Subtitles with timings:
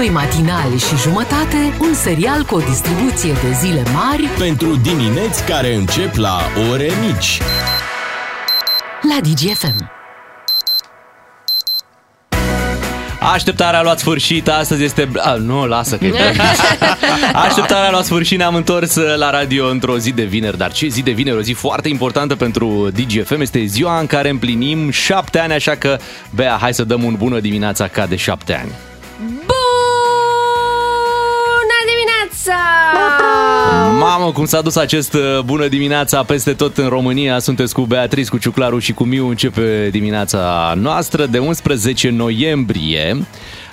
[0.00, 5.74] Doi matinali și jumătate, un serial cu o distribuție de zile mari Pentru dimineți care
[5.74, 7.40] încep la ore mici.
[9.02, 9.90] la DGFM.
[13.32, 15.10] Așteptarea a luat sfârșit, astăzi este...
[15.16, 16.12] A, nu, lasă că e
[17.46, 21.02] Așteptarea a luat sfârșit, ne-am întors la radio într-o zi de vineri, dar ce zi
[21.02, 25.52] de vineri, o zi foarte importantă pentru DGFM, este ziua în care împlinim șapte ani,
[25.52, 25.98] așa că,
[26.34, 28.70] Bea, hai să dăm un bună dimineața ca de șapte ani.
[29.26, 29.59] Bună
[32.44, 33.98] dimineața!
[33.98, 37.38] Mamă, cum s-a dus acest uh, bună dimineața peste tot în România.
[37.38, 39.28] Sunteți cu Beatrice, cu Ciuclaru și cu Miu.
[39.28, 43.26] Începe dimineața noastră de 11 noiembrie.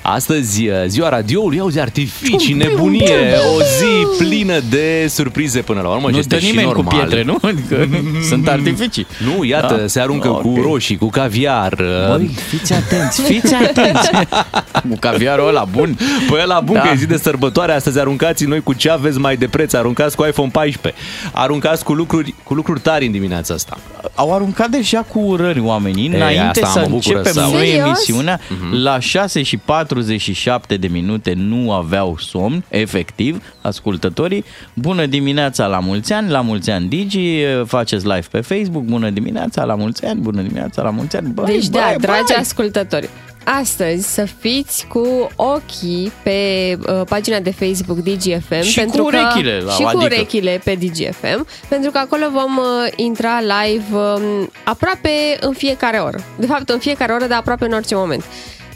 [0.10, 3.16] Astăzi, uh, ziua radioului, auzi, artificii, nebunie,
[3.58, 6.08] o zi plină de surprize până la urmă.
[6.08, 6.98] și Nu este stă și nimeni cu normal.
[7.00, 7.38] pietre, nu?
[7.42, 7.88] Adică
[8.30, 9.08] sunt artificii.
[9.26, 9.88] Nu, iată, Da.
[9.88, 10.42] se aruncă Ok.
[10.42, 11.74] cu roșii, cu caviar.
[11.74, 14.10] uh, Băi, fiți atenți, fiți atenți.
[14.90, 15.98] cu caviarul ăla bun.
[16.30, 16.82] Păi la bun Da.
[16.82, 20.16] că e zi de sărbătoare, astăzi aruncați noi cu ce aveți mai de preț, aruncați
[20.16, 21.02] cu iPhone 14,
[21.34, 23.78] aruncați cu lucruri, cu lucruri tari în dimineața asta.
[24.16, 26.08] Au aruncat deja cu urări oamenii.
[26.08, 27.54] Înainte asta să mă bucură începem să aud.
[27.54, 27.86] noi Serios?
[27.88, 28.40] emisiunea,
[28.72, 29.58] la 6 și
[30.02, 34.44] 47 de minute nu aveau somn, efectiv, ascultătorii.
[34.74, 39.64] Bună dimineața la mulți ani, la mulți ani Digi, faceți live pe Facebook, bună dimineața
[39.64, 41.28] la mulți ani, bună dimineața la mulți ani.
[41.28, 42.36] Băi, Deci da, băi, dragi băi.
[42.40, 43.10] ascultători,
[43.44, 46.40] astăzi să fiți cu ochii pe
[46.88, 50.62] uh, pagina de Facebook DGFM Și pentru cu că, urechile, la- și cu adică- urechile
[50.64, 56.18] pe DGFM, pentru că acolo vom uh, intra live um, aproape în fiecare oră.
[56.40, 58.24] De fapt, în fiecare oră, dar aproape în orice moment.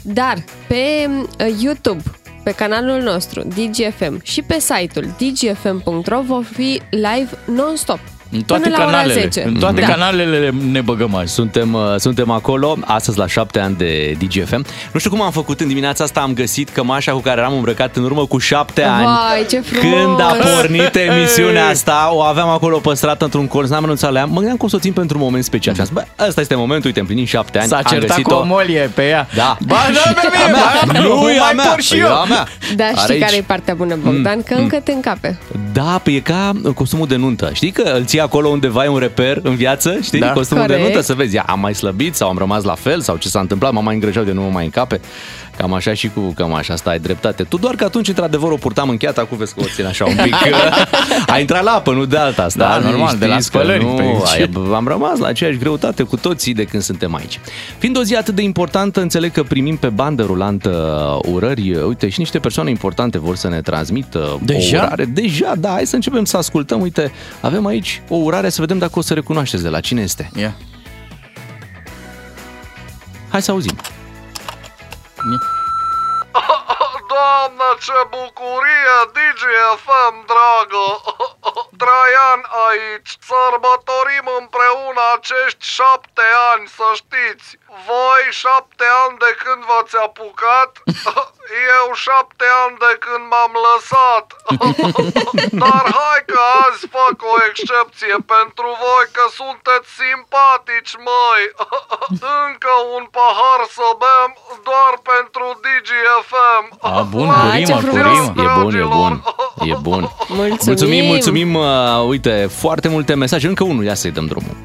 [0.02, 2.02] Dar pe uh, YouTube,
[2.44, 8.00] pe canalul nostru DGFM și pe site-ul dgfm.ro vor fi live non-stop.
[8.34, 9.44] În toate până la ora canalele, 10.
[9.46, 9.86] în toate Da.
[9.86, 11.32] canalele ne băgăm azi.
[11.32, 14.64] Suntem, uh, suntem acolo, astăzi la 7 ani de DGFM.
[14.92, 17.96] Nu știu cum am făcut în dimineața asta, am găsit cămașa cu care eram îmbrăcat
[17.96, 19.04] în urmă cu 7 ani.
[19.04, 19.94] Vai, ce frumos!
[19.94, 24.24] Când a pornit emisiunea asta, o aveam acolo păstrată într-un colț, n-am renunțat la ea.
[24.24, 25.74] Mă gândeam cum să o țin pentru un moment special.
[25.74, 27.68] Și am zis, bă, ăsta este momentul, uite, împlinim 7 ani.
[27.68, 28.34] S-a am certat găsit-o.
[28.36, 29.28] cu o molie pe ea.
[29.34, 29.56] Da.
[29.66, 30.58] Ba, da, pe mine,
[30.92, 31.66] ba, Nu, e a mai mea.
[31.66, 32.06] por și E eu.
[32.14, 32.46] a mea.
[32.76, 34.42] Da, Are știi aici- care e partea bună, Bogdan?
[34.42, 35.38] Că încă te încape.
[35.72, 37.50] Da, pe e ca costumul de nuntă.
[37.52, 40.20] Știi că îl ții acolo undeva, e un reper în viață, știi?
[40.20, 40.32] Da.
[40.32, 40.82] Costumul Corect.
[40.82, 43.28] de nuntă, să vezi, ia, am mai slăbit sau am rămas la fel sau ce
[43.28, 45.00] s-a întâmplat, m-am mai îngrășat de nu mă mai încape.
[45.62, 47.42] Cam așa și cu cămașa asta ai dreptate.
[47.42, 50.16] Tu doar că atunci, într-adevăr, o purtam încheiată, acum vezi că o țin așa un
[50.22, 50.34] pic.
[51.32, 52.58] a intrat la apă, nu de alta asta.
[52.68, 54.40] Da, normal, de la Știți că spălări Nu, pe aici.
[54.40, 57.40] ai- am rămas la aceeași greutate cu toții de când suntem aici.
[57.78, 60.70] Fiind o zi atât de importantă, înțeleg că primim pe bandă rulantă
[61.24, 61.74] urări.
[61.86, 64.76] Uite, și niște persoane importante vor să ne transmită Deja?
[64.80, 65.04] o urare.
[65.04, 66.80] Deja, da, hai să începem să ascultăm.
[66.80, 70.30] Uite, avem aici o urare, să vedem dacă o să recunoașteți de la cine este.
[70.36, 70.54] Ia.
[73.28, 73.76] Hai să auzim.
[77.08, 80.86] Doamne, ce bucurie, DGFM, dragă!
[81.80, 87.46] Traian aici, sărbătorim împreună acești șapte ani, să știți.
[87.90, 90.70] Voi șapte ani de când v-ați apucat,
[91.76, 94.26] eu șapte ani de când m-am lăsat.
[95.64, 101.42] Dar hai că azi fac o excepție pentru voi că sunteți simpatici, măi.
[102.44, 104.30] Încă un pahar să bem
[104.68, 106.64] doar pentru DGFM.
[106.98, 108.16] A, bun, Ah, cu ce rimă, cu frumos.
[108.16, 108.42] rimă.
[108.42, 109.14] E bun, e bun,
[109.72, 110.02] e bun.
[110.28, 110.70] Mulțumim!
[110.72, 111.71] Mulțumim, mulțumim, uh,
[112.06, 113.46] uite, foarte multe mesaje.
[113.46, 114.56] Încă unul, ia să-i dăm drumul.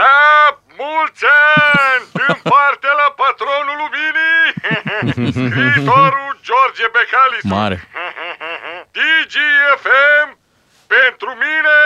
[0.00, 1.24] La mulți
[1.84, 4.44] ani din partea la patronul luminii,
[5.48, 7.38] scriitorul George Becali.
[7.42, 7.76] Mare.
[8.96, 10.28] DGFM,
[10.96, 11.76] pentru mine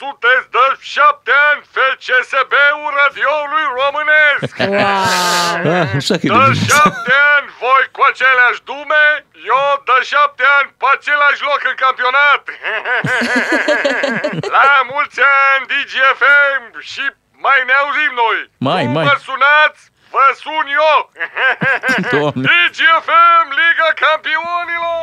[0.00, 4.54] sunteți de șapte ani FCSB-ul radioului românesc.
[4.72, 4.82] Wow!
[5.80, 9.04] Ah, așa că e De de șapte ani voi cu aceleași dume,
[9.54, 12.42] eu de șapte ani pe același loc în campionat.
[14.56, 17.04] La mulți ani DGFM și
[17.46, 18.38] mai ne auzim noi.
[18.68, 19.04] Mai, nu mai.
[19.08, 19.80] mă sunați,
[20.14, 20.98] vă sun eu.
[22.12, 22.44] Doamne.
[22.48, 25.02] DGFM, Liga Campionilor!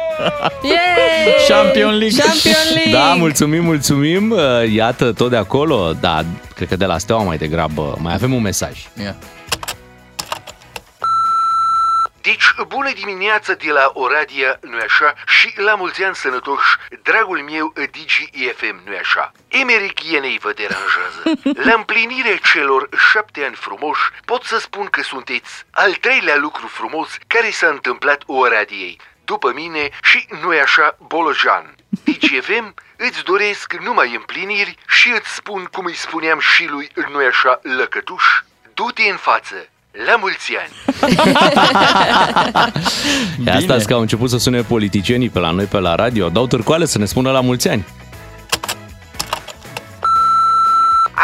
[0.72, 1.46] Yay!
[1.52, 2.18] Champion League.
[2.24, 2.94] Champion League!
[3.00, 4.24] Da, mulțumim, mulțumim.
[4.32, 5.78] Uh, Iată, tot de acolo.
[6.06, 6.16] Da,
[6.56, 7.96] cred că de la Steaua mai degrabă.
[8.00, 8.76] Mai avem un mesaj.
[9.04, 9.16] Ia.
[12.22, 15.14] Deci, bună dimineața de la Oradea, nu așa?
[15.26, 19.32] Și la mulți ani sănătoși, dragul meu Digi EFM, nu așa?
[19.48, 21.22] Emeric Ienei vă deranjează.
[21.68, 27.18] La împlinirea celor șapte ani frumoși, pot să spun că sunteți al treilea lucru frumos
[27.28, 29.00] care s-a întâmplat Oradiei.
[29.26, 31.76] După mine și nu așa Bolojan.
[32.04, 37.18] Digi EFM, îți doresc numai împliniri și îți spun cum îi spuneam și lui nu
[37.18, 38.26] așa Lăcătuș.
[38.74, 40.74] Du-te în față, La mulți ani!
[43.46, 46.30] E asta că au început să sune politicienii pe la noi, pe la radio.
[46.30, 47.88] Dau târcoale să ne spună la mulți ani.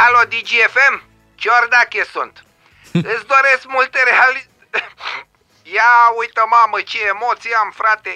[0.04, 0.96] Alo, DGFM?
[1.36, 2.36] Ciordache sunt.
[3.14, 4.50] Îți doresc multe reali...
[5.78, 8.14] Ia uită, mamă, ce emoții am, frate.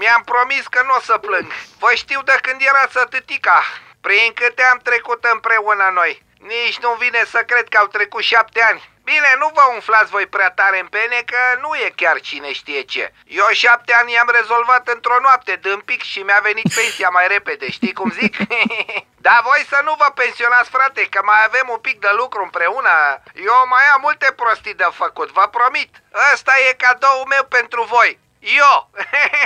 [0.00, 1.48] Mi-am promis că nu o să plâng.
[1.82, 3.58] Vă știu de când erați atâtica.
[4.06, 6.12] Prin câte am trecut împreună noi.
[6.54, 8.82] Nici nu vine să cred că au trecut șapte ani.
[9.10, 12.82] Bine, nu vă umflați voi prea tare în pene că nu e chiar cine știe
[12.92, 13.04] ce.
[13.40, 15.54] Eu șapte ani i-am rezolvat într-o noapte
[15.90, 18.34] pic și mi-a venit pensia mai repede, știi cum zic?
[19.26, 22.94] Dar voi să nu vă pensionați, frate, că mai avem un pic de lucru împreună.
[23.50, 25.90] Eu mai am multe prostii de făcut, vă promit.
[26.32, 28.10] Ăsta e cadoul meu pentru voi.
[28.64, 28.76] Eu!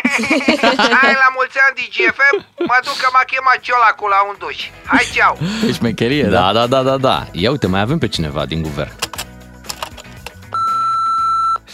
[1.01, 2.37] Hai la mulți ani DGFM,
[2.71, 4.59] mă duc că m-a chemat ciolacul la un duș.
[4.93, 5.35] Hai, ceau!
[5.67, 7.17] E șmecherie, Da, da, da, da, da.
[7.33, 8.93] Ia uite, mai avem pe cineva din guvern.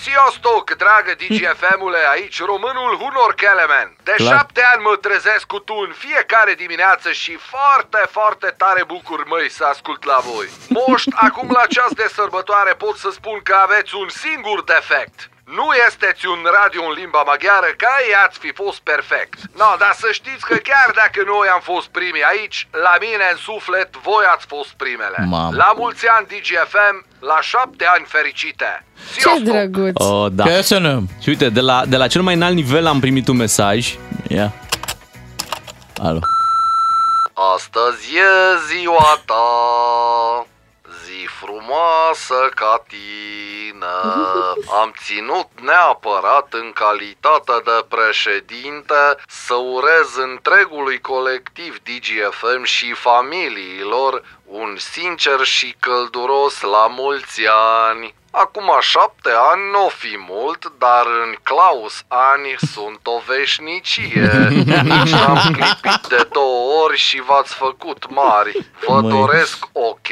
[0.06, 3.96] Sziasztok, dragă DGFM-ule, aici românul Hunor Kelemen.
[4.02, 4.32] De Clar.
[4.32, 9.50] șapte ani mă trezesc cu tu în fiecare dimineață și foarte, foarte tare bucur, măi,
[9.50, 10.48] să ascult la voi.
[10.68, 15.30] Moști, acum la ceas de sărbătoare pot să spun că aveți un singur defect.
[15.54, 19.38] Nu esteți un radio în limba maghiară, că ei ați fi fost perfect.
[19.60, 23.38] No, dar să știți că chiar dacă noi am fost primii aici, la mine în
[23.48, 25.18] suflet voi ați fost primele.
[25.34, 25.56] Mamă.
[25.62, 26.96] La mulți ani DGFM,
[27.30, 28.70] la șapte ani fericite.
[29.14, 29.44] Ce Sziasztok!
[29.44, 29.94] drăguț!
[30.00, 30.44] Oh, da.
[30.44, 31.02] Că sunăm.
[31.22, 33.94] Și uite, de la, de la cel mai înalt nivel am primit un mesaj.
[34.28, 34.52] Ia.
[36.02, 36.20] Alo.
[37.54, 38.30] Astăzi e
[38.68, 39.44] ziua ta,
[40.46, 40.55] zi
[41.26, 43.96] frumoasă ca tine.
[44.80, 54.76] Am ținut neapărat în calitate de președinte să urez întregului colectiv DGFM și familiilor un
[54.78, 57.42] sincer și călduros la mulți
[57.88, 58.14] ani.
[58.42, 64.48] Acum șapte ani nu o fi mult, dar în Claus ani sunt o veșnicie.
[64.92, 68.70] Nici n-am clipit de două ori și v-ați făcut mari.
[68.86, 69.10] Vă Măi.
[69.10, 70.08] doresc ok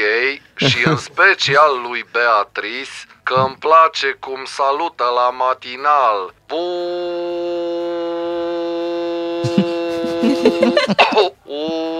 [0.56, 2.91] și în special lui Beatrice
[3.23, 6.35] că îmi place cum salută la matinal.
[6.47, 6.65] Bu...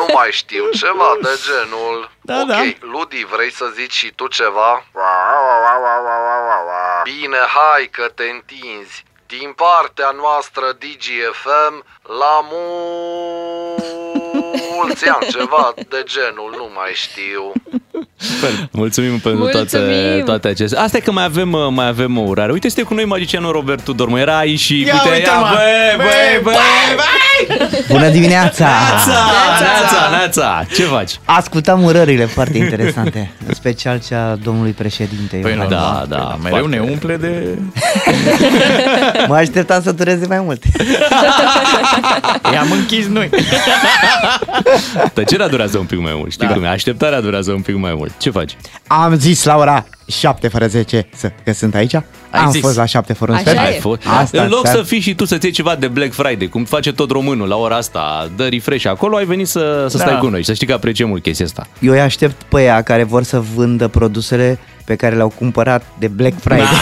[0.00, 2.10] Nu mai știu, ceva de genul.
[2.20, 2.60] Da, ok, da.
[2.92, 4.84] Ludi, vrei să zici și tu ceva?
[7.02, 9.04] Bine, hai că te întinzi.
[9.26, 11.84] Din partea noastră DGFM,
[12.20, 12.34] la
[14.76, 17.52] mulți ani, ceva de genul, nu mai știu.
[18.70, 20.24] Mulțumim pentru toate, Mulțumim.
[20.24, 20.82] toate acestea.
[20.82, 22.52] Asta e că mai avem, uh, mai avem o urare.
[22.52, 24.08] Uite, este cu noi magicianul Robert Tudor.
[24.08, 24.80] Mă era aici și...
[24.80, 25.46] Ia uite, uite, ia, mă.
[25.54, 26.54] băi, băi, băi,
[27.88, 28.64] Bună dimineața!
[28.64, 29.12] Neața,
[29.60, 30.66] neața, neața.
[30.74, 31.12] Ce faci?
[31.24, 35.36] Ascultam urările foarte interesante, în special cea a domnului președinte.
[35.36, 35.78] Păi nu, Iohannis.
[35.78, 36.38] Da, da, da, da.
[36.42, 36.76] Mereu foarte.
[36.76, 37.58] ne umple de...
[39.28, 40.62] Mă așteptam să dureze mai mult.
[42.52, 43.30] I-am închis noi.
[45.12, 46.52] Tăcerea durează un pic mai mult, știi da.
[46.52, 46.68] cum e?
[46.68, 48.12] Așteptarea durează un pic mai mult.
[48.18, 48.56] Ce faci?
[48.86, 51.94] Am zis la ora 7 fără 10 să, că sunt aici.
[52.30, 52.60] Am zis.
[52.60, 53.64] fost la 7 fără un Așa sfert.
[53.64, 53.68] e.
[53.72, 54.00] Ai fost?
[54.20, 54.76] Asta, în loc asta.
[54.76, 57.56] să fii și tu să-ți iei ceva de Black Friday, cum face tot românul la
[57.56, 60.04] ora asta, dă refresh acolo, ai venit să, să Da.
[60.04, 61.66] stai cu noi și să știi că apreciem mult chestia asta.
[61.80, 66.08] Eu îi aștept pe ea care vor să vândă produsele pe care le-au cumpărat de
[66.08, 66.66] Black Friday.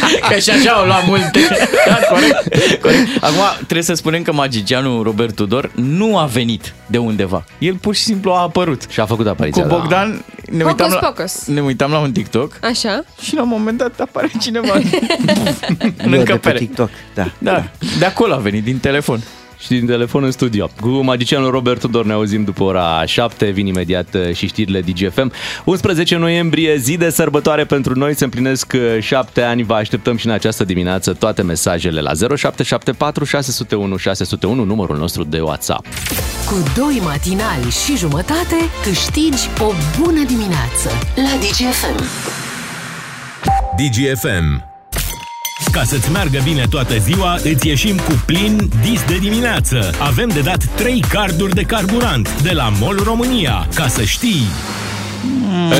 [0.28, 1.40] Că și așa au luat multe.
[1.86, 3.08] Da, corect, corect.
[3.24, 7.44] Acum trebuie să spunem că magicianul Robert Tudor nu a venit de undeva.
[7.58, 8.82] El pur și simplu a apărut.
[8.88, 9.62] Și a făcut apariția.
[9.62, 9.74] Cu da.
[9.76, 11.44] Bogdan ne Hocus uitam, la, pocus.
[11.46, 13.04] ne uitam la un TikTok Așa?
[13.22, 16.58] și la un moment dat apare cineva în Eu de pe încăpere.
[16.58, 17.30] TikTok, da.
[17.38, 17.64] Da,
[17.98, 19.20] de acolo a venit, din telefon.
[19.62, 20.70] Și din telefon în studio.
[20.80, 25.32] Cu magicianul Robert Tudor ne auzim după ora 7, vin imediat uh, și știrile DGFM.
[25.64, 30.32] 11 noiembrie, zi de sărbătoare pentru noi, se împlinesc 7 ani, vă așteptăm și în
[30.32, 35.86] această dimineață toate mesajele la 0774 601 601, numărul nostru de WhatsApp.
[36.46, 42.02] Cu doi matinali și jumătate câștigi o bună dimineață la DGFM.
[43.76, 44.71] DGFM.
[45.70, 49.90] Ca să-ți meargă bine toată ziua, îți ieșim cu plin dis de dimineață.
[49.98, 53.68] Avem de dat 3 carduri de carburant de la MOL România.
[53.74, 54.42] Ca să știi...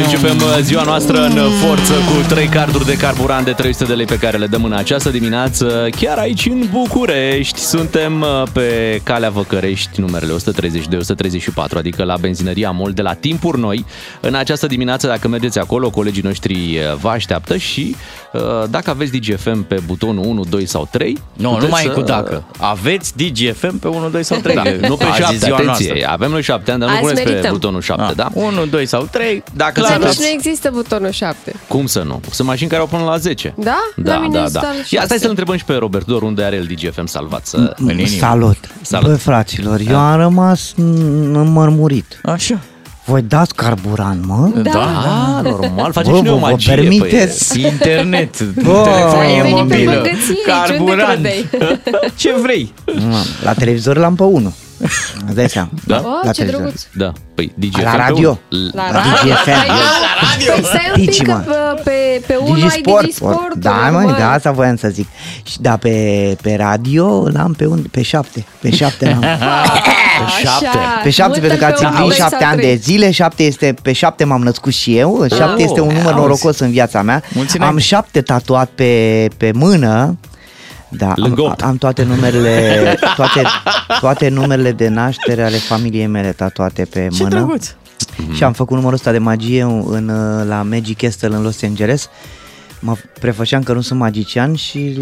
[0.02, 4.04] Începem uh, ziua noastră în forță cu 3 carduri de carburant de 300 de lei
[4.06, 5.88] pe care le dăm în această dimineață.
[6.00, 12.92] Chiar aici în București suntem uh, pe calea Văcărești, numerele 132-134, adică la benzinăria Mol
[12.92, 13.84] de la timpuri noi.
[14.20, 17.96] În această dimineață, dacă mergeți acolo, colegii noștri uh, vă așteaptă și
[18.32, 21.18] uh, dacă aveți DGFM pe butonul 1, 2 sau 3...
[21.32, 22.44] Nu, nu puteți mai e să- cu dacă.
[22.58, 24.54] Aveți DGFM pe 1, 2 sau 3.
[24.54, 26.10] Da, nu pe Azi e 7, ziua atenție, noastră.
[26.12, 27.52] avem noi 7 ani, dar nu Azi puneți pe merităm.
[27.52, 28.28] butonul 7, da?
[28.32, 31.52] 1, 2 sau 3, Băi, Dacă Dar ți-a nici dat- nu există butonul 7.
[31.68, 32.20] Cum să nu?
[32.30, 33.54] Sunt mașini care au până la 10.
[33.56, 33.78] Da?
[33.94, 34.68] La Da, mine da, este da.
[34.68, 35.04] al Ia șase.
[35.04, 37.46] stai să-l întrebăm și pe Robert Dor unde are el DGFM salvat.
[37.46, 37.74] Să...
[37.78, 38.06] În inimă.
[38.18, 38.56] Salut.
[38.82, 39.08] Salut.
[39.08, 42.20] Băi, fraților, eu am rămas înmărmurit.
[42.22, 42.58] Așa.
[43.04, 44.50] Voi dați carburant, mă?
[44.62, 44.70] Da.
[44.70, 46.74] Da, normal, face Bă, și noi o vă- vă magie.
[46.74, 47.60] permiteți?
[47.60, 51.10] Internet, Bă, telefonie Ai venit pe mobilă, băgăție aici, unde carburant.
[51.22, 51.80] credeai?
[52.16, 52.72] Ce vrei?
[52.86, 54.52] Mă, La televizor l-am pe unul.
[55.26, 55.68] Îți dai seama.
[55.86, 55.96] Da?
[56.04, 56.60] Oh, La ce televizor.
[56.60, 56.82] drăguț.
[56.94, 58.38] Da, păi DGFM La pe radio.
[58.52, 58.70] unul.
[58.74, 59.32] La La radio.
[59.32, 59.44] DGFM.
[59.44, 60.52] Păi, la radio.
[60.52, 61.80] Păi stai un pic Digi, că mă.
[61.84, 63.00] pe, pe, pe unul ai Digisport.
[63.04, 63.54] Digisport.
[63.54, 65.06] Da, mă, da, asta voiam să zic.
[65.42, 68.44] Și da, pe, pe radio l-am pe, un, pe șapte.
[68.60, 69.20] Pe șapte l-am.
[70.22, 70.78] Pe șapte.
[71.02, 74.42] Pe șapte, pentru că ați împlinit șapte ani de zile, șapte este, pe șapte m-am
[74.42, 76.14] născut și eu, șapte Oh, este un număr auzi.
[76.20, 77.22] norocos în viața mea.
[77.34, 77.82] Mulți Am înainte.
[77.82, 80.18] șapte tatuat pe, pe mână,
[80.96, 81.62] da, Lângă am, opt.
[81.62, 83.42] am toate numerele, toate,
[84.00, 87.34] toate numerele de naștere ale familiei mele tatuate pe Ce mână.
[87.34, 87.74] drăguț.
[88.34, 90.10] Și am făcut numărul ăsta de magie în,
[90.48, 92.08] la Magic Castle în Los Angeles.
[92.84, 94.98] Mă prefăceam că nu sunt magician și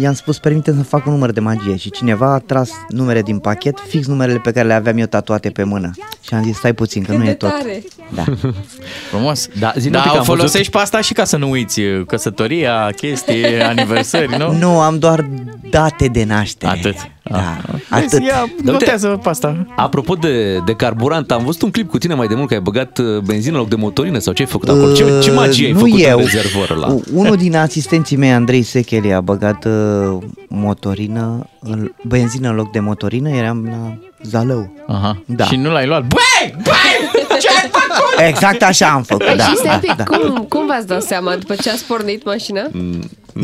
[0.00, 3.38] i-am spus permite să fac un număr de magie și cineva a tras numere din
[3.38, 5.90] pachet, fix numerele pe care le aveam eu tatuate pe mână.
[6.20, 7.48] Și am zis stai puțin că Cât nu de e tot.
[7.50, 7.82] tare.
[8.14, 8.24] Da.
[9.10, 9.48] Frumos.
[9.58, 11.50] Da, zi-ne un Dar pic, o am văzut- folosești pe asta și ca să nu
[11.50, 14.52] uiți căsătoria, chestii, aniversări, nu?
[14.58, 15.28] Nu, am doar
[15.70, 16.72] date de naștere.
[16.72, 16.94] Atât.
[17.30, 17.80] Da, Ah.
[17.90, 18.10] atât.
[18.10, 19.66] Vezi, Ia, notează pe asta.
[19.76, 22.60] Apropo de, de carburant, am văzut un clip cu tine mai de mult că ai
[22.60, 24.92] băgat uh, benzină în loc de motorină sau ce ai făcut acolo?
[24.92, 26.16] Ce, ce magie ai nu făcut eu.
[26.18, 26.86] în rezervorul ăla?
[26.92, 30.16] U- Unul din asistenții mei, Andrei Secheli, a băgat uh,
[30.48, 34.72] motorină, în, benzină în loc de motorină, eram la Zalău.
[34.86, 35.22] Aha.
[35.26, 35.44] Da.
[35.44, 36.00] Și nu l-ai luat.
[36.06, 36.54] Băi!
[36.62, 37.24] Băi!
[37.40, 38.26] Ce ai făcut?
[38.28, 39.44] Exact așa am făcut, Păi da.
[39.44, 40.04] și stai un pic, da.
[40.04, 42.62] cum, cum v-ați dat seama după ce ați pornit mașina?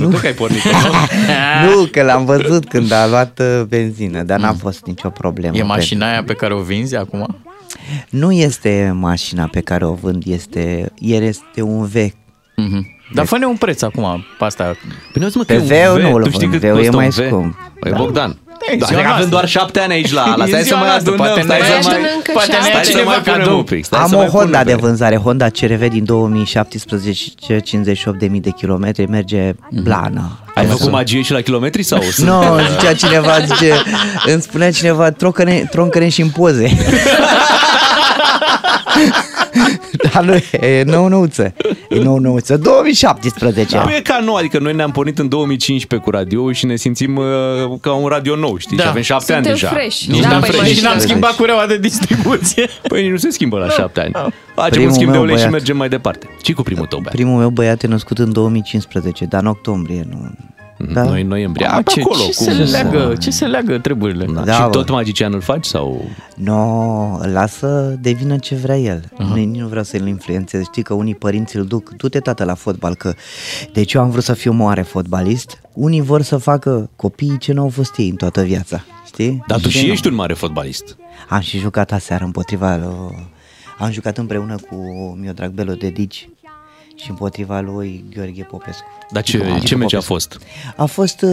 [0.00, 1.70] Nu cred că ai pornit nu?
[1.70, 5.56] Nu, că l-am văzut când a luat uh, benzină, dar n-a fost nicio problemă.
[5.56, 7.42] E mașina aia pe care o vinzi acum?
[8.10, 12.16] Nu este mașina pe care o vând, este, el este un vechi.
[12.56, 12.86] Mhm.
[13.14, 14.64] Dar fă-ne un preț acum pe asta.
[15.12, 16.78] Păi nu mă, Pe că e un V-ul nu îl tu știi vând, cât V-ul
[16.78, 17.14] e costă mai un V?
[17.26, 17.72] scump.
[17.80, 17.96] Păi Da.
[17.96, 18.38] Bogdan,
[18.70, 19.28] E da, ziua avem noastră.
[19.28, 21.58] doar șapte ani aici la, la E stai să ziua mai noastră, adunăm, poate stai
[21.58, 21.92] ne- să Mai mai...
[21.94, 22.68] adunăm încă poate ne șapte.
[22.68, 23.56] ia Stai să cineva mai pe cadou râu.
[23.56, 23.84] un pic.
[23.84, 28.40] Stai Am să o mai Honda punem de pe- vânzare, Honda CRV din 2017, 58.000
[28.40, 30.38] de kilometri, merge blană.
[30.54, 32.00] Ai făcut magie și la kilometri sau?
[32.02, 33.72] sunt- Nu, no, zicea cineva, zice,
[34.26, 36.76] îmi spunea cineva, troncăne, troncăne și în poze.
[40.12, 40.34] Dar nu,
[40.66, 41.54] e nou-nouță.
[41.88, 42.56] E nou-nouță.
[42.56, 43.76] 2017.
[43.84, 47.16] Nu e ca nou, adică noi ne-am pornit în 2015 cu radio și ne simțim
[47.16, 47.24] uh,
[47.80, 48.76] ca un radio nou, știi?
[48.76, 48.82] Da.
[48.82, 49.80] Și avem șapte ani Suntem deja.
[49.80, 50.00] fresh.
[50.04, 50.62] Nici Da, n-am păi fresh.
[50.62, 51.06] mai Și n-am Fresh.
[51.06, 52.68] schimbat cureaua de distribuție.
[52.88, 54.12] Păi nu se schimbă la șapte ani.
[54.54, 55.52] Facem Primul un schimb de meu ulei și băiat.
[55.58, 56.26] mergem mai departe.
[56.42, 57.14] Ce cu primul tău, băiat?
[57.14, 60.30] Primul meu băiat e născut în 2015, dar în octombrie, nu.
[60.92, 61.02] Da?
[61.02, 61.66] Noi în noiembrie.
[61.66, 62.18] A, pe ce, acolo.
[62.18, 62.46] ce, cum?
[62.46, 64.24] se leagă, ce se leagă treburile?
[64.24, 64.40] Da.
[64.40, 64.68] Da, și bă.
[64.68, 66.04] tot magician îl faci sau...
[66.34, 69.04] No, îl lasă devină ce vrea el.
[69.04, 69.34] Uh-huh.
[69.34, 70.62] Nici nu vreau să-l influențez.
[70.62, 73.14] Știi că unii părinți îl duc, du-te tată la fotbal, că
[73.72, 75.60] deci eu am vrut să fiu mare fotbalist.
[75.72, 78.84] Unii vor să facă copiii ce nu au fost ei în toată viața.
[79.06, 79.42] Știi?
[79.46, 79.92] Dar tu și nu.
[79.92, 80.96] ești un mare fotbalist.
[81.28, 83.30] Am și jucat aseară împotriva lui...
[83.78, 84.76] Am jucat împreună cu
[85.20, 86.28] Miodrag Belo de Dici
[87.02, 88.84] și împotriva lui Gheorghe Popescu.
[89.10, 90.12] Dar ce, Gică ce meci a Popescu.
[90.12, 90.38] fost?
[90.76, 91.30] A fost uh,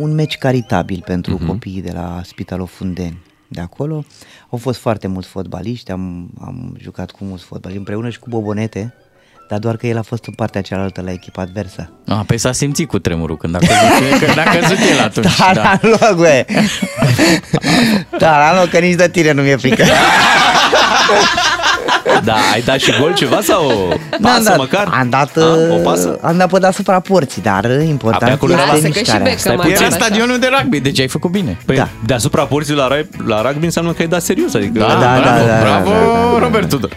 [0.00, 1.46] un meci caritabil pentru uh-huh.
[1.46, 3.22] copiii de la Spitalul Fundeni.
[3.48, 4.04] De acolo
[4.50, 8.94] au fost foarte mulți fotbaliști, am, am jucat cu mulți fotbaliști împreună și cu Bobonete,
[9.48, 11.90] dar doar că el a fost în partea cealaltă la echipa adversă.
[12.06, 15.36] A, pe s-a simțit cu tremurul când a căzut, când a căzut el atunci.
[15.38, 15.70] Dar Da.
[15.70, 16.44] am luat, băie.
[18.18, 19.84] Dar am luat că nici de tine nu mi-e frică.
[22.24, 24.88] Da, ai dat și gol ceva sau N-am pasă dat, măcar?
[25.00, 25.40] Am dat, A,
[25.70, 26.18] o uh, pasă?
[26.22, 28.92] am dat pe deasupra porții, dar uh, A, pe important acolo era este Lasă că
[28.92, 29.22] și mișcarea.
[29.22, 29.72] Beckham Stai a puțin.
[29.72, 30.04] Era dat așa.
[30.04, 31.58] stadionul de rugby, deci ai făcut bine.
[31.66, 31.88] Păi Da.
[32.06, 34.78] deasupra porții la, ra- la rugby înseamnă că ai dat serios, adică...
[34.78, 36.38] Da, da, bravo, da, bravo, da, da, da.
[36.38, 36.90] Robert Tudor.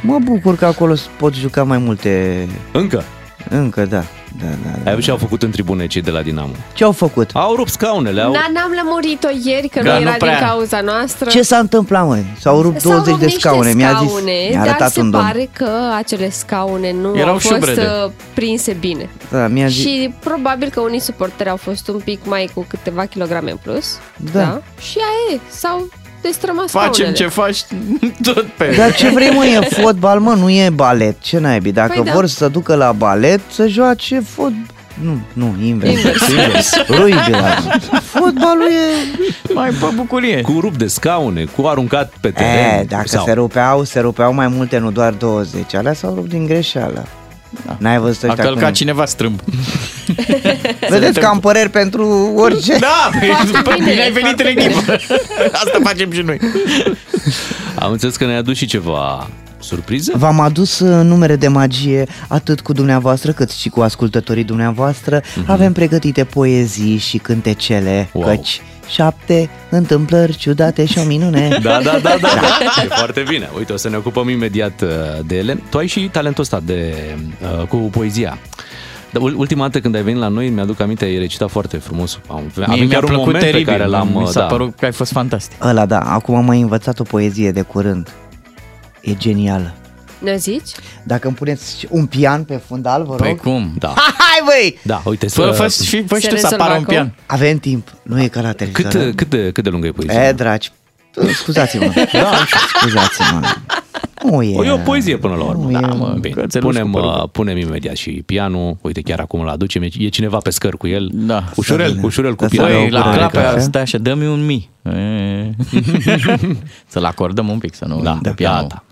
[0.00, 2.46] Mă bucur că acolo pot juca mai multe...
[2.72, 3.02] Încă.
[3.48, 4.02] Încă, da.
[4.40, 4.90] Da, da, Ai da.
[4.90, 6.52] văzut ce au făcut în tribune cei de la Dinamo?
[6.74, 7.30] Ce au făcut?
[7.32, 8.32] Au rupt scaunele, au...
[8.32, 10.38] Da, n-am lămurit-o ieri, că Da, nu nu era prea.
[10.38, 11.30] din cauza noastră.
[11.30, 12.24] Ce s-a întâmplat, măi?
[12.40, 14.08] S-au rupt S-au 20 rupt de niște scaune, mi-a zis.
[14.10, 15.24] scaune, Mi-a dar arătat se un domn.
[15.24, 17.80] pare că acele scaune nu Erau au fost șubrede.
[18.04, 19.08] uh, prinse bine.
[19.30, 19.80] Da, mi-a zis.
[19.80, 23.98] Și probabil că unii suporteri au fost un pic mai cu câteva kilograme în plus.
[24.32, 24.60] Da.
[24.80, 25.88] Și aia e, s-au
[26.26, 27.16] destrămat Facem scaunele.
[27.16, 27.64] ce faci
[28.32, 28.74] tot pe...
[28.76, 31.20] Dar ce vrei, mă, e fotbal, mă, nu e balet.
[31.20, 31.72] Ce naibii?
[31.72, 32.12] Dacă Păi da.
[32.12, 34.74] vor să ducă la balet, să joace fotbal.
[35.02, 35.92] Nu, nu, invers.
[35.92, 36.28] Invers.
[36.28, 36.72] invers.
[36.88, 37.56] Rugby la
[38.00, 39.52] Fotbalul e...
[39.54, 40.40] Mai pe bucurie.
[40.40, 42.78] Cu rupt de scaune, cu aruncat pe teren.
[42.80, 43.24] E, dacă sau...
[43.24, 45.74] se rupeau, se rupeau mai multe, nu doar 20.
[45.74, 47.06] Alea s-au rupt din greșeală.
[47.78, 48.72] N-ai văzut A ăștia călcat cum...
[48.72, 49.40] cineva strâmb.
[50.88, 52.78] Vedeți că am păreri pentru orice.
[52.78, 53.10] Da,
[53.52, 54.92] Foarte păi, bine, bine ai venit în foarte echipă.
[55.64, 56.38] Asta facem și noi.
[57.78, 60.12] Am înțeles că ne-ai adus și ceva Surpriză?
[60.16, 65.20] V-am adus uh, numere de magie atât cu dumneavoastră cât și cu ascultătorii dumneavoastră.
[65.20, 65.46] Mm-hmm.
[65.46, 68.24] Avem pregătite poezii și cântecele, Wow.
[68.24, 68.36] wow.
[68.36, 71.48] căci șapte întâmplări ciudate și o minune.
[71.62, 72.28] Da, da, da, da,
[72.74, 72.82] da.
[72.84, 73.50] E foarte bine.
[73.56, 74.88] Uite, o să ne ocupăm imediat uh,
[75.26, 75.62] de ele.
[75.70, 76.94] Tu ai și talentul ăsta de,
[77.58, 78.38] uh, cu poezia.
[79.10, 82.18] Dar ul- ultima dată când ai venit la noi, mi-aduc aminte, ai recitat foarte frumos.
[82.28, 84.08] Am, Mie avem mi-a chiar un plăcut moment teribil, pe care l-am...
[84.08, 84.46] mi uh, s-a da.
[84.46, 85.64] părut că ai fost fantastic.
[85.64, 88.12] Ăla, da, acum am mai învățat o poezie de curând.
[89.00, 89.74] E genială.
[90.18, 90.68] Ne zici?
[91.02, 93.18] Dacă îmi puneți un pian pe fundal, vă rog.
[93.20, 93.72] Păi cum?
[93.78, 93.88] Da.
[94.18, 94.78] Hai, băi!
[94.82, 95.62] Da, uite, Fă, să...
[95.62, 96.94] fă, și, fă și Se tu să rezolvă apară un acum?
[96.94, 97.14] pian.
[97.26, 97.94] Avem timp.
[98.02, 98.90] Nu e ca la televizor.
[98.92, 100.26] Cât, cât, de, cât de lungă e poezia?
[100.28, 100.70] E, dragi,
[101.34, 101.84] scuzați-mă.
[102.12, 102.30] da,
[102.78, 103.40] scuzați-mă.
[104.24, 104.56] Nu e...
[104.56, 105.62] O, e o poezie până la urmă.
[105.70, 107.20] Nu e- Da, mă, Bine, cățeluș punem, cu părul.
[107.22, 108.76] uh, punem imediat și pianul.
[108.80, 109.82] Uite, chiar acum îl aducem.
[109.82, 111.10] E e cineva pe scări cu el.
[111.12, 111.44] Da.
[111.56, 112.02] Ușurel, bine.
[112.04, 112.78] ușurel cu Asta pianul.
[112.78, 113.60] Băi, o la gură de clape cafea?
[113.60, 114.70] stai așa, dă-mi un mi.
[114.82, 115.50] E.
[116.92, 118.60] Să-l acordăm un pic, să nu Da, dă pianul.
[118.60, 118.84] gata.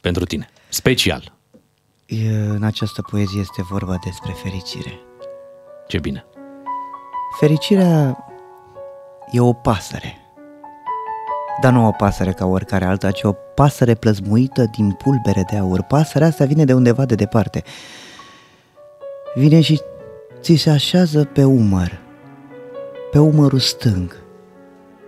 [0.00, 0.48] Pentru tine.
[0.74, 1.32] Special.
[2.06, 5.00] E, În această poezie este vorba despre fericire.
[5.86, 6.24] Ce bine.
[7.38, 8.24] Fericirea
[9.30, 10.16] e o pasăre.
[11.60, 15.82] Dar nu o pasăre ca oricare alta, ci o pasăre plăzmuită din pulbere de aur.
[15.82, 17.62] Pasărea asta vine de undeva de departe.
[19.34, 19.80] Vine și
[20.40, 22.00] ți se așează pe umăr,
[23.10, 24.16] pe umărul stâng.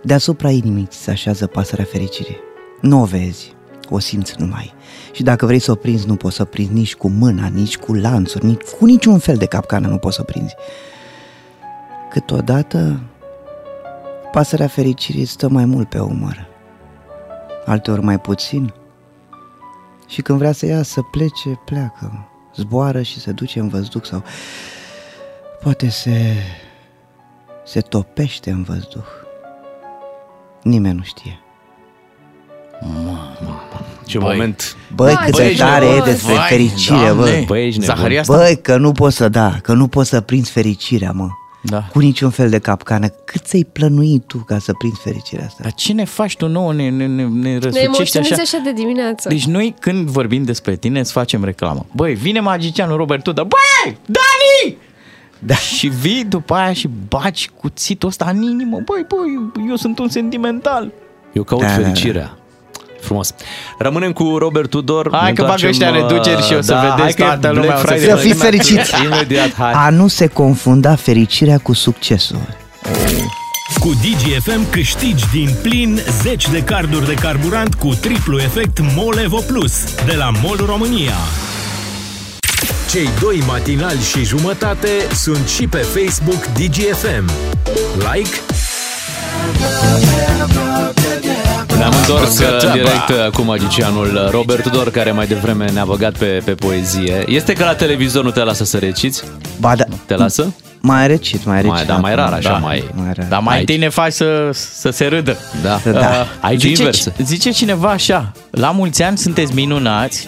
[0.03, 2.39] Deasupra inimii ți se așează pasărea fericirii.
[2.81, 3.56] Nu o vezi,
[3.95, 4.75] o simți numai.
[5.13, 7.77] Și dacă vrei să o prinzi, nu poți să o prinzi nici cu mâna, nici
[7.77, 10.55] cu lanțuri, nici cu niciun fel de capcană nu poți să o prinzi.
[12.11, 13.01] Câteodată,
[14.33, 16.47] pasărea fericirii stă mai mult pe umăr,
[17.67, 18.75] alteori mai puțin.
[20.07, 24.23] Și când vrea să ia să plece, pleacă, zboară și se duce în văzduh sau
[25.61, 26.35] poate se,
[27.65, 29.07] se topește în văzduh.
[30.63, 31.41] Nimeni nu știe.
[34.07, 34.29] Ce Băi.
[34.31, 34.77] moment.
[34.95, 36.05] Băi, Vai, cât băi, de tare e frumos!
[36.09, 37.15] despre Vai, fericire, Doamne!
[37.39, 37.45] bă.
[37.47, 37.95] Băi, ești nebun.
[37.95, 38.37] Zaharia asta?
[38.37, 41.29] Băi, că nu poți să da, că nu poți să prinzi fericirea, mă.
[41.63, 41.89] Da.
[41.93, 43.09] Cu niciun fel de capcană.
[43.09, 45.59] Cât ți-ai plănuit tu ca să prinzi fericirea asta?
[45.63, 46.73] Dar ce ne faci tu nouă?
[46.73, 48.43] Ne, ne, ne, ne Ne răsucești emoționezi așa.
[48.43, 49.29] așa de dimineață.
[49.29, 51.87] Deci noi când vorbim despre tine îți facem reclamă.
[51.93, 53.45] Băi, vine magicianul Robert Tudor.
[53.45, 54.77] Băi, Dani!
[55.39, 55.55] Da.
[55.55, 58.81] Și vii după aia și baci cuțitul ăsta în inimă.
[58.85, 60.93] Băi, băi, eu sunt un sentimental.
[61.33, 62.37] Eu caut Da, da, da.
[63.07, 63.35] Fericirea.
[63.35, 63.35] Frumos.
[63.79, 65.09] Rămânem cu Robert Tudor.
[65.13, 67.25] Hai Ne că bagă întoarcem, ăștia uh, reduceri și o să vedeți hai că e
[67.25, 68.09] toată Black lumea o să Friday.
[68.09, 69.05] Să fiți fericiți.
[69.05, 69.73] Imediat, hai.
[69.73, 72.41] A nu se confunda fericirea cu succesul.
[73.81, 79.95] Cu DGFM câștigi din plin 10 de carduri de carburant cu triplu efect Molevo Plus
[80.05, 81.15] de la MOL România.
[82.91, 87.31] Cei doi matinali și jumătate sunt și pe Facebook DGFM.
[88.13, 88.41] Like,
[91.77, 96.13] Ne-am întors uh, în direct uh, cu magicianul Robert Tudor, care mai devreme ne-a băgat
[96.17, 97.25] pe, pe poezie.
[97.27, 99.23] Este că la televizor nu te lasă să reciți?
[99.61, 100.53] Ba da, Te lasă?
[100.81, 101.71] mai recit, mai recit.
[101.71, 102.57] Mai, da, mai rar, așa, Da.
[102.57, 102.85] mai...
[102.95, 103.27] Mai rar.
[103.29, 103.61] Dar mai Aici.
[103.69, 105.37] întâi ne faci să, să se râdă.
[105.63, 105.81] Da.
[105.93, 105.99] Da.
[105.99, 106.07] Uh,
[106.41, 107.09] Aici zice, invers.
[107.19, 110.27] Zice cineva așa, la mulți ani sunteți minunați,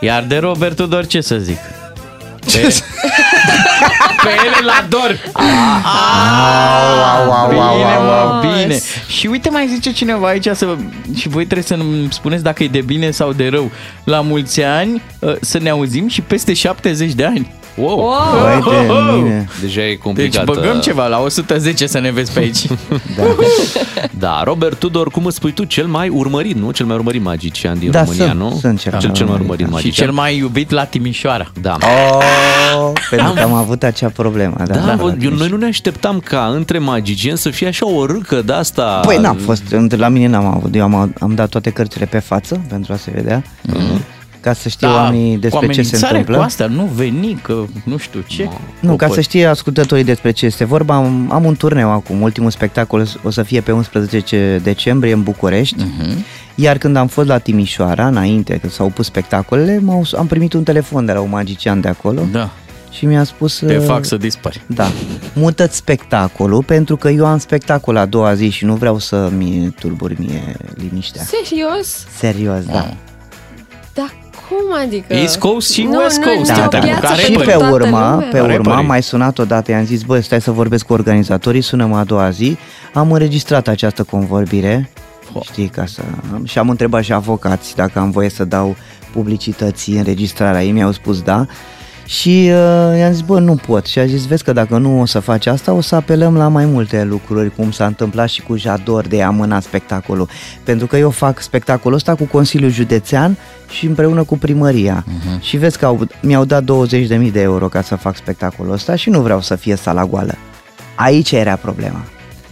[0.00, 1.58] iar de Robert Tudor ce să zic?
[2.52, 2.74] Pe,
[4.22, 5.18] pe ele la dor.
[7.18, 8.78] Au, au, Bine, au, au, mă, bine.
[9.08, 10.76] Și uite mai zice cineva aici să,
[11.14, 13.70] și voi trebuie să îmi spuneți dacă e de bine sau de rău.
[14.04, 17.52] La mulți ani uh, să ne auzim și peste 70 de ani.
[17.74, 17.98] Wow.
[17.98, 18.60] Wow!
[18.62, 19.48] Băi, de mine.
[19.60, 20.44] Deja e Deci complicat.
[20.44, 22.66] băgăm uh, ceva la 110 să ne vezi pe aici.
[23.16, 23.22] Da.
[24.18, 26.70] Da, Robert Tudor, cum îți spui tu, cel mai urmărit, nu?
[26.70, 28.56] Cel mai urmărit magician din Da, România, sunt- nu?
[28.60, 29.78] sunt cel cel, mai cel mai urmărit, urmărit da.
[29.78, 30.06] și magician.
[30.06, 31.46] cel mai iubit la Timișoara.
[31.60, 31.76] Da.
[31.80, 34.54] Oh, pentru că am avut acea problemă.
[34.58, 37.86] Da, Da, da, bă, eu, noi nu ne așteptam ca între magicieni să fie așa
[37.90, 39.00] o râcă de asta.
[39.06, 42.18] Păi n-am fost, între- la mine n-am avut, eu am, am dat toate cărțile pe
[42.18, 43.42] față pentru a se vedea,
[44.42, 46.36] ca să știe oamenii despre Da, cu ce se amenințare întâmplă.
[46.36, 48.48] cu asta, nu veni, că nu știu ce.
[48.80, 51.90] Nu, O ca pot- să știe ascultătorii despre ce este vorba, am, am un turneu
[51.90, 56.14] acum, ultimul spectacol o să fie pe 11 decembrie în București, uh-huh.
[56.54, 60.62] iar când am fost la Timișoara, înainte că s-au pus spectacolele, m-au, am primit un
[60.62, 62.50] telefon de la un magician de acolo Da,
[62.90, 63.58] și mi-a spus...
[63.58, 64.62] te uh, fac să dispari.
[64.66, 64.90] Da,
[65.34, 70.16] mută spectacolul pentru că eu am spectacol a doua zi și nu vreau să-mi tulburi
[70.18, 71.22] mie liniștea.
[71.22, 72.06] Serios?
[72.18, 72.72] Serios, da.
[72.72, 72.94] Da,
[74.48, 75.14] cum adică?
[75.14, 76.40] East Coast și nu, West nu, Coast.
[76.40, 78.28] este Da, o da, piață care și pentru pe toată urma, lumea.
[78.30, 78.86] pe Care urma, pări?
[78.86, 82.56] mai sunat odată, i-am zis, bă, stai să vorbesc cu organizatorii, sună-mă a doua zi,
[82.94, 84.90] am înregistrat această convorbire,
[85.42, 86.02] știi, ca să...
[86.44, 88.76] Și am întrebat și avocați dacă am voie să dau
[89.12, 91.46] publicității înregistrarea ei, mi-au spus da,
[92.04, 93.86] Și uh, i-am zis, bă, nu pot.
[93.86, 96.48] Și a zis, vezi că dacă nu o să faci asta, o să apelăm la
[96.48, 100.28] mai multe lucruri, cum s-a întâmplat și cu Jador de a amâna spectacolul.
[100.64, 103.36] Pentru că eu fac spectacolul ăsta cu Consiliul Județean
[103.70, 105.04] și împreună cu primăria.
[105.04, 105.40] Uh-huh.
[105.40, 109.10] Și vezi că au, mi-au dat 20.000 de euro ca să fac spectacolul ăsta și
[109.10, 110.34] nu vreau să fie sala goală.
[110.94, 112.04] Aici era problema.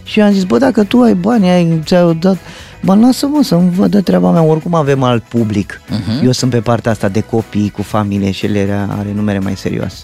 [0.03, 2.37] Și eu am zis, bă, dacă tu ai bani, ai, ți-au dat...
[2.83, 5.81] Bă, lasă-mă să-mi văd de treaba mea, oricum avem alt public.
[5.89, 6.23] Uh-huh.
[6.23, 10.03] Eu sunt pe partea asta de copii cu familie și ele are numere mai serioase.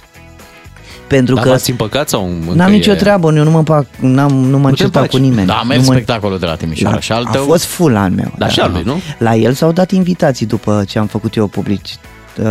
[1.08, 3.86] Pentru Dar că v-ați împăcat sau încă n-am e- nicio treabă, eu nu mă pac,
[4.00, 5.12] n-am, nu mă încercat faci.
[5.12, 5.48] cu nimeni.
[5.48, 7.44] Da, a nu mers mă, spectacolul de la Timișoara la, și al a tău...
[7.44, 8.34] fost full al meu.
[8.38, 9.02] Da, și al lui, nu?
[9.18, 11.96] La el s-au dat invitații după ce am făcut eu publici,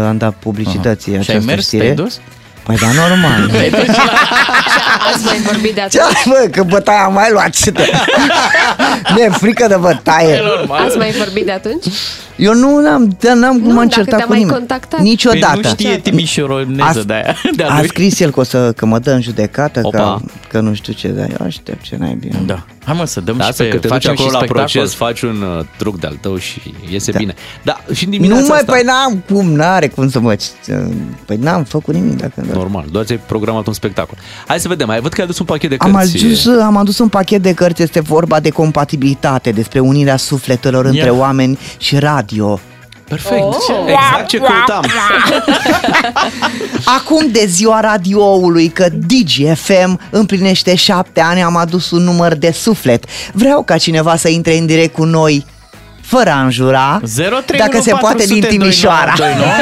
[0.09, 1.23] am dat publicității Aha.
[1.23, 1.83] Și ai această mers, știre.
[1.83, 2.21] te-ai dus?
[2.67, 3.51] Păi da, normal.
[5.13, 6.27] Ați mai vorbit de Ce atunci?
[6.27, 7.73] bă, că bătaia am mai luat ce
[9.15, 10.41] Mi-e frică de bătaie.
[10.69, 11.85] Ați mai vorbit de atunci?
[12.37, 14.57] Eu nu n-am, n-am Nu, cum m-am dacă certat te-a cu mai nimeni.
[14.59, 15.01] contactat.
[15.01, 15.53] Niciodată.
[15.53, 17.37] Păi nu știe timișoroneză de aia.
[17.57, 20.21] De a scris el că, o să, că mă dă în judecată, că, Opa.
[20.49, 22.43] că nu știu ce, dar eu aștept ce n-ai bine.
[22.47, 22.65] Da.
[22.85, 23.69] Hai mă să dăm Da, și asta pe...
[23.69, 24.71] că te duci facem acolo și la spectacol.
[24.73, 27.19] proces, faci un uh, truc de-al tău și iese Da.
[27.19, 27.35] bine.
[27.63, 28.73] Da, și în dimineața Nu mai, asta...
[28.73, 30.37] păi n-am cum, n-are cum să mă...
[31.27, 32.33] Păi n-am făcut nimic dacă...
[32.57, 34.19] Normal, doar ți-ai programat un spectacol.
[34.47, 36.25] Hai să vedem, ai văd că ai adus un pachet de Am cărți.
[36.25, 41.05] adus, am adus un pachet de cărți, este vorba de compatibilitate, despre unirea sufletelor între
[41.05, 41.15] Ia.
[41.15, 42.61] oameni și radio.
[43.09, 43.55] Perfect, Oh.
[43.87, 44.85] exact ce căutam.
[46.99, 53.05] Acum de ziua radioului că DGFM împlinește șapte ani, am adus un număr de suflet.
[53.33, 55.45] Vreau ca cineva să intre în direct cu noi
[56.01, 59.13] fără a înjura, 031 dacă se poate din 400 Timișoara.
[59.17, 59.53] 2929.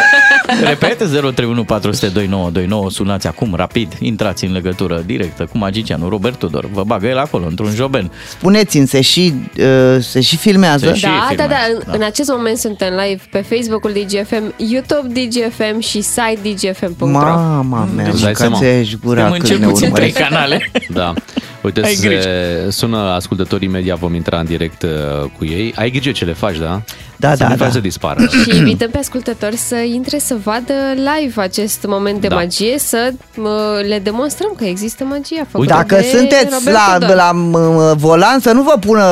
[0.68, 2.90] Repet, 031 400 2929.
[2.90, 6.68] Sunați acum, rapid, intrați în legătură directă cu magicianul Robert Tudor.
[6.72, 8.10] Vă bagă el acolo, într-un joben.
[8.28, 10.86] Spuneți-mi, se și, uh, se și filmează?
[10.86, 11.92] Se și- Da, da, filmează, da, în, da.
[11.92, 18.04] în acest moment suntem live pe Facebook-ul DGFM, YouTube DGFM și site dgfm.ro Mama mea,
[18.04, 18.58] Deci dai seama.
[18.58, 20.18] mâncați gura Suntem în cât cel ne puțin trei urmăriți.
[20.18, 20.70] canale.
[20.88, 21.12] Da.
[21.64, 22.28] Uite, Ai se grijă.
[22.70, 24.90] sună ascultătorii imediat, vom intra în direct uh,
[25.38, 25.72] cu ei.
[25.76, 26.80] Ai grijă ce le faci, da?
[27.16, 27.64] Da, să da, nu da.
[27.64, 28.20] faci să dispară.
[28.42, 32.34] Și invităm pe ascultători să intre să vadă live acest moment de Da.
[32.34, 33.44] magie, să uh,
[33.88, 37.14] le demonstrăm că există magia făcută Dacă de sunteți Robert la, Tudor.
[37.16, 39.04] la m- volan, să nu vă pună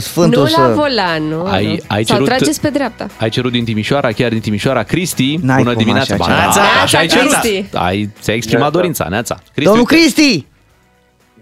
[0.00, 0.60] Sfântul Nu să...
[0.60, 1.44] la volan, nu.
[1.44, 1.76] Ai- nu.
[1.86, 3.06] ai Sau cerut- trageți pe dreapta.
[3.18, 5.38] Ai cerut din Timișoara, chiar din Timișoara, Cristi.
[5.42, 6.14] N-ai Bună cum dimineața.
[6.14, 6.36] așa Ba, ceva.
[6.38, 7.32] da, Neața, așa ai cerut.
[7.32, 7.64] Cristi.
[7.72, 8.76] Ai, ți-ai exprimat Neața.
[8.78, 9.34] dorința, Neața.
[9.34, 10.46] Cristi, Domnul uite, Cristi,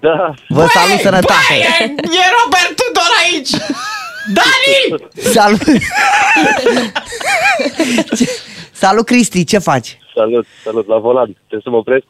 [0.02, 1.54] Da, vă salut sănătate!
[1.54, 3.50] E, e Robert Tudor aici!
[4.34, 5.02] Dani!
[5.32, 5.62] Salut!
[8.16, 8.28] Ce-
[8.72, 9.98] Salut Cristi, ce faci?
[10.14, 11.24] salut, salut, la volan.
[11.24, 12.04] Trebuie să mă opresc?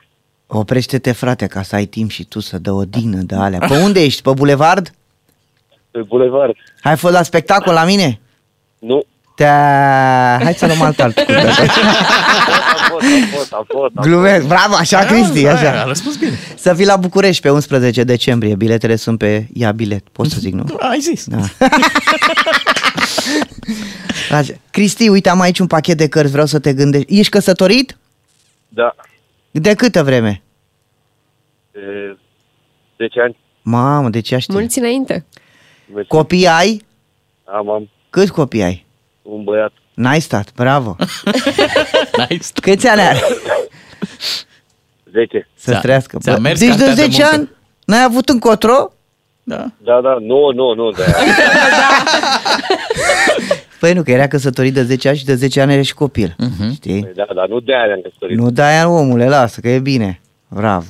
[0.46, 3.58] Oprește-te frate ca să ai timp și tu să dă o dină de alea.
[3.58, 4.22] Pe unde ești?
[4.22, 4.92] Pe bulevard?
[5.90, 6.52] Pe bulevard.
[6.80, 8.20] Hai fost la spectacol la mine?
[8.78, 9.02] Nu.
[9.42, 9.48] Te...
[10.44, 11.18] Hai să luăm alt alt.
[11.18, 11.24] Am
[12.92, 13.92] fost, am fost, am fost.
[13.96, 15.84] am Glumesc, bravo, așa Cristi, A așa.
[15.84, 16.38] răspuns bine.
[16.56, 20.52] Să fii la București pe 11 decembrie, biletele sunt pe ia bilet, pot să zic,
[20.54, 20.64] nu?
[20.90, 21.26] Ai zis.
[21.26, 21.36] Da.
[24.36, 24.52] Așa.
[24.70, 27.18] Cristi, uite, am aici un pachet de cărți, vreau să te gândești.
[27.18, 27.96] Ești căsătorit?
[28.68, 28.94] Da.
[29.50, 30.42] De câtă vreme?
[31.72, 32.16] De
[32.96, 33.36] 10 ani.
[33.62, 34.54] Mamă, de ce știi?
[34.54, 35.24] Mulți înainte.
[35.94, 36.08] Mersi.
[36.08, 36.84] Copii ai?
[37.44, 38.86] Am, am Câți copii ai?
[39.22, 39.72] Un băiat.
[39.94, 40.96] N-ai stat, bravo.
[42.28, 42.46] Nice.
[42.62, 43.18] Câți ani are?
[45.12, 45.48] 10.
[45.54, 46.18] Să Ți-a- trăiască.
[46.18, 47.34] ți-a Bă, mers Deci de cartea de 10 muncă.
[47.36, 47.50] ani
[47.84, 48.92] n-ai avut încotro?
[49.42, 49.64] Da.
[49.78, 51.02] Da, da, nu, nu, nu, de
[53.80, 56.34] Păi nu, că era căsătorit de 10 ani și de 10 ani are și copil.
[56.38, 56.72] Mhm.
[56.72, 57.10] Știi?
[57.14, 58.36] Da, da, nu de aia am căsătorit.
[58.38, 60.20] Nu de aia, omule, lasă, că e bine.
[60.48, 60.86] Bravo.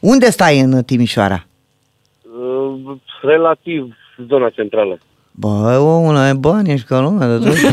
[0.00, 1.46] Unde stai în Timișoara?
[2.22, 3.96] Uh, relativ
[4.28, 4.98] zona centrală.
[5.38, 7.56] Bă, omule, ai bani, ești ca lumea de tot.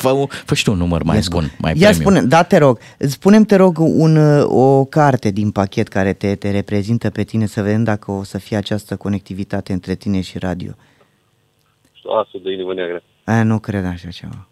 [0.00, 2.12] Fă, fă și tu un număr mai bun, mai Ia premium.
[2.12, 6.34] spune, da, te rog, spunem te rog un, uh, o carte din pachet care te,
[6.34, 10.38] te reprezintă pe tine să vedem dacă o să fie această conectivitate între tine și
[10.38, 10.72] radio.
[12.20, 13.02] Asul de inimă neagră.
[13.24, 14.48] Aia nu cred așa ceva.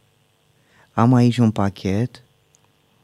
[0.92, 2.22] Am aici un pachet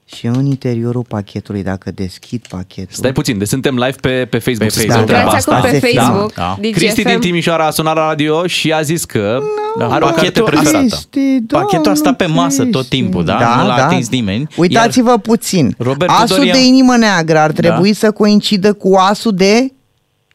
[0.06, 2.88] și în interiorul pachetului, dacă deschid pachetul...
[2.94, 4.58] Stai puțin, deci suntem live pe, pe Facebook.
[4.58, 4.92] Pe să Facebook.
[4.92, 5.54] spun treaba Intrați asta.
[5.56, 6.56] acum pe Asta e Facebook, da.
[6.60, 6.72] DGFM.
[6.72, 9.38] Cristi din Timișoara a sunat la radio și a zis că
[9.78, 9.84] Da.
[9.86, 10.78] are o carte Pachetul- preferată.
[11.10, 12.88] Cristi, Pachetul a stat pe domnul masă tot Cristi.
[12.96, 13.56] timpul, da?
[13.60, 14.46] Nu l-a atins nimeni.
[14.56, 15.74] Uitați-vă puțin.
[15.78, 17.96] Robert asul Tudor ia- de inimă neagră ar trebui Da.
[17.98, 19.72] să coincidă cu asul de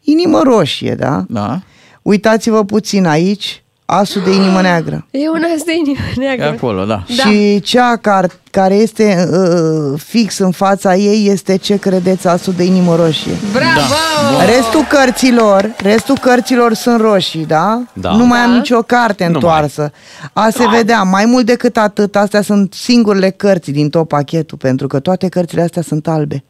[0.01, 1.25] inimă roșie, da?
[1.27, 1.62] Da.
[2.01, 5.06] Uitați-vă puțin aici, asul de inimă neagră.
[5.12, 6.45] E un as de inimă E neagră.
[6.49, 7.04] acolo, da.
[7.17, 7.30] Da.
[7.30, 12.63] Și cea care, care este uh, fix în fața ei este ce credeți asul de
[12.63, 13.32] inimă roșie.
[13.52, 14.52] Bravo!
[14.56, 17.82] Restul cărților, restul cărților sunt roșii, da?
[17.93, 18.12] Da.
[18.12, 18.56] Nu mai am Da.
[18.58, 19.34] nicio carte mai.
[19.34, 19.91] întoarsă.
[20.34, 24.88] A se vedea, mai mult decât atât, astea sunt singurele cărți din tot pachetul, pentru
[24.88, 26.43] că toate cărțile astea sunt albe.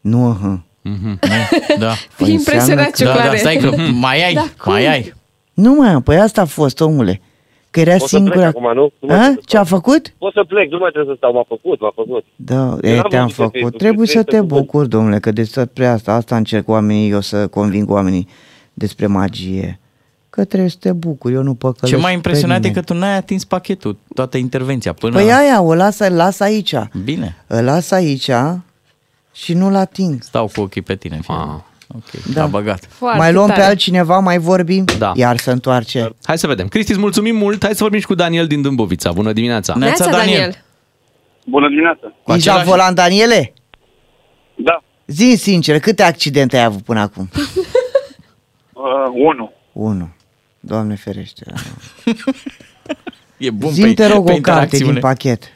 [0.00, 0.58] Nu, uh
[1.78, 1.88] Da.
[2.16, 3.36] Fii Păi impresionat, înseamnă ce Da, da, clare.
[3.38, 3.70] stai că
[4.06, 4.72] mai ai, Da, cum?
[4.72, 5.14] mai ai.
[5.64, 7.20] Nu mai am, păi asta a fost, omule.
[7.70, 8.46] Că era Pot să plec singura...
[8.48, 8.92] acum, nu?
[8.98, 9.20] Nu mai A?
[9.20, 9.78] trebuie să Ce a stau.
[9.78, 10.14] făcut?
[10.18, 12.24] Pot să plec, nu mai trebuie să stau, m-a făcut, m-a făcut.
[12.36, 13.52] Da, Eu e, n-am te-am văzut pe făcut.
[13.60, 14.60] Facebook, Trebuie să este te cuvânt.
[14.60, 18.28] bucuri, domnule, că despre asta, asta încerc oamenii, eu să conving oamenii
[18.74, 19.78] despre magie.
[20.30, 22.86] Că trebuie să te bucuri, eu nu păcălesc Ce m-a impresionat pe e că nimeni.
[23.00, 25.12] tu n-ai atins pachetul, toată intervenția până...
[25.14, 26.74] Păi aia, o las, îl las aici.
[27.04, 28.30] Bine, Îl las aici
[29.32, 30.22] și nu-l ating.
[30.22, 31.18] stau cu ochii pe tine.
[31.22, 31.34] Fie.
[31.34, 31.60] Ah.
[31.94, 32.40] Ok, Da.
[32.40, 32.46] da.
[32.46, 32.86] băgat.
[32.88, 33.60] Foarte mai luăm tare.
[33.60, 35.12] pe altcineva, mai vorbim, Da.
[35.16, 36.10] iar se întoarce.
[36.24, 36.68] Hai să vedem.
[36.68, 37.64] Cristi, îți mulțumim mult.
[37.64, 39.12] Hai să vorbim și cu Daniel din Dâmbovița.
[39.12, 39.74] Bună dimineața.
[39.74, 40.38] Ne- Neața, Neața, Daniel.
[40.40, 40.62] Daniel.
[41.44, 42.12] Bună dimineața!
[42.22, 43.52] Cu Ești la același- volan, Daniele?
[44.54, 47.28] Da, Zi sincer, câte accidente ai avut până acum?
[48.72, 49.52] uh, unu.
[49.72, 50.08] Unu.
[50.60, 51.44] Doamne ferește.
[53.36, 54.98] E bun Zi pe, te rog pe o carte din interacțiune.
[54.98, 55.52] pachet.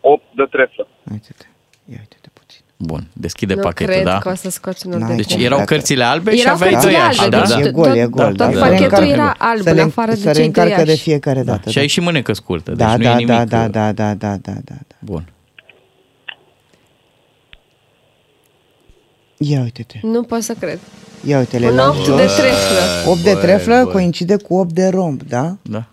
[0.00, 0.88] 8 de treflă.
[1.12, 1.44] Uite-te.
[1.92, 2.13] Ia uite-te puțin.
[2.86, 4.18] Bun, deschide Nu pachetul, cred da?
[4.18, 5.34] că o să scoți unul N-ai de Deci cum.
[5.34, 5.46] trei.
[5.46, 7.42] erau Dacă- cărțile albe și Erau aveai cărțile doi ași, albe, da?
[7.46, 8.24] deci E tot- gol, e tot- gol.
[8.34, 8.60] tot da.
[8.60, 11.02] pachetul Se era alb, se în le- afară de se cei doi reîncarcă de ași.
[11.02, 11.70] fiecare dată.
[11.70, 13.26] Și ai și mânecă scurtă, deci da, nu da, e nimic...
[13.26, 14.94] da, da, uh, da, da, da, da, da, da.
[14.98, 15.28] Bun.
[19.36, 19.98] Ia uite-te.
[20.02, 20.78] Nu pot să cred.
[21.26, 22.16] Ia uite-le Un la 8 jos.
[22.16, 23.10] de treflă.
[23.10, 23.92] 8 de Băi, treflă băi.
[23.92, 25.56] coincide cu 8 de romb, da?
[25.62, 25.84] Da.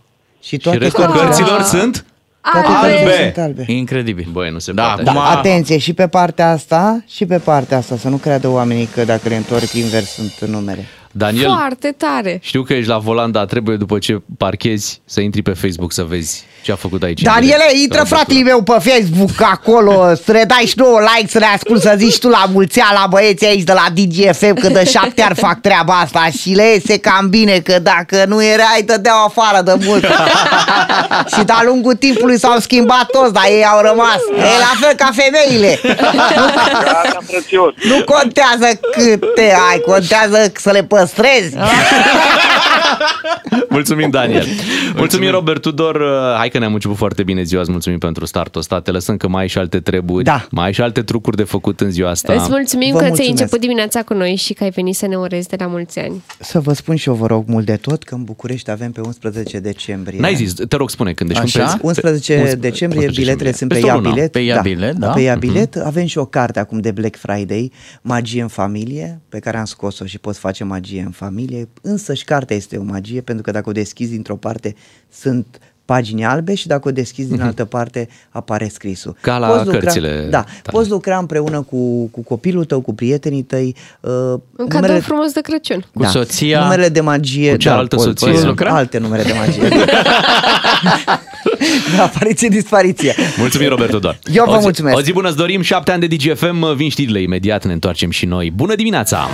[0.41, 2.06] Și Și toate restul cărțile- cărților sunt?
[2.51, 2.88] Toate Albe.
[2.88, 3.23] cărțile Albe.
[3.34, 3.65] sunt albe.
[3.73, 4.27] Incredibil.
[4.32, 5.01] Băi, nu se Da, poate.
[5.10, 5.38] acum- așa.
[5.38, 9.30] Atenție, și pe partea asta, și pe partea asta, să nu creadă oamenii că dacă
[9.30, 10.86] le întorc invers sunt numere.
[11.12, 12.39] Daniel, Foarte tare.
[12.41, 16.04] știu că ești la volan, dar trebuie după ce parchezi să intri pe Facebook să
[16.04, 17.21] vezi ce a făcut aici.
[17.21, 21.45] Daniele, intră fratele meu pe Facebook acolo, să ne dai și nouă like, să ne
[21.45, 24.86] ascult, să zici tu la mulți ani la băieții aici de la DGFM, că de
[24.86, 29.24] șapte ani fac treaba asta și le iese cam bine, că dacă nu erai, dădeau
[29.26, 30.06] afară de mult.
[31.36, 34.19] și de-a lungul timpului s-au schimbat toți, dar ei au rămas.
[34.38, 35.80] E la fel ca femeile.
[36.84, 37.74] Gata, frățios.
[37.84, 41.56] Nu contează câte ai, contează să le păstrezi.
[43.69, 44.45] Mulțumim, Daniel.
[44.95, 46.04] Mulțumim, Robert Tudor.
[46.38, 47.61] Hai că ne-am început foarte bine ziua.
[47.61, 48.81] Îți mulțumim pentru startul ăsta.
[48.81, 50.23] Te lăsăm că mai ai și alte treburi.
[50.23, 50.47] Da.
[50.51, 52.33] Mai ai și alte trucuri de făcut în ziua asta.
[52.33, 53.39] Îți mulțumim Vă că ți-ai mulțumesc.
[53.39, 56.23] început dimineața cu noi și că ai venit să ne urezi de la mulți ani.
[56.39, 59.01] Să vă spun și eu, vă rog mult de tot, că în București avem pe
[59.01, 60.19] 11 decembrie.
[60.19, 61.29] N-ai zis, te rog, spune când.
[61.29, 61.59] Deci Așa?
[61.67, 64.13] când pe- 11 11 decembrie, 11 biletele sunt pe Peste o Ia lună.
[64.13, 64.31] Bilet.
[64.31, 65.09] Pe Ia Bilet, da.
[65.09, 65.75] Pe Ia Bilet.
[65.75, 70.05] Avem și o carte acum de Black Friday, Magie în familie, pe care am scos-o
[70.05, 71.67] și poți face magie în familie.
[71.81, 74.75] Însă și cartea este o magie, pentru că dacă o deschizi dintr-o parte,
[75.09, 75.59] sunt
[75.91, 79.15] pagini albe și dacă o deschizi din altă parte, apare scrisul.
[79.21, 80.51] Ca la Poți lucra, cărțile Da, tale.
[80.71, 83.75] poți lucra împreună cu, cu copilul tău, cu prietenii tăi.
[83.99, 84.12] Uh,
[84.58, 85.86] Un cadou frumos de Crăciun.
[85.93, 86.62] Cu soția.
[86.62, 87.51] Numerele de magie.
[87.51, 88.32] Cu cealaltă da, soție.
[88.32, 88.73] poți lucra?
[88.75, 89.67] Alte numere de magie.
[91.97, 93.15] da, apariție, dispariție.
[93.38, 94.19] Mulțumim, Robert Tudor.
[94.34, 94.97] Eu vă o zi, mulțumesc.
[94.97, 95.62] O zi bună, îți dorim.
[95.62, 96.75] Șapte ani de DGFM.
[96.75, 98.51] Vin știrile imediat, ne întoarcem și noi.
[98.51, 99.27] Bună dimineața!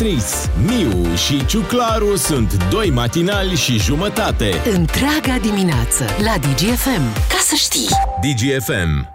[0.00, 0.24] Beatrice,
[0.66, 4.60] Miu și Ciuclaru sunt doi matinali și jumătate.
[4.72, 7.12] Întreaga dimineață la DGFM.
[7.28, 7.88] Ca să știi!
[8.20, 9.08] DGFM.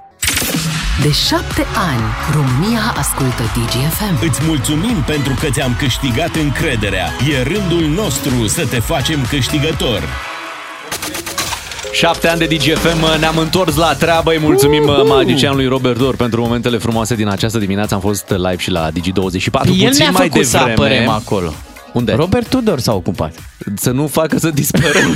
[1.02, 4.28] De șapte ani, România ascultă DGFM.
[4.30, 7.06] Îți mulțumim pentru că ți-am câștigat încrederea.
[7.30, 10.04] E rândul nostru să te facem câștigător.
[11.92, 14.32] Șapte ani de DGFM, ne-am întors la treabă.
[14.32, 17.94] Îi mulțumim uh magicianului Robert Dor pentru momentele frumoase din această dimineață.
[17.94, 18.94] Am fost live și la Digi24.
[19.54, 20.72] El puțin ne-a mai făcut să devreme.
[20.74, 21.54] apărem acolo.
[21.94, 22.14] Unde?
[22.14, 23.34] Robert Tudor s-a ocupat.
[23.76, 25.16] Să nu facă să disperăm.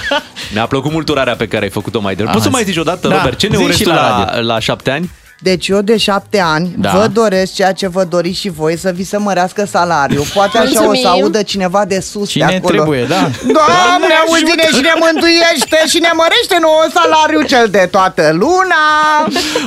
[0.54, 2.32] Mi-a plăcut mult urarea pe care ai făcut-o mai devreme.
[2.32, 2.56] Poți să Aha.
[2.56, 4.42] mai zici odată, Da, Robert, ce ne zi urezi și tu la la, radio.
[4.42, 5.10] la șapte ani?
[5.42, 6.90] Deci eu de șapte ani Da.
[6.92, 6.98] da.
[6.98, 10.24] vă doresc ceea ce vă doriți și voi, să vi se mărească salariul.
[10.34, 11.10] Poate așa o să Mulțumim.
[11.22, 12.74] audă cineva de sus Cine de acolo.
[12.76, 13.30] trebuie, da.
[13.42, 18.82] Doamne, auzi-ne și ne mântuiește și ne mărește nouă salariul cel de toată luna.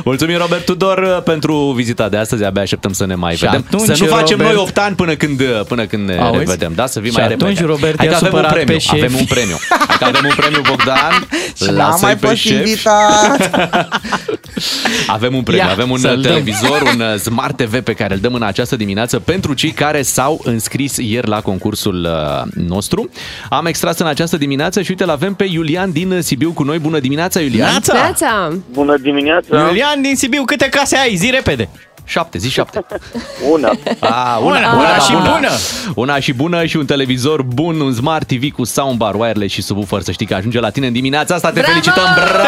[0.03, 2.43] Mulțumim, Robert Tudor, pentru vizita de astăzi.
[2.43, 3.65] Abia așteptăm să ne mai Și vedem.
[3.67, 6.37] atunci, să nu facem Robert- noi 8 ani până când, până când ne Auzi?
[6.37, 6.71] revedem.
[6.75, 7.65] Da, să vii Și mai atunci, repede.
[7.65, 8.73] Robert, Hai că i-a avem un supărat premiu.
[8.73, 9.03] pe șefi.
[9.03, 9.57] Avem un premiu.
[9.87, 11.27] Hai că avem un premiu, Bogdan.
[11.55, 12.51] Și n-am Lasă-i mai pe fost șef.
[12.51, 13.49] invitat.
[15.07, 16.21] Avem un premiu, Ia, avem un să-l dăm.
[16.31, 20.01] televizor, un uh, Smart TV pe care îl dăm în această dimineață pentru cei care
[20.01, 23.09] s-au înscris ieri la concursul uh, nostru.
[23.49, 26.77] Am extras în această dimineață și uite, îl avem pe Iulian din Sibiu cu noi.
[26.79, 27.69] Bună dimineața, Iulian!
[27.69, 27.93] Neața!
[27.93, 28.57] Neața!
[28.71, 29.59] Bună dimineața!
[29.59, 31.15] Iulian din Sibiu, câte case ai?
[31.15, 31.69] Zi repede.
[32.07, 32.85] Șapte, zi șapte.
[33.53, 33.71] Una.
[33.99, 35.49] A, Una, una și bună.
[35.95, 40.01] Una și bună și un televizor bun, un Smart TV cu soundbar, wireless și subwoofer.
[40.01, 41.47] Să știi că ajunge la tine în dimineața asta.
[41.51, 41.71] Te Bravo!
[41.71, 42.03] felicităm!
[42.15, 42.45] Bravo!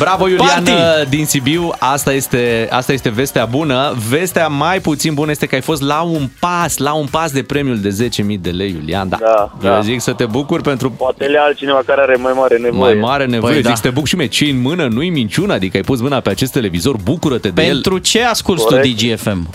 [0.00, 1.08] Bravo, Iulian Party!
[1.08, 1.72] din Sibiu.
[1.78, 3.94] Asta este, asta este vestea bună.
[4.08, 7.42] Vestea mai puțin bună este că ai fost la un pas, la un pas de
[7.42, 9.08] premiul de 10.000 de lei, Iulian.
[9.08, 9.80] Da, Da, Eu da.
[9.80, 12.94] zic să te bucuri pentru Poate le altcineva care are mai mare nevoie.
[12.94, 13.40] mai mare nevoie.
[13.40, 13.74] Păi Păi, zic da.
[13.74, 14.26] să te bucuri și mie.
[14.26, 17.68] Ce în mână nu-i minciună, adică ai pus mâna pe acest televizor, bucură-te de el.
[17.72, 18.96] Pentru ce asculti tu Corect.
[19.02, 19.48] DGFM?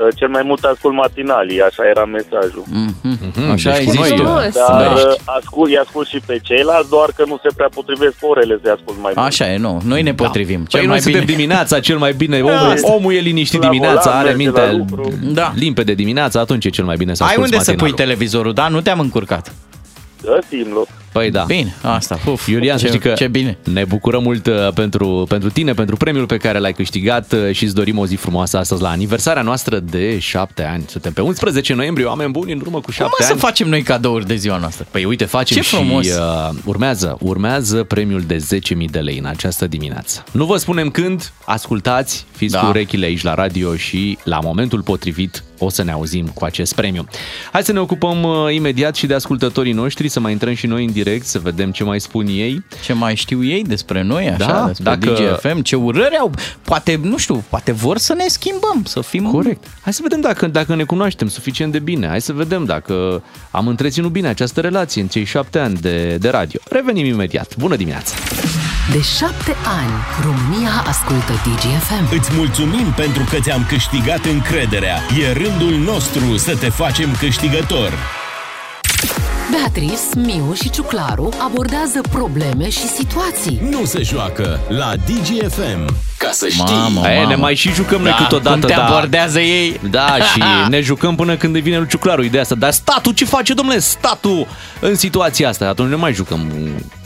[0.00, 2.64] Uh, Cel mai mult ascult matinalii, așa era mesajul.
[2.66, 3.50] Mhm.
[3.52, 4.14] Așa deci ai cu zis noi, tu.
[4.16, 4.52] Frumos.
[4.54, 4.92] Dar Da.
[4.94, 8.72] uh, ascult, îi ascult și pe ceilalți, doar că nu se prea potrivesc orele să-i
[8.72, 9.26] ascult mai mult.
[9.26, 9.80] Așa e, nu.
[9.84, 10.56] Noi ne potrivim.
[10.58, 11.32] Păi Cel noi mai suntem bine.
[11.36, 12.40] dimineața cel mai bine.
[12.40, 12.92] Omul, Da.
[12.94, 15.12] omul e liniștit La dimineața, volan, are merge mintea la lucru.
[15.32, 15.52] Da.
[15.54, 18.06] limpede dimineața, atunci e cel mai bine să Ai asculti unde să pui matinalul.
[18.14, 18.68] televizorul, da?
[18.68, 19.52] Nu te-am încurcat.
[20.22, 20.86] Găsim loc.
[21.16, 21.44] Păi da.
[21.46, 22.18] Bine, asta.
[22.30, 23.58] Uf, Iulian, ce, să știi că Ce bine.
[23.64, 27.64] ne bucurăm mult uh, pentru, pentru tine, pentru premiul pe care l-ai câștigat uh, și
[27.64, 30.84] îți dorim o zi frumoasă astăzi la aniversarea noastră de șapte ani.
[30.88, 33.40] Suntem pe 11 noiembrie, oameni buni, în urmă cu Cum șapte să ani.
[33.40, 34.86] facem noi cadouri de ziua noastră?
[34.90, 36.06] Păi uite, facem Ce și frumos.
[36.06, 40.24] uh, urmează, urmează premiul de 10.000 de lei în această dimineață.
[40.32, 42.58] Nu vă spunem când, ascultați, fiți Da.
[42.60, 46.74] cu urechile aici la radio și la momentul potrivit o să ne auzim cu acest
[46.74, 47.06] premiu.
[47.52, 50.84] Hai să ne ocupăm uh, imediat și de ascultătorii noștri, să mai intrăm și noi
[50.84, 52.64] în direct, să vedem ce mai spun ei.
[52.84, 56.30] Ce mai știu ei despre noi, așa, Da, despre dacă- DGFM, ce urări au.
[56.62, 59.30] Poate, nu știu, poate vor să ne schimbăm, să fim...
[59.30, 59.64] Corect.
[59.82, 62.06] Hai să vedem dacă, dacă ne cunoaștem suficient de bine.
[62.06, 66.28] Hai să vedem dacă am întreținut bine această relație în cei șapte ani de, de
[66.28, 66.60] radio.
[66.70, 67.56] Revenim imediat.
[67.56, 68.14] Bună dimineața!
[68.92, 69.92] De șapte ani,
[70.24, 72.16] România ascultă DGFM.
[72.18, 74.96] Îți mulțumim pentru că ți-am câștigat încrederea.
[75.28, 77.92] E rândul nostru să te facem câștigător.
[79.60, 83.60] Beatrice, Miu și Ciuclaru abordează probleme și situații.
[83.70, 85.94] Nu se joacă la DGFM.
[86.18, 86.64] Ca să știi.
[86.64, 87.28] Mamă, E, mamă.
[87.28, 88.86] ne mai și jucăm noi da, câteodată, cum te da.
[88.86, 89.80] abordează ei.
[89.90, 92.54] Da, și ne jucăm până când îi vine lui Ciuclaru ideea asta.
[92.54, 93.78] Dar statul ce face, domnule?
[93.78, 94.46] Statul
[94.80, 95.68] în situația asta.
[95.68, 96.52] Atunci ne mai jucăm.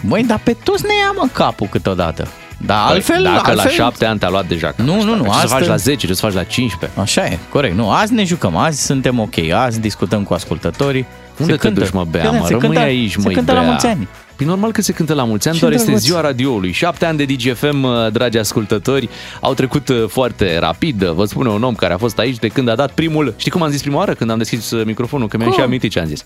[0.01, 2.29] Măi, dar pe toți ne ia mă capul câteodată.
[2.67, 3.57] Da, altfel, Dacă altfel...
[3.57, 4.67] la șapte ani te-a luat deja.
[4.67, 6.43] că Nu, știu, nu, nu, Ce să asta- faci la 10, ce să faci la
[6.43, 7.01] 15?
[7.01, 7.75] Așa e, corect.
[7.77, 11.07] Nu, azi ne jucăm, azi suntem ok, azi discutăm cu ascultătorii.
[11.39, 11.81] Unde se te cântă.
[11.81, 12.47] duci, mă, Bea, Bine, mă?
[12.47, 13.61] se Rămâi cântă, aici, se măi, cântă Bea.
[13.63, 14.09] la mulți ani.
[14.37, 16.05] Păi normal că se cântă la mulți ani, Ce doar este drăguț.
[16.07, 16.73] ziua radioului.
[16.73, 19.09] Șapte ani de DGFM, uh, dragi ascultători,
[19.41, 21.05] au trecut uh, foarte rapid.
[21.05, 23.35] Vă spune un om care a fost aici de când a dat primul...
[23.37, 25.29] Știi cum am zis prima oară când am deschis uh, microfonul?
[25.29, 25.59] Că mi-am Cum?
[25.59, 26.25] și amintit ce am zis.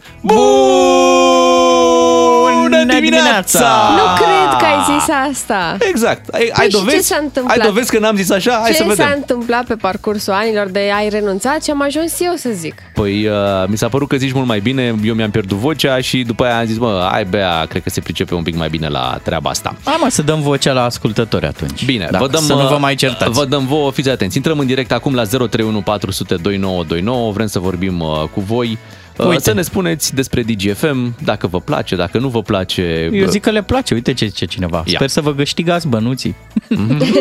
[2.81, 3.69] Bună dimineața!
[3.97, 5.77] Nu cred că ai zis asta.
[5.89, 6.29] Exact.
[6.35, 6.97] Ai, ai Păi și dovezi?
[6.97, 7.59] ce s-a întâmplat?
[7.59, 8.59] Ai dovezi că n-am zis așa?
[8.63, 9.07] Hai Ce să vedem.
[9.07, 12.75] s-a întâmplat pe parcursul anilor de ai renunțat și am ajuns eu să zic.
[12.95, 13.35] Păi uh,
[13.67, 16.59] mi s-a părut că zici mult mai bine, eu mi-am pierdut vocea și după aia
[16.59, 19.51] am zis, mă, ai Bea, cred că se pricepe un pic mai bine la treaba
[19.51, 19.77] asta.
[19.85, 21.85] Hai mă să dăm vocea la ascultători atunci.
[21.85, 23.31] Bine, Dacă vă dăm, să nu vă mai certați.
[23.31, 24.37] Vă dăm vouă, fiți atenți.
[24.37, 27.33] Intrăm în direct acum la 031 400 2929.
[27.33, 28.79] Vrem să vorbim uh, cu voi.
[29.19, 29.41] Uh, Uite.
[29.43, 33.11] Să ne spuneți despre DGFM, dacă vă place, dacă nu vă place.
[33.13, 34.77] Eu zic că le place, uite ce ce cineva.
[34.87, 34.93] Ia.
[34.95, 36.35] Sper să vă câștigați bănuții.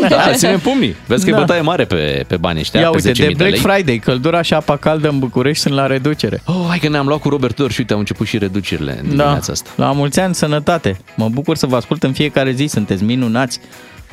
[0.09, 0.95] Da, ținem pumnii.
[1.07, 1.37] Vezi că Da.
[1.37, 3.59] e bătaie mare pe, pe bani ăștia, Ia pe uite, 10.000 de de Black lei.
[3.59, 6.41] Friday, căldura și apa caldă în București sunt la reducere.
[6.45, 8.97] Oh, hai că ne-am luat cu Robert Dor și uite, au început și reducerile în
[8.97, 9.69] Da, dimineața asta.
[9.75, 10.97] la mulți ani, sănătate.
[11.15, 13.59] Mă bucur să vă ascult în fiecare zi, sunteți minunați.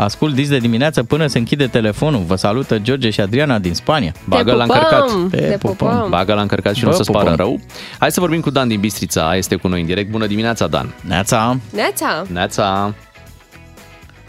[0.01, 2.21] Ascult dis de dimineață până se închide telefonul.
[2.27, 4.13] Vă salută George și Adriana din Spania.
[4.29, 5.31] Bagă te la pupăm, încărcat.
[5.31, 5.89] Te, Te pupăm.
[5.89, 6.07] pupăm.
[6.11, 7.47] Bagă la încărcat și nu Bă, o să-ți pară pupăm.
[7.47, 7.61] rău.
[7.99, 10.11] Hai să vorbim cu Dan din Bistrița, este cu noi în direct.
[10.11, 10.95] Bună dimineața, Dan.
[11.09, 12.95] Neața, Neața, Neața.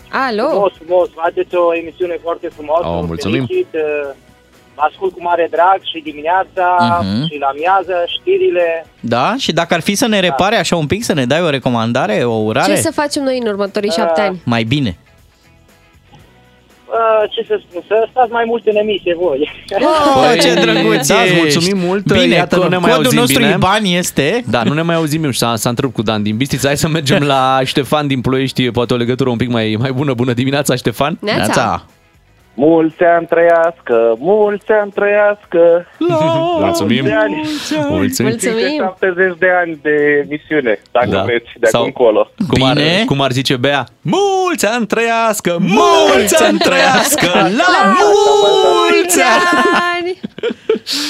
[0.09, 0.47] alo.
[0.49, 2.87] Frumos, frumos, faceți o emisiune foarte frumoasă.
[2.87, 3.45] Oh, vă mulțumim.
[3.45, 3.81] Felicit, uh,
[4.75, 6.67] vă ascult cu mare drag și dimineața
[7.03, 7.25] Mhm.
[7.27, 8.85] și la miază, știrile.
[8.99, 9.35] da?
[9.37, 12.23] Și dacă ar fi să ne repare așa un pic, să ne dai o recomandare,
[12.23, 12.73] o urare?
[12.73, 14.41] Ce să facem noi în următorii șapte ani?
[14.45, 14.97] Mai bine.
[16.91, 19.51] Uh, ce să spun, să stați mai mult în emisie voi.
[20.15, 21.37] Oh, ce drăguț da, îți ești.
[21.37, 22.13] mulțumim mult.
[22.13, 23.53] Bine, Iată, nu ne mai codul auzim nostru bine.
[23.55, 24.43] IBAN este...
[24.49, 26.67] Da, nu ne mai auzim eu și s-a, s-a întrerupt cu Dan din Bistrița.
[26.67, 30.13] Hai să mergem la Ștefan din Ploiești, poate o legătură un pic mai, mai bună.
[30.13, 31.17] Bună dimineața, Ștefan.
[31.21, 31.85] Neața.
[32.53, 35.85] Mulți ani trăiască, mulți ani trăiască.
[36.59, 37.01] Mulțumim.
[37.03, 37.35] Mulți ani.
[37.89, 38.31] Mulțumim.
[38.31, 38.77] Încă Mulțumim.
[38.77, 41.21] 70 de ani de emisiune, dacă Da.
[41.23, 42.31] vreți, de Sau- acum încolo.
[42.47, 43.03] Cum ar, Bine.
[43.05, 43.83] cum ar zice Bea?
[44.01, 45.55] Mulți ani trăiască!
[45.59, 47.27] Mulți ani trăiască!
[47.33, 49.67] La mulți ani!
[49.97, 50.19] ani!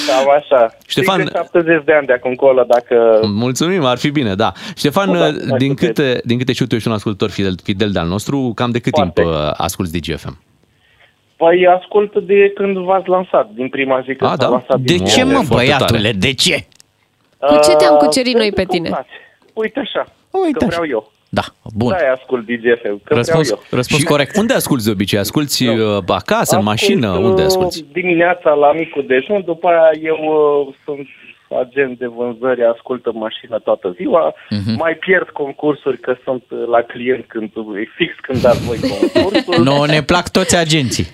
[0.06, 0.76] Cam așa.
[0.88, 3.20] Ștefan- Încă 70 de ani de acum încolo, dacă...
[3.26, 4.52] Mulțumim, ar fi bine, da.
[4.76, 5.86] Ștefan, Da, mai din, puteți.
[5.92, 8.92] câte, din câte știu tu, ești un ascultător fidel, fidel de-al nostru, cam de cât
[8.94, 9.20] Foarte.
[9.22, 10.38] timp uh, asculti DGFM?
[11.42, 14.48] Păi ascult de când v-ați lansat, din prima zi când A, s-a da?
[14.48, 14.78] lansat.
[14.80, 15.32] De din ce, nou.
[15.32, 16.12] mă, foarte băiatule, tare.
[16.26, 16.56] de ce?
[17.38, 18.88] Cu ce te-am Uh, cucerit noi pentru pe că îmi tine?
[18.88, 19.16] place.
[19.52, 20.66] Uite așa, Uite că așa.
[20.66, 21.10] vreau eu.
[21.28, 21.42] Da,
[21.74, 21.88] bun.
[21.88, 23.76] Da, ascult DGFM, că Răspuns, vreau eu.
[23.78, 24.36] răspuns Și corect.
[24.36, 25.18] Unde asculti de obicei?
[25.18, 25.76] Asculti uh,
[26.06, 27.08] acasă, în Ascult, mașină?
[27.10, 27.84] uh, Unde asculti?
[27.92, 30.18] Dimineața la micul dejun, după aia eu
[30.68, 31.06] uh, sunt
[31.58, 34.74] agent de vânzări, ascult în mașină toată ziua, Mhm.
[34.78, 39.64] mai pierd concursuri că sunt uh, la client când e fix când dați voi concursul.
[39.64, 41.06] No, ne plac toți agenții.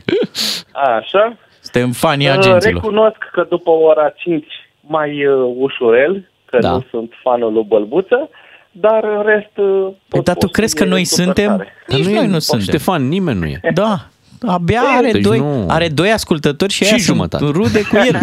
[0.72, 1.36] Așa.
[1.60, 2.74] Suntem fanii Uh, agenților.
[2.82, 4.46] Recunosc că după ora 5
[4.80, 6.70] mai uh, ușurel, că Da.
[6.70, 8.30] nu sunt fanul lui Bălbuță,
[8.70, 9.56] dar în rest...
[9.56, 11.56] uh, Păi, tot dar tu postul crezi că e noi super suntem?
[11.56, 11.72] tare.
[11.86, 12.66] Nici noi nu suntem.
[12.66, 13.60] Ștefan, nimeni nu e.
[13.74, 13.96] Da.
[14.46, 17.44] Abia are, Deci doi, nu- are doi ascultători și, Și aia sunt jumătate.
[17.44, 18.18] rude cu el.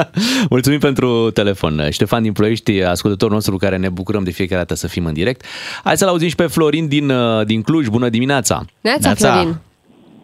[0.50, 1.86] Mulțumim pentru telefon.
[1.90, 5.12] Ștefan din Ploiești, ascultătorul nostru cu care ne bucurăm de fiecare dată să fim în
[5.12, 5.44] direct.
[5.84, 7.86] Hai să-l auzim și pe Florin din, uh, din Cluj.
[7.86, 8.62] Bună dimineața!
[8.80, 9.32] Neața, Neața.
[9.32, 9.56] Florin.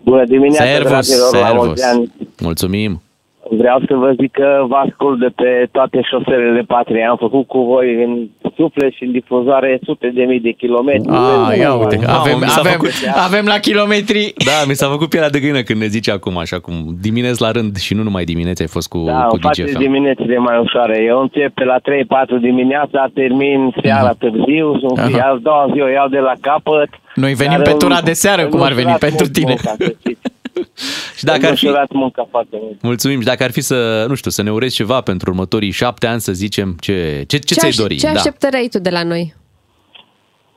[0.04, 1.64] Bună dimineața, Servus, dragilor, la servus.
[1.66, 2.12] mulți ani.
[2.40, 3.02] Mulțumim!
[3.50, 7.04] Vreau să vă zic că vă ascult de pe toate șoselele patriei.
[7.06, 8.28] Am făcut cu voi în
[8.58, 11.08] suflet și în difuzoare sute de mii de kilometri.
[11.10, 12.92] Ah, ia uite, Mamă, avem, mi s-a avem, făcut-
[13.26, 14.22] avem la kilometri.
[14.50, 17.50] Da, mi s-a făcut pielea de găină când ne zice acum, așa cum dimineți la
[17.50, 19.82] rând și nu numai dimineți ai fost cu, Da, cu îmi faceți DGFM.
[19.82, 20.96] diminețile mai ușoare.
[21.06, 25.14] Eu încep pe la 3-4 dimineața, termin seara târziu, sunt Mhm.
[25.18, 25.28] Aha.
[25.32, 26.88] a doua zi o iau de la capăt.
[27.14, 29.32] Noi venim Dar pe îmi- tura de seară, îmi cum ar veni ușurați pentru mult
[29.38, 29.54] tine.
[29.56, 30.20] Munca, să știți.
[31.18, 32.82] Și dacă ar Îmi fi, ușurați munca foarte mult.
[32.82, 36.06] mulțumim, și dacă ar fi să, nu știu, să ne urezi ceva pentru următorii șapte
[36.06, 37.96] ani, să zicem, ce, ce, ce, ți-ai aș- dori?
[37.96, 38.12] ce da.
[38.12, 39.34] așteptări ai tu de la noi?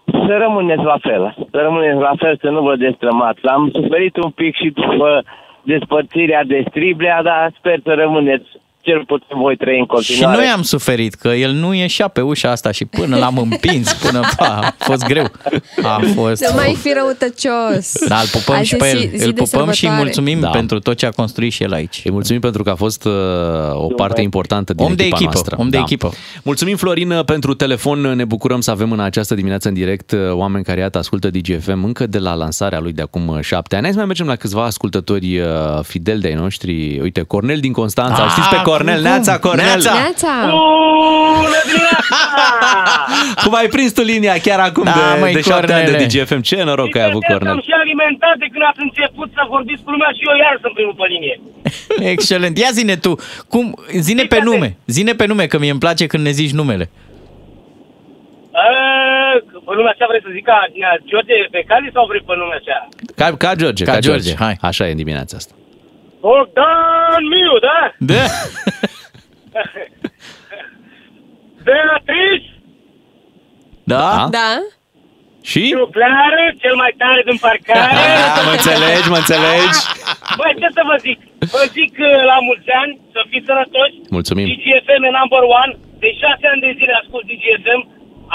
[0.05, 1.35] Să rămâneți la fel.
[1.51, 3.39] Să rămâneți la fel, să nu vă destrămați.
[3.45, 5.23] Am suferit un pic și după
[5.63, 8.47] despărțirea de Striblea, dar sper să rămâneți
[8.81, 10.37] cel puțin voi trei în Și continuare.
[10.37, 14.19] noi am suferit că el nu ieșea pe ușa asta și până l-am împins, până
[14.37, 15.25] pa, a fost greu.
[15.83, 16.45] A fost...
[16.47, 18.07] Nu mai fi răutăcios.
[18.07, 19.17] Da, îl pupăm Azi și e pe zi- el.
[19.17, 20.03] zi Îl de pupăm și îi sărbătoare.
[20.03, 20.49] mulțumim Da.
[20.49, 22.01] pentru tot ce a construit și el aici.
[22.05, 23.11] Îi mulțumim pentru că a fost uh,
[23.73, 25.55] o parte importantă din Om de echipa echipă, noastră.
[25.55, 25.61] Da.
[25.63, 26.11] om de echipă.
[26.43, 27.99] Mulțumim, Florin, pentru telefon.
[28.01, 31.83] Ne bucurăm să avem în această dimineață în direct uh, oameni care, iată, ascultă DGFM
[31.83, 33.83] încă de la lansarea lui de acum uh, șapte ani.
[33.83, 35.47] Hai să mai mergem la câțiva ascultători uh,
[35.83, 36.99] fideli de-ai noștri.
[37.01, 38.23] Uite, Cornel din Constanța.
[38.23, 38.99] Ah, Știți pe Cornel?
[39.01, 39.03] cum?
[39.03, 39.65] Neața, Cornel!
[39.65, 39.93] Neața!
[39.93, 40.33] Neața!
[40.49, 42.15] Bună dimineața!
[43.43, 46.21] Cum ai prins tu linia chiar acum Da, de, măi, de șapte ani de Cornele.
[46.23, 46.41] DGFM?
[46.49, 47.61] Ce noroc că ai avut, Cornel!
[47.67, 50.95] și alimentat de când ați început să vorbiți cu lumea și eu iar sunt primul
[51.01, 51.35] pe linie.
[52.13, 52.57] Excelent.
[52.57, 53.11] Ia zine tu,
[53.53, 53.63] cum,
[54.07, 56.89] zine pe nume, zine pe nume, că mie îmi place când ne zici numele.
[59.65, 60.57] Pe lumea așa vrei să zic ca
[61.09, 62.77] George Becali sau vrei pe lumea așa?
[63.15, 64.43] Ca, ca George, Ca ca, George, George.
[64.43, 64.55] hai.
[64.61, 65.53] Așa e în dimineața asta.
[66.21, 67.79] Bogdan Miu, da?
[68.11, 68.25] Da.
[71.65, 72.49] Beatrice
[73.93, 74.07] Da?
[74.37, 74.49] Da?
[75.49, 75.63] Și?
[75.81, 77.93] Nucleară, cel mai tare din parcare.
[78.37, 79.79] A, mă înțelegi, mă înțelegi?
[80.39, 81.19] Băi, ce să vă zic?
[81.55, 83.95] Vă zic uh, la mulți ani, să fiți sănătoși.
[84.17, 84.45] Mulțumim.
[84.51, 85.71] DGFM e number one.
[86.03, 87.81] De șase ani de zile ascult DGFM.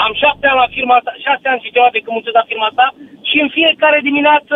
[0.05, 2.65] Am șapte ani la firma asta, șase ani și ceva de când muncesc la firma
[2.71, 2.85] asta.
[3.29, 4.55] Și în fiecare dimineață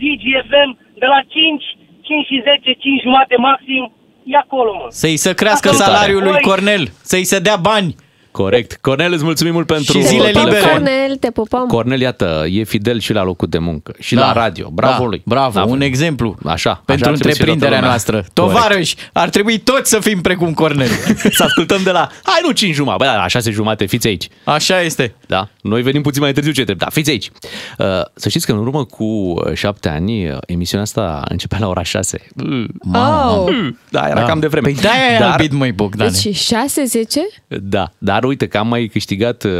[0.00, 0.70] DGFM
[1.02, 1.64] de la 5,
[2.10, 3.82] 5 și 10, 5 jumate maxim,
[4.24, 4.86] e acolo, mă.
[5.02, 7.90] Să-i să crească Asta salariul lui Voi- Cornel, să-i se dea bani.
[8.30, 8.78] Corect.
[8.80, 10.44] Cornel, îți mulțumim mult pentru Și zile telefon.
[10.44, 10.70] libere.
[10.70, 11.66] Cornel, te pupăm.
[11.66, 14.20] Cornel, iată, e fidel și la locul de muncă și Da.
[14.20, 14.68] la radio.
[14.72, 15.22] Bravo Da, lui.
[15.24, 16.36] Bravo, Da, un exemplu.
[16.44, 16.82] Așa.
[16.84, 18.12] Pentru așa ar trebui să fie întreprinderea toată noastră.
[18.36, 18.54] lumea.
[18.58, 20.88] Tovarăși, ar trebui toți să fim precum Cornel.
[20.88, 21.34] Corect.
[21.40, 24.28] Să ascultăm de la, hai nu 5 jumate, bă, da, la 6 jumate, fiți aici.
[24.44, 25.14] Așa este.
[25.26, 26.84] Da, noi venim puțin mai târziu ce trebuie.
[26.88, 27.30] Da, fiți aici.
[27.78, 31.68] Uh, să știți că în urmă cu uh, șapte ani, uh, emisiunea asta începea la
[31.68, 32.20] ora 6.
[32.46, 32.64] Uh,
[32.94, 33.68] Oh.
[33.90, 34.26] Da, era Da.
[34.26, 34.66] cam de vreme.
[34.70, 36.10] Păi de-aia ai Dar- albit, măi, Bogdane.
[36.22, 37.40] Deci 6-10?
[37.46, 39.50] Da, dar uite că am mai câștigat uh,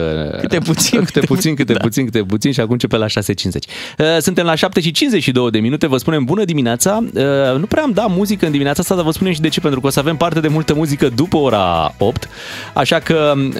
[0.41, 1.79] Câte puțin, câte puțin, câte da.
[1.79, 3.11] puțin, câte puțin și acum începe la 6.50.
[3.13, 6.99] Uh, Suntem la 7 și 52 de minute, vă spunem bună dimineața.
[7.15, 7.23] Uh,
[7.59, 9.81] Nu prea am dat muzică în dimineața asta, dar vă spunem și de ce, pentru
[9.81, 12.29] că o să avem parte de multă muzică după ora 8,
[12.73, 13.53] așa că uh,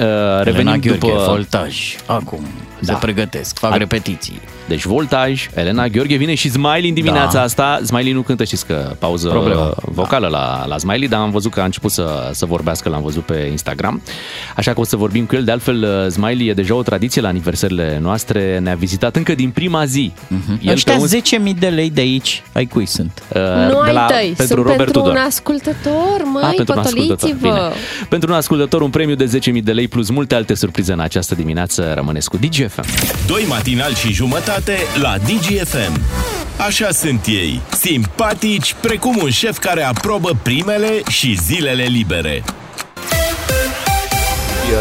[0.43, 1.25] revenim Elena Gheorghe, după...
[1.27, 1.77] voltaj,
[2.07, 2.45] acum,
[2.81, 2.93] Da.
[2.93, 4.41] se pregătesc, fac A- repetiții.
[4.71, 7.43] Deci Voltaj, Elena Gheorghe vine și Smiley în dimineața Da.
[7.43, 7.81] asta.
[7.85, 9.75] Smiley nu cântă, știți că pauză Problemă.
[9.85, 13.25] vocală la, la Smiley, dar am văzut că a început să, să vorbească, l-am văzut
[13.25, 14.03] pe Instagram.
[14.57, 15.45] Așa că o să vorbim cu el.
[15.45, 18.59] De altfel, Smiley e deja o tradiție la aniversările noastre.
[18.59, 20.13] Ne-a vizitat încă din prima zi.
[20.29, 23.23] El El Ăștia pe uns- 10.000 de lei de aici, ai cui sunt?
[23.29, 25.13] uh, Nu de ai la, tăi, pentru sunt Robert pentru Tudor.
[25.17, 27.29] un ascultător, măi, Ah, pentru un ascultător.
[27.31, 27.39] Bine.
[27.51, 27.73] potoliți-vă.
[28.09, 31.35] Pentru un ascultător, un premiu de 10.000 de lei plus multe alte surprize în această
[31.35, 31.93] dimineață.
[31.95, 32.85] Rămâneți cu DGFM.
[33.27, 34.59] Doi matinali și jumătate
[35.03, 36.01] la DGFM.
[36.67, 42.43] Așa sunt ei, simpatici precum un șef care aprobă primele și zilele libere.
[42.47, 42.53] uh,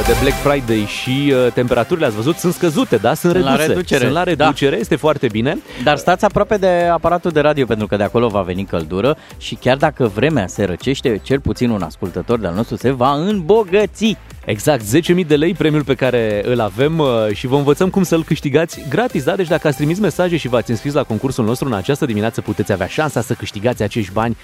[0.06, 3.14] de Black Friday și uh, temperaturile, ați văzut, sunt scăzute, da?
[3.14, 3.68] Sunt Sunt la reduse.
[3.68, 4.00] reducere.
[4.02, 4.32] Sunt la Da.
[4.32, 5.58] reducere, este foarte bine.
[5.84, 9.56] Dar stați aproape de aparatul de radio pentru că de acolo va veni căldură și
[9.56, 14.18] chiar dacă vremea se răcește, cel puțin un ascultător de-al nostru se va îmbogăți.
[14.46, 14.84] Exact,
[15.22, 18.86] 10.000 de lei premiul pe care îl avem uh, și vă învățăm cum să-l câștigați
[18.90, 19.36] gratis, da?
[19.36, 22.72] Deci dacă ați trimis mesaje și v-ați înscris la concursul nostru în această dimineață, puteți
[22.72, 24.38] avea șansa să câștigați acești bani,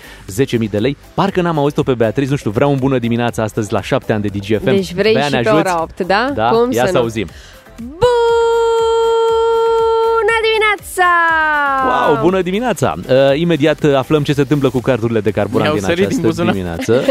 [0.62, 0.98] 10.000 de lei.
[1.14, 4.22] Parcă n-am auzit-o pe Beatriz, nu știu, vreau un bună dimineață astăzi la 7 ani
[4.22, 4.64] de DGFM.
[4.64, 5.66] Deci vrei Bea, și ne pe ajuți?
[5.68, 6.32] ora 8, da?
[6.36, 7.00] Da, Cum ia să să nu?
[7.00, 7.28] auzim.
[7.78, 8.15] Bună dimineața!
[11.86, 12.94] Wow, bună dimineața!
[13.08, 16.26] Uh, imediat uh, aflăm ce se întâmplă cu cardurile de carburant Mi-au din sărit din
[16.26, 16.54] această buzunar.
[16.54, 17.04] dimineață.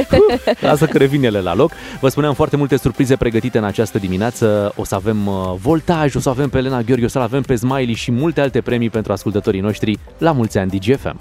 [0.71, 1.73] Lasă că revin ele la loc.
[2.01, 4.73] Vă spuneam foarte multe surprize pregătite în această dimineață.
[4.77, 7.55] O să avem uh, voltaj, o să avem pe Elena Gheorghe, o să avem pe
[7.55, 11.21] Smiley și multe alte premii pentru ascultătorii noștri la mulți ani DGFM.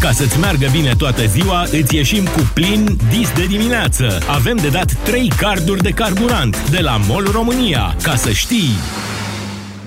[0.00, 4.18] Ca să-ți meargă bine toată ziua, îți ieșim cu plin dis de dimineață.
[4.28, 7.94] Avem de dat 3 carduri de carburant de la MOL România.
[8.02, 8.70] Ca să știi!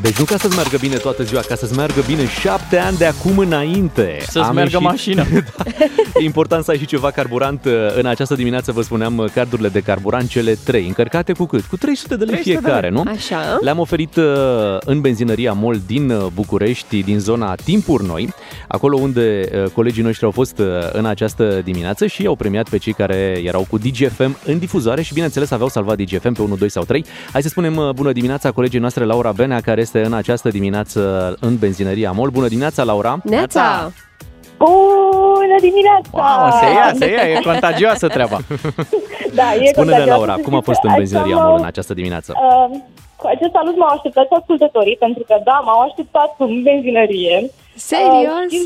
[0.04, 3.06] Deci nu ca să-ți meargă bine toată ziua, ca să-ți meargă bine șapte ani de
[3.06, 4.18] acum înainte.
[4.22, 5.24] Să-ți meargă mașina.
[5.58, 5.64] da.
[6.20, 7.68] E important să ai și ceva carburant.
[7.98, 11.64] În această dimineață vă spuneam cardurile de carburant, cele trei, încărcate cu cât?
[11.64, 13.04] Cu 300 de lei 300 de fiecare, lei.
[13.04, 13.12] nu?
[13.12, 13.58] Așa.
[13.62, 14.24] Le-am oferit uh,
[14.80, 18.34] în benzinăria MOL din uh, București, din zona Timpuri Noi,
[18.68, 22.78] acolo unde uh, colegii noștri au fost uh, în această dimineață și au premiat pe
[22.78, 26.70] cei care erau cu DGFM în difuzoare și bineînțeles aveau salvat DGFM pe 1, 2
[26.70, 27.06] sau 3.
[27.32, 31.00] Hai să spunem uh, bună dimineața colegii noastre Laura Benea, care este în această dimineață
[31.40, 32.30] în benzinăria MOL.
[32.30, 33.18] Bună dimineața, Laura!
[33.24, 33.92] Neața!
[34.58, 36.10] Bună dimineața!
[36.12, 38.38] Wow, se ia, se ia, e contagioasă treaba.
[39.40, 41.50] Da, e Spune-ne, contagioasă, Laura, să cum a știți fost că în așa benzinăria m-au-
[41.50, 42.32] MOL în această dimineață?
[42.36, 42.78] Uh,
[43.16, 47.50] cu acest salut m-au așteptat ascultătorii, pentru că da, m-au așteptat în benzinărie.
[47.76, 48.46] Serios?
[48.46, 48.62] Uh, și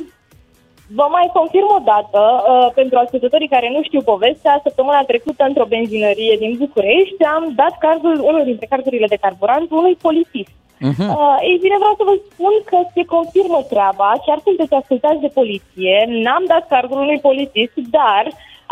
[0.99, 2.21] vă mai confirm o dată,
[2.51, 7.73] uh, pentru ascultătorii care nu știu povestea, săptămâna trecută într-o benzinărie din București am dat
[7.85, 10.53] cardul, unul dintre cardurile de carburant unui polițist.
[10.79, 11.09] Mhm.
[11.09, 15.35] Uh, ei bine, vreau să vă spun că se confirmă treaba, chiar sunteți ascultați de
[15.39, 18.25] poliție, n-am dat cardul unui polițist, dar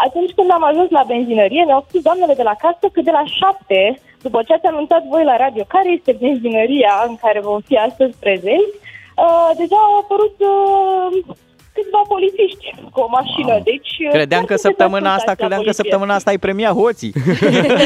[0.05, 3.23] atunci când am ajuns la benzinărie, mi-au spus doamnele de la casă că de la
[3.39, 7.75] șapte, după ce ați anunțat voi la radio care este benzinăria în care vom fi
[7.77, 8.75] astăzi prezenți,
[9.23, 11.35] uh, deja au apărut uh,
[11.77, 13.91] câțiva polițiști cu o mașină, deci...
[14.05, 15.83] uh, Credeam chiar că sunteți săptămâna asta, ascultați la credeam că poliție.
[15.83, 17.13] săptămâna asta ai premiat hoții.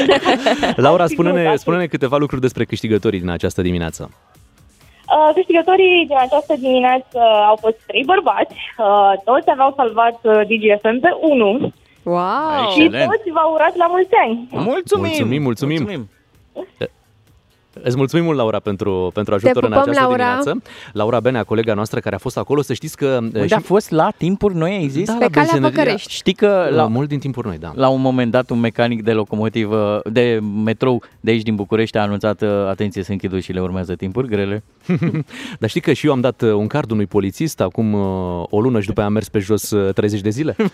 [0.88, 4.02] Laura, sigur, spune-ne, da, spune-ne câteva lucruri despre câștigătorii din această dimineață.
[4.12, 7.20] Uh, câștigătorii din această dimineață
[7.52, 11.74] au fost trei bărbați, uh, toți aveau salvat uh, DGFM pe 1
[12.04, 12.72] Wow!
[12.74, 13.10] și Excelent.
[13.12, 14.48] toți v-au urat la mulți ani.
[14.52, 15.06] Mulțumim!
[15.08, 16.10] Mulțumim, mulțumim.
[17.84, 20.24] Îți mulțumim mult, Laura, pentru, pentru ajutor în pupăm, această Laura.
[20.24, 20.62] dimineață.
[20.94, 23.18] Laura Benea, colega noastră care a fost acolo, să știți că...
[23.22, 25.08] Unde și- a fost la timpuri noi, ai zis?
[25.08, 26.12] Da, Pe la calea benzinăria- Păcărești.
[26.14, 27.72] Știi că La la, mult din timpuri noi, da.
[27.76, 32.02] la un moment dat un mecanic de locomotivă, de metrou de aici din București a
[32.02, 34.64] anunțat, uh, atenție, se închid ușile, urmează timpuri grele.
[35.60, 38.60] Dar știi că și eu am dat uh, un card unui polițist acum uh, o
[38.62, 40.56] lună și după aia am mers pe jos uh, 30 de zile.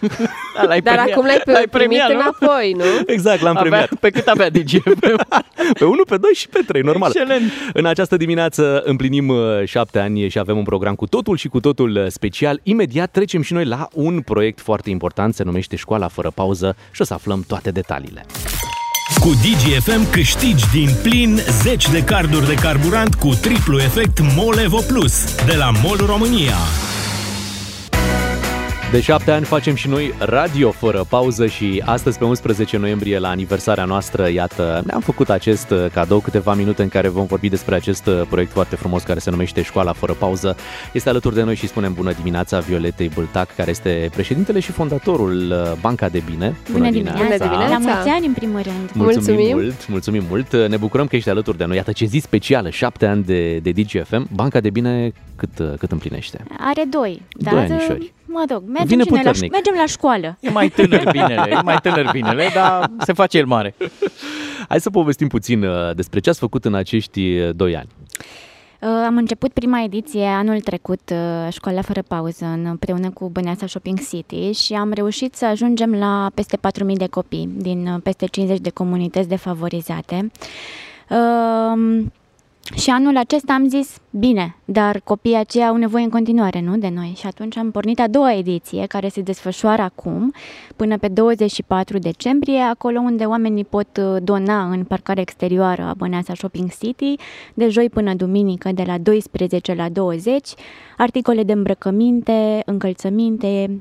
[0.55, 2.15] Da, l-ai Dar premiat- acum l-ai, l-ai primit premiat, nu?
[2.19, 2.83] înapoi, nu?
[3.13, 3.89] exact, l-am Avea, premiat.
[3.99, 5.25] pe cât avea DGFM?
[5.79, 6.94] Pe 1, pe 2 și pe 3, normal.
[7.03, 7.51] Excelent.
[7.73, 11.59] În această dimineață împlinim uh, șapte ani și avem un program cu totul și cu
[11.59, 12.59] totul uh, special.
[12.63, 17.01] Imediat trecem și noi la un proiect foarte important, se numește Școala fără pauză și
[17.01, 18.25] o să aflăm toate detaliile.
[19.19, 24.79] Cu DGFM câștigi din plin 10 de carduri de carburant cu triplu efect MOL Evo
[24.87, 26.55] Plus de la MOL România.
[28.95, 33.29] De șapte ani facem și noi radio fără pauză și astăzi, pe 11 noiembrie, la
[33.29, 37.75] aniversarea noastră, iată, ne-am făcut acest uh, cadou, câteva minute în care vom vorbi despre
[37.75, 40.55] acest uh, proiect foarte frumos care se numește Școala fără pauză.
[40.93, 45.51] Este alături de noi și spunem bună dimineața Violetei Bâltac, care este președintele și fondatorul
[45.51, 46.55] uh, Banca de Bine.
[46.71, 47.23] Bună dimineața!
[47.23, 47.67] Bună dimineața!
[47.67, 48.91] La mulți ani, în primul rând.
[48.93, 49.55] Mulțumim, Mulțumim.
[49.55, 50.55] mult, mulțumim mult.
[50.69, 51.75] Ne bucurăm că ești alături de noi.
[51.75, 54.27] Iată ce zi specială, șapte ani de, de DGFM.
[54.33, 56.43] Banca de Bine cât, uh, cât împlinește?
[56.59, 57.21] Are doi.
[57.37, 58.13] Doi dar, anișori.
[58.37, 59.51] Mă rog, mergem, Vine și noi la, puternic.
[59.51, 60.37] mergem la școală.
[60.39, 63.75] E mai tânăr binele, e mai tânăr binele, dar se face el mare.
[64.69, 67.87] Hai să povestim puțin uh, despre ce ați făcut în acești uh, doi ani.
[68.81, 73.67] Uh, Am început prima ediție anul trecut, uh, Școala fără pauză, în- împreună cu Băneasa
[73.67, 78.25] Shopping City și am reușit să ajungem la peste 4.000 de copii din uh, peste
[78.25, 80.31] 50 de comunități defavorizate.
[81.09, 82.11] Um,
[82.73, 86.89] Și anul acesta am zis, bine, dar copiii aceia au nevoie în continuare, nu, de
[86.95, 87.13] noi.
[87.17, 90.33] Și atunci am pornit a doua ediție, care se desfășoară acum,
[90.75, 96.33] până pe 24 decembrie, acolo unde oamenii pot uh, dona în parcarea exterioară a Băneasa
[96.33, 97.15] Shopping City,
[97.53, 100.53] de joi până duminică, de la 12 la 20,
[100.97, 103.79] articole de îmbrăcăminte, încălțăminte,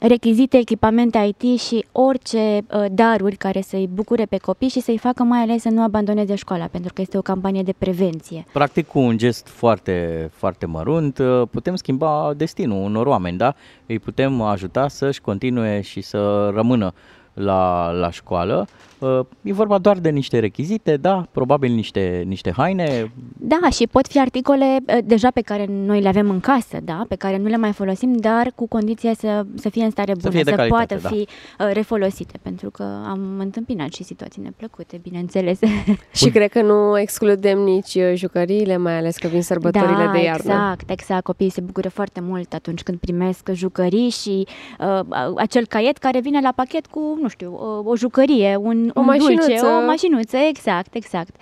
[0.00, 5.22] rechizite, echipamente IT și orice uh, daruri care să-i bucure pe copii și să-i facă
[5.22, 8.44] mai ales să nu abandoneze școala, pentru că este o campanie de prevenție.
[8.52, 13.54] Practic, cu un gest foarte, foarte mărunt, uh, putem schimba destinul unor oameni, da?
[13.86, 16.92] Îi putem ajuta să-și continue și să rămână
[17.32, 18.66] la, la școală.
[19.02, 23.12] Uh, E vorba doar de niște rechizite, da, probabil niște, niște haine.
[23.38, 27.04] Da, și pot fi articole uh, deja pe care noi le avem în casă, da,
[27.08, 30.30] pe care nu le mai folosim, dar cu condiția să, să fie în stare bună,
[30.30, 31.08] fie de să calitate, poată da.
[31.08, 35.58] fi uh, refolosite, pentru că am întâmpinat și situații neplăcute, bineînțeles.
[36.20, 40.22] Și cred că nu excludem nici uh, jucăriile, mai ales că vin sărbătorile da, de
[40.22, 40.52] iarnă.
[40.52, 41.22] exact, exact.
[41.22, 44.46] Copiii se bucură foarte mult atunci când primesc jucării și
[44.80, 45.00] uh,
[45.36, 49.06] acel caiet care vine la pachet cu, nu știu, uh, o jucărie, un, O un
[49.06, 49.46] mașinuță.
[49.46, 51.34] dulce, o mașinuță, exact, exact.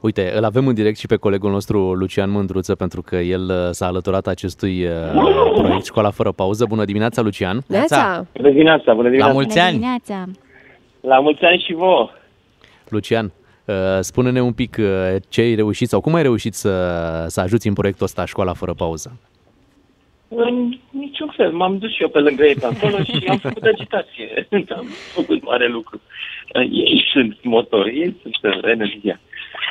[0.00, 3.68] Uite, îl avem în direct și pe colegul nostru Lucian Mândruță, pentru că el uh,
[3.70, 4.92] s-a alăturat acestui uh,
[5.54, 6.64] proiect Școala Fără Pauză.
[6.68, 7.60] Bună dimineața, Lucian!
[7.66, 8.26] Neața!
[8.36, 9.32] Bună dimineața, bună dimineața.
[9.32, 9.72] mulți ani!
[9.72, 10.24] Dimineața.
[11.00, 12.10] La mulți ani și vouă.
[12.88, 13.32] Lucian,
[13.64, 14.86] uh, spune-ne un pic uh,
[15.28, 18.72] ce ai reușit sau cum ai reușit să, să ajuți în proiectul ăsta Școala Fără
[18.72, 19.18] Pauză.
[20.28, 21.52] În niciun fel.
[21.52, 24.48] M-am dus și eu pe lângă ei pe acolo și am făcut agitație.
[24.76, 26.00] am făcut mare lucru.
[26.52, 29.20] Ei sunt motori, ei sunt uh, energia.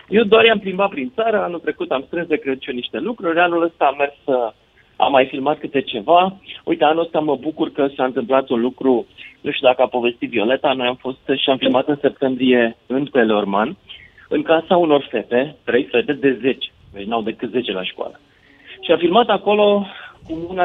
[0.09, 3.63] Eu doar i-am plimbat prin țară, anul trecut am strâns de Crăciun niște lucruri, anul
[3.63, 4.53] ăsta am mers să
[4.95, 6.38] am mai filmat câte ceva.
[6.63, 9.05] Uite, anul ăsta mă bucur că s-a întâmplat un lucru,
[9.41, 13.05] nu știu dacă a povestit Violeta, noi am fost și am filmat în septembrie în
[13.05, 13.78] Pelorman,
[14.30, 18.19] în casa unor fete, trei fete de 10, deci n-au decât 10 la școală.
[18.82, 19.88] Și am filmat acolo
[20.28, 20.63] cu una,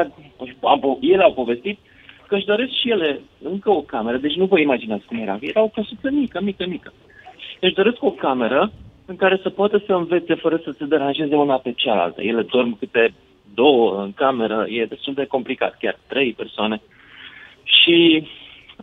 [0.61, 1.79] am, po- ele au povestit
[2.33, 5.61] că își doresc și ele încă o cameră, deci nu vă imaginați cum era, era
[5.61, 6.93] o căsuță mică, mică, mică.
[7.59, 8.71] Își doresc o cameră
[9.05, 12.21] în care să poată să învețe fără să se deranjeze una pe cealaltă.
[12.21, 13.13] Ele dorm câte
[13.53, 16.81] două în cameră, e destul de complicat, chiar trei persoane.
[17.63, 18.27] Și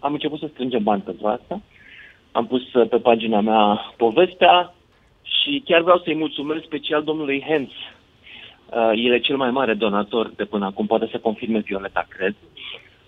[0.01, 1.61] am început să strângem bani pentru asta.
[2.32, 4.74] Am pus uh, pe pagina mea povestea
[5.22, 7.70] și chiar vreau să-i mulțumesc special domnului Hens.
[7.70, 12.34] Uh, el e cel mai mare donator de până acum, poate să confirme Violeta, cred.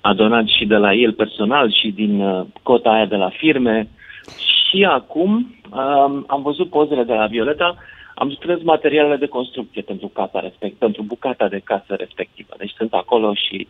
[0.03, 3.88] A donat și de la el personal și din uh, cota aia de la firme.
[4.36, 7.76] Și acum um, am văzut pozele de la Violeta,
[8.14, 12.55] am strâns materialele de construcție pentru casa respect, pentru bucata de casă respectivă.
[12.59, 13.68] Deci sunt acolo și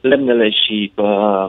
[0.00, 1.48] lemnele și uh,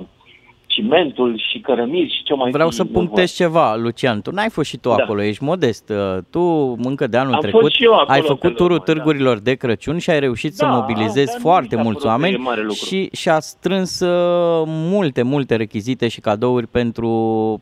[0.75, 3.05] cimentul și cărămizi și ce mai Vreau fi să nevoie.
[3.05, 4.21] punctez ceva, Lucian.
[4.21, 4.95] Tu n-ai fost și tu Da.
[4.95, 5.89] acolo, ești modest.
[5.89, 6.41] Uh, Tu
[6.83, 8.85] încă de anul Am trecut fost și eu acolo ai pe făcut locul turul ăsta,
[8.85, 8.93] da.
[8.93, 12.01] târgurilor de Crăciun și ai reușit să Da, mobilizezi dar nu foarte mi s-a mulți
[12.01, 12.85] părut că e oameni mare lucru.
[12.85, 17.09] și și-a strâns uh, multe, multe rechizite și cadouri pentru,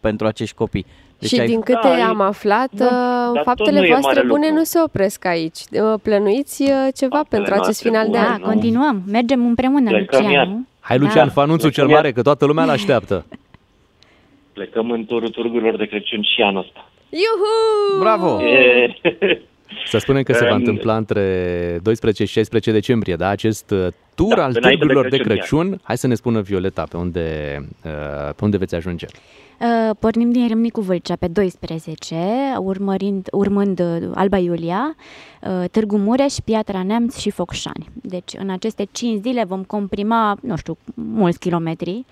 [0.01, 0.86] pentru acești copii.
[1.20, 1.47] Deci și ai...
[1.47, 4.28] din câte Da, e- am aflat, da, uh, dar tot faptele nu e voastre mare
[4.28, 4.57] bune lucru.
[4.57, 5.57] nu se opresc aici.
[5.72, 8.39] Uh, Plănuiți uh, ceva Faptele pentru acest noastre final de bune, Da, an.
[8.41, 8.45] nu?
[8.47, 9.01] continuăm.
[9.07, 10.45] Mergem împreună, Plecăm Lucian, iar.
[10.47, 10.66] nu?
[10.84, 11.34] Hai, Lucian, Da.
[11.34, 12.01] fă anunțul cel Mulțumesc.
[12.01, 13.25] mare, că toată lumea l-așteaptă.
[14.53, 16.89] Plecăm în turul târgurilor de Crăciun și anul ăsta.
[17.09, 17.99] Iuhu!
[17.99, 18.41] Bravo!
[18.43, 18.93] E...
[19.86, 23.27] Să spunem că se va Em, întâmpla între 12 și 16 decembrie, da?
[23.27, 25.79] Acest uh, tur Da, al înainte de târgurilor de Crăciun, Crăciun.
[25.84, 27.91] Hai să ne spună Violeta pe unde, uh,
[28.36, 29.05] pe unde veți ajunge.
[29.60, 32.16] Uh, Pornim din Râmnicu Vâlcea pe 12,
[32.60, 34.95] urmărind, urmând uh, Alba Iulia,
[35.41, 37.89] uh, Târgu Mureș, Piatra Neamț și Focșani.
[38.01, 42.06] Deci în aceste 5 zile vom comprima, nu știu, mulți kilometri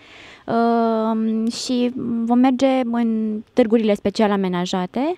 [0.45, 1.91] uh, și
[2.23, 5.17] vom merge în târgurile special amenajate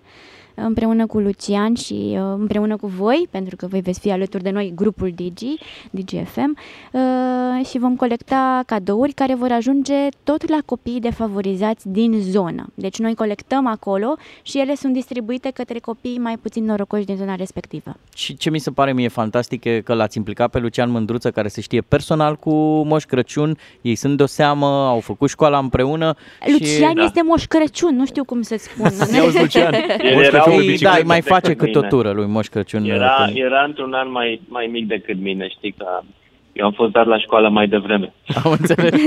[0.56, 4.50] împreună cu Lucian și uh, împreună cu voi, pentru că voi veți fi alături de
[4.50, 5.56] noi, grupul Digi,
[5.92, 6.58] DGFM,
[6.92, 12.70] uh, și vom colecta cadouri care vor ajunge tot la copiii defavorizați din zonă.
[12.74, 17.36] Deci noi colectăm acolo și ele sunt distribuite către copiii mai puțin norocoși din zona
[17.36, 17.96] respectivă.
[18.16, 21.48] Și ce mi se pare mie fantastic e că l-ați implicat pe Lucian Mândruță, care
[21.48, 23.58] se știe personal cu Moș Crăciun.
[23.82, 26.16] Ei sunt de o seamă, au făcut școala împreună.
[26.46, 26.96] Lucian și...
[26.96, 27.04] da.
[27.04, 28.92] este Moș Crăciun, nu știu cum să spun.
[29.20, 30.94] Auzi, Lucian, El Moș era Crăciun un pe Ei, bicicletă.
[30.96, 31.88] da, îi mai decât face câte o mine.
[31.90, 32.84] tură lui Moș Crăciun.
[32.84, 35.86] Era, când- era într-un an mai, mai mic decât mine, știi că
[36.54, 38.14] eu am fost dat la școală mai devreme.
[38.44, 39.02] Am înțeles.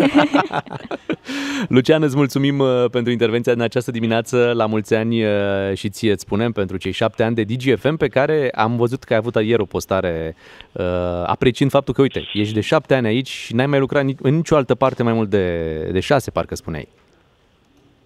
[1.68, 4.52] Lucian, îți mulțumim uh, pentru intervenția în această dimineață.
[4.56, 5.30] La mulți ani uh,
[5.74, 9.12] și ție îți spunem pentru cei șapte ani de DGFM pe care am văzut că
[9.12, 10.36] ai avut ieri o postare
[10.72, 10.84] uh,
[11.26, 14.34] apreciind faptul că, uite, ești de șapte ani aici și n-ai mai lucrat ni- în
[14.34, 16.88] nicio altă parte mai mult de, de șase, parcă spuneai.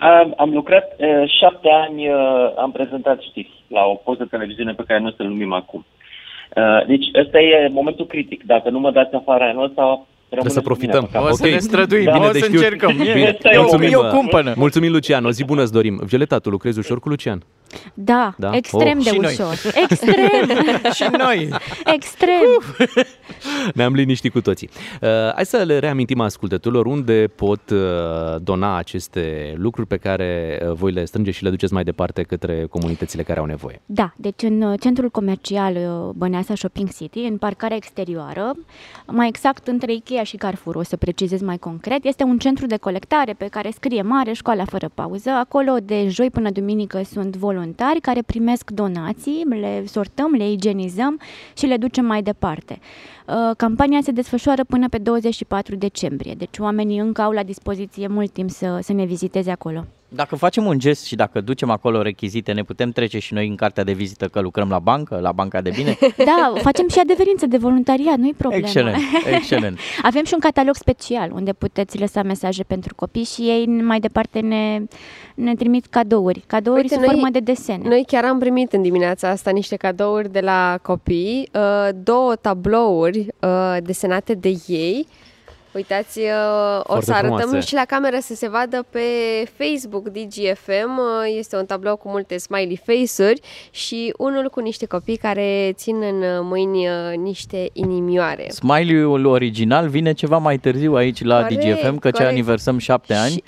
[0.01, 4.73] Am, am lucrat uh, șapte ani, uh, am prezentat știri la o poză de televiziune
[4.73, 5.87] pe care nu o să-l numim acum.
[6.57, 8.45] Uh, deci ăsta e momentul critic.
[8.45, 11.09] Dacă nu mă dați afară anul ăsta, Trebuie să profităm.
[11.31, 12.63] O să ne străduim, Bine o de să știut.
[12.63, 12.97] încercăm.
[12.97, 13.39] Bine.
[13.53, 14.53] Eu- Mulțumim, eu cumpănă.
[14.57, 15.25] Mulțumim, Lucian.
[15.25, 16.01] O zi bună îți dorim.
[16.05, 17.43] Violeta, tu lucrezi ușor cu Lucian?
[17.95, 18.51] Da, Da?
[18.55, 19.05] extrem Oh.
[19.05, 19.33] de Și noi.
[19.33, 19.55] ușor.
[19.75, 20.49] Extrem.
[20.99, 21.49] și noi.
[21.95, 22.41] Extrem.
[23.75, 24.69] Ne-am liniștit cu toții.
[25.01, 27.79] Uh, hai să le reamintim ascultătorilor unde pot uh,
[28.43, 32.67] dona aceste lucruri pe care uh, voi le strângeți și le duceți mai departe către
[32.71, 33.81] comunitățile care au nevoie.
[33.87, 38.53] Da, deci în uh, centrul comercial uh, Băneasa Shopping City, în parcarea exterioară,
[39.07, 42.77] mai exact între Ikea și Carrefour, o să precizez mai concret, este un centru de
[42.77, 45.31] colectare pe care scrie mare școala fără pauză.
[45.31, 51.21] Acolo de joi până duminică sunt voluntari care primesc donații, le sortăm, le igienizăm
[51.57, 52.79] și le ducem mai departe.
[53.31, 58.33] Uh, Campania se desfășoară până pe 24 decembrie, deci oamenii încă au la dispoziție mult
[58.33, 59.85] timp să, să ne viziteze acolo.
[60.13, 63.55] Dacă facem un gest și dacă ducem acolo rechizite, ne putem trece și noi în
[63.57, 65.99] cartea de vizită că lucrăm la bancă, la banca de bine?
[66.31, 68.65] Da, facem și adeverință de voluntariat, nu-i problemă.
[68.67, 68.97] Excelent,
[69.35, 69.79] excelent.
[70.03, 74.41] Avem și un catalog special unde puteți lăsa mesaje pentru copii și ei mai departe
[74.41, 74.83] ne,
[75.35, 76.43] ne trimit cadouri.
[76.47, 77.89] Cadouri Uite, sub noi- formă de desene.
[77.89, 83.20] Noi chiar am primit în dimineața asta niște cadouri de la copii, uh, două tablouri
[83.41, 85.07] uh, desenate de ei.
[85.75, 86.25] Uitați, uh,
[86.79, 87.67] o Foarte să arătăm frumoase.
[87.67, 89.01] și la cameră să se vadă pe
[89.57, 90.99] Facebook DGFM.
[90.99, 93.41] Uh, Este un tablou cu multe smiley face-uri
[93.71, 98.49] și unul cu niște copii care țin în uh, mâini uh, niște inimioare.
[98.49, 102.31] Smiley-ul original vine ceva mai târziu aici la Corect, DGFM, că ce corect.
[102.31, 103.31] aniversăm șapte ani.
[103.33, 103.43] Și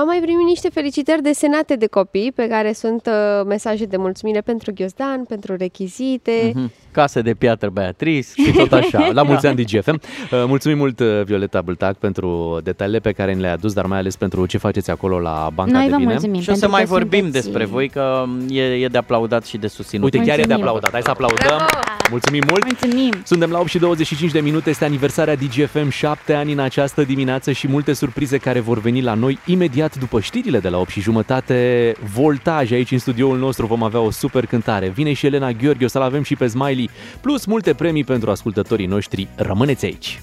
[0.00, 4.40] am mai primit niște felicitări desenate de copii, pe care sunt uh, mesaje de mulțumire
[4.40, 6.52] pentru ghiozdan, pentru rechizite.
[6.54, 6.72] Mhm.
[6.92, 10.00] Case de piatră Beatrice Și tot așa, la mulți ani DGFM.
[10.30, 13.98] Uh, Mulțumim mult, uh, Violeta Bâltac, pentru detaliile pe care ni le-ai adus, dar mai
[13.98, 16.10] ales pentru ce faceți acolo la Banca Noi de vă Bine.
[16.10, 16.40] mulțumim.
[16.40, 19.44] Și o să pentru mai că vorbim sunteți- despre voi, că e, e de aplaudat
[19.46, 20.04] și de susținut.
[20.04, 20.60] Uite, chiar e de Mulțumim.
[20.62, 20.92] aplaudat.
[20.92, 21.46] Hai să aplaudăm.
[21.46, 21.64] Bravo!
[22.10, 22.64] Mulțumim mult.
[22.64, 23.12] Mulțumim!
[23.24, 27.52] Suntem la 8 și 25 de minute, este aniversarea DGFM, 7 ani în această dimineață
[27.52, 31.00] și multe surprize care vor veni la noi imediat după știrile de la 8 și
[31.00, 31.92] jumătate.
[32.14, 34.88] Voltaj aici în studioul nostru, vom avea o super cântare.
[34.88, 38.86] Vine și Elena Gheorghe, o să-l avem și pe Smiley, plus multe premii pentru ascultătorii
[38.86, 39.28] noștri.
[39.34, 40.22] Rămâneți aici!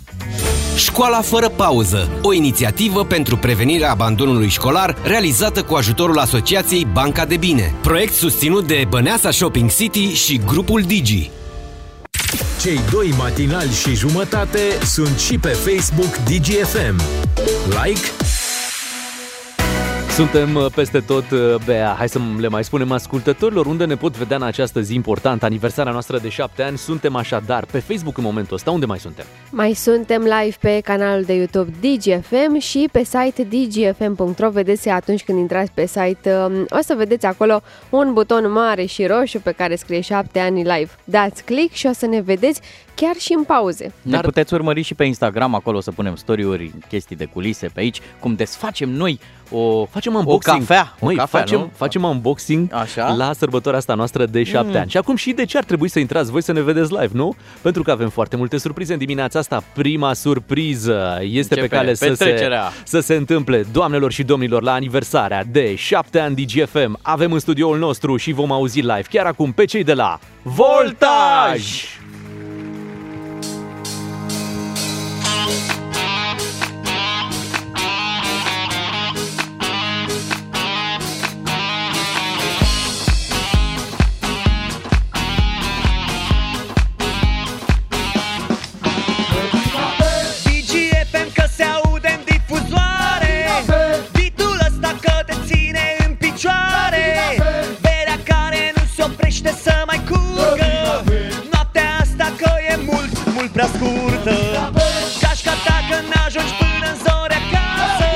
[0.76, 7.38] Școala fără pauză, o inițiativă pentru prevenirea abandonului școlar realizată cu ajutorul Asociației Banca de
[7.38, 7.74] Bine.
[7.82, 11.30] Proiect susținut de Băneasa Shopping City și grupul Digi.
[12.62, 17.01] Cei doi matinali și jumătate sunt și pe Facebook DGFM.
[17.84, 18.07] Like,
[20.12, 21.95] Suntem uh, peste tot, uh, Bea.
[21.97, 25.91] Hai să le mai spunem ascultătorilor unde ne pot vedea în această zi importantă, aniversarea
[25.91, 26.78] noastră de 7 ani.
[26.78, 28.72] Suntem așadar pe Facebook în momentul ăsta.
[28.72, 29.26] Unde mai suntem?
[29.49, 34.49] Mai suntem live pe canalul de YouTube DGFM și pe site dgfm.ro.
[34.49, 39.05] Vedeți atunci când intrați pe site, um, o să vedeți acolo un buton mare și
[39.05, 40.89] roșu pe care scrie 7 ani live.
[41.03, 42.62] Dați click și o să ne vedeți
[43.06, 43.93] chiar și în pauze.
[44.02, 47.80] Ne puteți urmări și pe Instagram, acolo o să punem story-uri, chestii de culise pe
[47.80, 49.20] aici, cum desfacem noi
[49.54, 50.56] o, Facem unboxing.
[50.56, 50.95] o cafea.
[51.02, 51.72] Măi, o cafea, facem, nu?
[51.76, 53.14] facem unboxing Așa?
[53.14, 54.76] la sărbătoarea asta noastră de 7 Mm.
[54.80, 54.89] ani.
[54.89, 57.36] Și acum și de ce ar trebui să intrați voi să ne vedeți live, nu?
[57.62, 59.64] Pentru că avem foarte multe surprize în dimineața asta.
[59.74, 62.64] Prima surpriză este Începe pe cale să se, petrecerea.
[62.84, 66.99] să se întâmple, doamnelor și domnilor, la aniversarea de 7 ani DGFM.
[67.02, 71.60] Avem în studioul nostru și vom auzi live chiar acum pe cei de la Voltaj!
[71.60, 72.01] DGFM
[99.32, 100.71] oprește să mai curgă.
[101.51, 104.36] Noaptea asta că e mult, mult prea scurtă.
[105.21, 108.07] Gașca ta că n-ajungi până în zori acasă.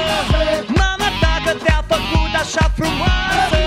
[0.80, 3.60] Mama ta că te-a făcut așa frumoasă.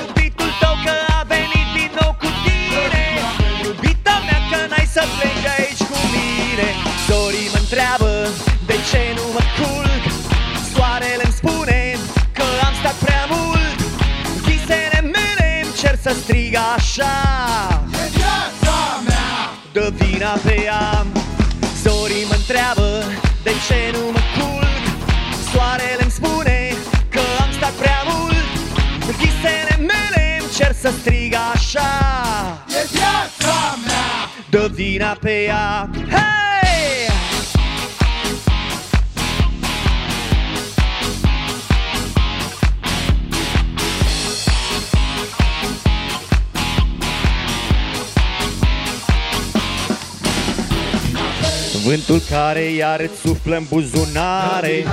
[0.00, 3.04] Iubitul tău că a venit din nou cu tine.
[3.64, 6.68] Iubita mea că n-ai să pleci aici cu mine.
[7.08, 8.05] Zorii mă întreabă
[16.06, 17.14] să strig așa.
[17.92, 19.30] E viața mea.
[19.72, 21.06] Dă vina pe ea.
[21.82, 23.02] Zorii mă întreabă
[23.42, 24.84] de ce nu mă culc?
[25.52, 26.74] Soarele îmi spune
[27.08, 28.46] că am stat prea mult.
[29.18, 31.90] Visele mele îmi cer să strig așa.
[32.68, 34.30] E viața mea.
[34.50, 35.90] Dă vina pe ea.
[36.10, 36.55] Hei!
[51.86, 54.84] Vântul care iar îți suflă în buzunare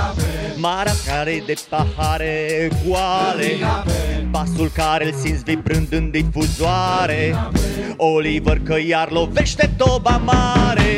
[0.56, 3.50] Marea care de pahare goale
[4.30, 7.50] Basul care îl simți vibrând în difuzoare
[7.96, 10.92] Oliver că iar lovește toba mare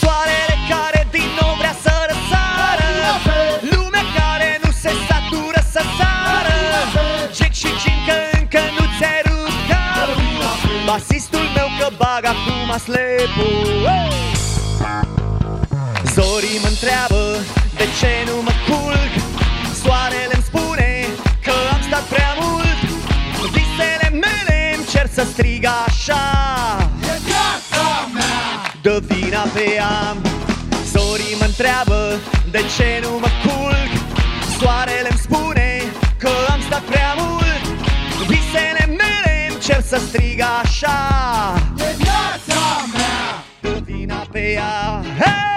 [0.00, 2.88] Soarele care din nou vrea să răsară
[3.70, 6.58] Lumea care nu se satură să sară
[7.36, 10.22] Jack și Jim că încă nu ți-ai rupt capul
[10.86, 14.35] Basistul meu că bag acum slepul hey!
[16.16, 17.22] Zorii mă întreabă
[17.76, 19.12] de ce nu mă culc?
[19.82, 20.90] Soarele îmi spune
[21.44, 22.80] că am stat prea mult.
[23.54, 26.24] Visele mele îmi cer să strig așa.
[27.12, 28.38] E viața mea.
[28.82, 30.16] Dă vina pe ea
[30.92, 32.00] Zorii mă întreabă
[32.50, 33.92] de ce nu mă culc?
[34.58, 35.82] Soarele îmi spune
[36.18, 37.64] că am stat prea mult.
[38.30, 40.98] Visele mele îmi cer să strig așa.
[41.78, 42.62] E viața
[42.94, 43.44] mea.
[43.60, 45.55] Dă vina pe ea Hey!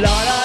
[0.00, 0.41] la la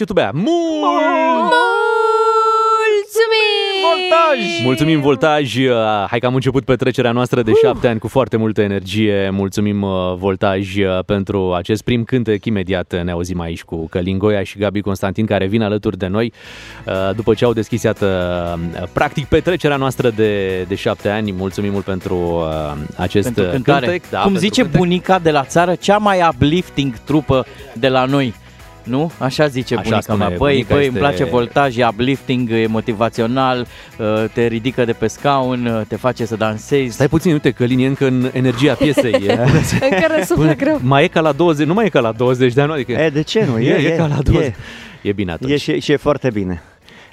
[0.00, 0.30] Mu, cum ai zis tu, Bea?
[0.34, 0.42] Mu!
[2.88, 3.74] Mulțumim!
[3.88, 4.62] Voltaj!
[4.64, 5.56] Mulțumim, Voltaj!
[5.56, 9.30] Uh, Hai că am început petrecerea noastră de șapte ani cu foarte multă energie.
[9.30, 12.44] Mulțumim, uh, Voltaj, uh, pentru acest prim cântec.
[12.44, 16.32] Imediat ne auzim aici cu Călin Goia și Gabi Constantin, care vin alături de noi
[16.86, 18.06] uh, după ce au deschis, iată,
[18.80, 21.32] uh, practic, petrecerea noastră de, de șapte ani.
[21.32, 23.86] Mulțumim mult pentru uh, acest Pentru uh, cântare.
[23.86, 24.10] cântec.
[24.10, 24.80] Da, Cum pentru zice cântec.
[24.80, 28.34] bunica de la țară, cea mai uplifting trupă de la noi.
[28.88, 29.10] Nu?
[29.18, 30.36] Așa zice Așa bunica spune mea.
[30.36, 33.66] Băi, bunica, băi, este- îmi place voltaj, e uplifting, e motivațional,
[33.98, 36.94] uh, te ridică de pe scaun, uh, te face să dansezi.
[36.94, 39.12] Stai puțin, uite, Călin e încă în energia piesei.
[39.12, 39.32] E.
[39.90, 40.78] Încă răsuflă greu.
[40.82, 43.10] mai e ca la 20, nu mai e ca la 20 de ani, adică E,
[43.10, 43.58] de ce nu?
[43.58, 44.46] e, e, ca la 20.
[44.46, 44.54] E,
[45.08, 45.52] E bine atunci.
[45.52, 46.62] e, și, și e foarte bine.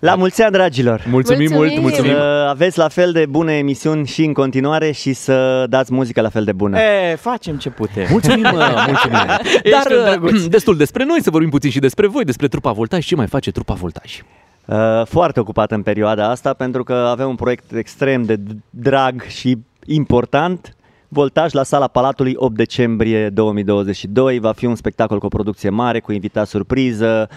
[0.06, 1.04] La mulți ani, dragilor!
[1.10, 1.70] Mulțumim, Mulțumim!
[1.72, 2.12] mult, mulțumim.
[2.12, 6.30] Să aveți la fel de bune emisiuni și în continuare și să dați muzică la
[6.30, 6.80] fel de bună.
[6.80, 8.06] E, facem ce putem.
[8.10, 8.50] Mulțumim, mă,
[8.88, 9.18] mulțumim.
[9.64, 10.42] Ești Dar un drăguț.
[10.42, 13.06] uh, destul despre noi, să vorbim puțin și despre voi, despre trupa Voltaj.
[13.06, 14.22] Ce mai face trupa Voltaj?
[14.66, 19.22] Uh, foarte ocupat în perioada asta pentru că avem un proiect extrem de d- drag
[19.24, 20.76] și important.
[21.08, 26.00] Voltaj la sala Palatului 8 decembrie 2022 va fi un spectacol cu o producție mare,
[26.00, 27.30] cu invitat surpriză,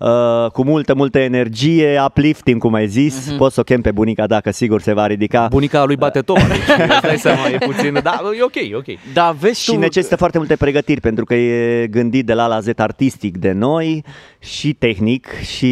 [0.00, 3.14] uh, cu multă, multă energie, uplifting, cum ai zis.
[3.26, 3.34] Mhm.
[3.34, 3.36] Mm-hmm.
[3.36, 5.46] Poți să o chem pe bunica dacă sigur se va ridica.
[5.50, 6.56] Bunica lui bate tot, deci
[6.88, 9.12] îți dai seama, e puțin, da, e ok, e ok.
[9.12, 9.78] Da, vezi Și tu...
[9.78, 13.52] necesită foarte multe pregătiri pentru că e gândit de la A la Z artistic de
[13.52, 14.04] noi
[14.38, 15.68] și tehnic și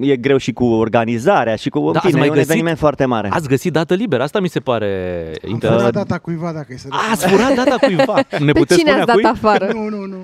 [0.00, 2.50] e greu și cu organizarea și cu Da, în ați fine, mai e un găsit?
[2.50, 3.28] eveniment foarte mare.
[3.32, 4.86] Ați găsit dată liberă, asta mi se pare
[5.44, 5.80] Am interesant.
[5.80, 8.14] furat data cuiva dacă e să Ați furat data cuiva.
[8.46, 9.22] Ne Pe puteți cine spune ați a cui?
[9.22, 9.70] dat afară?
[9.72, 10.16] Nu, nu, nu.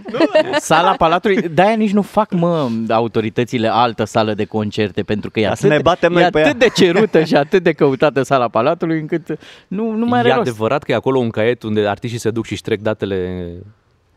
[0.59, 5.43] Sala Palatului, de-aia nici nu fac, mă, autoritățile altă sală de concerte, pentru că e
[5.43, 6.68] Ca atât, să ne batem noi e pe atât ea.
[6.68, 10.49] de cerută și atât de căutată sala Palatului, încât nu, nu mai are E rost.
[10.49, 13.49] adevărat că e acolo un caiet unde artiștii se duc și trec datele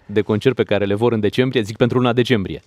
[0.06, 2.62] de concert pe care le vor în decembrie, zic pentru luna decembrie.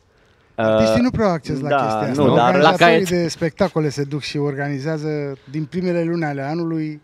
[0.55, 2.23] Artiștii nu prea au acces la da, chestia asta.
[2.23, 5.09] nu, dar la Organizatorii caiet- de spectacole se duc și organizează
[5.51, 7.01] din primele luni ale anului.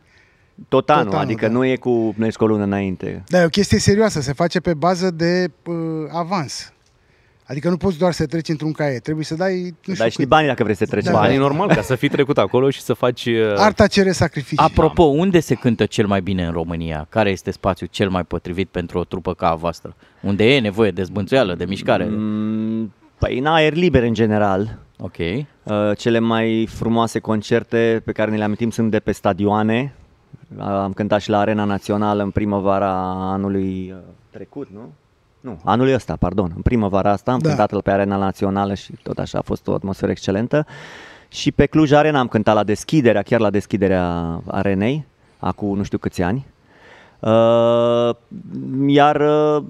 [0.68, 1.52] Tot anul, Tot anul, adică da.
[1.52, 3.22] nu e cu ne o lună înainte.
[3.28, 5.74] Dar e o chestie serioasă, se face pe bază de uh,
[6.12, 6.72] avans.
[7.50, 10.16] Adică nu poți doar să treci într-un caiet, trebuie să dai, nu știu Dai și
[10.16, 10.28] cât.
[10.28, 11.04] banii dacă vrei să treci.
[11.04, 11.24] Da, bani.
[11.24, 13.24] Banii normal, ca să fii trecut acolo și să faci...
[13.26, 14.64] uh, Arta cere sacrificii.
[14.64, 17.06] Apropo, unde se cântă cel mai bine în România?
[17.08, 19.94] Care este spațiul cel mai potrivit pentru o trupă ca a voastră?
[20.22, 22.04] Unde e nevoie de zbânțuială, de mișcare?
[22.10, 24.78] Mm, Păi în aer liber în general.
[24.98, 25.16] Ok.
[25.18, 25.42] Uh,
[25.96, 29.94] Cele mai frumoase concerte pe care ne le amintim sunt de pe stadioane.
[30.58, 32.92] Uh, Am cântat și la Arena Națională în primăvara
[33.32, 33.98] anului uh,
[34.30, 34.92] trecut, nu?
[35.40, 36.52] Nu, anului ăsta, pardon.
[36.56, 37.48] În primăvara asta am Da.
[37.48, 40.66] cântat pe Arena Națională și tot așa a fost o atmosferă excelentă.
[41.28, 45.06] Și pe Cluj Arena am cântat la deschiderea, chiar la deschiderea arenei,
[45.38, 46.46] acum nu știu câți ani.
[47.20, 48.10] Uh,
[48.86, 49.62] iar uh,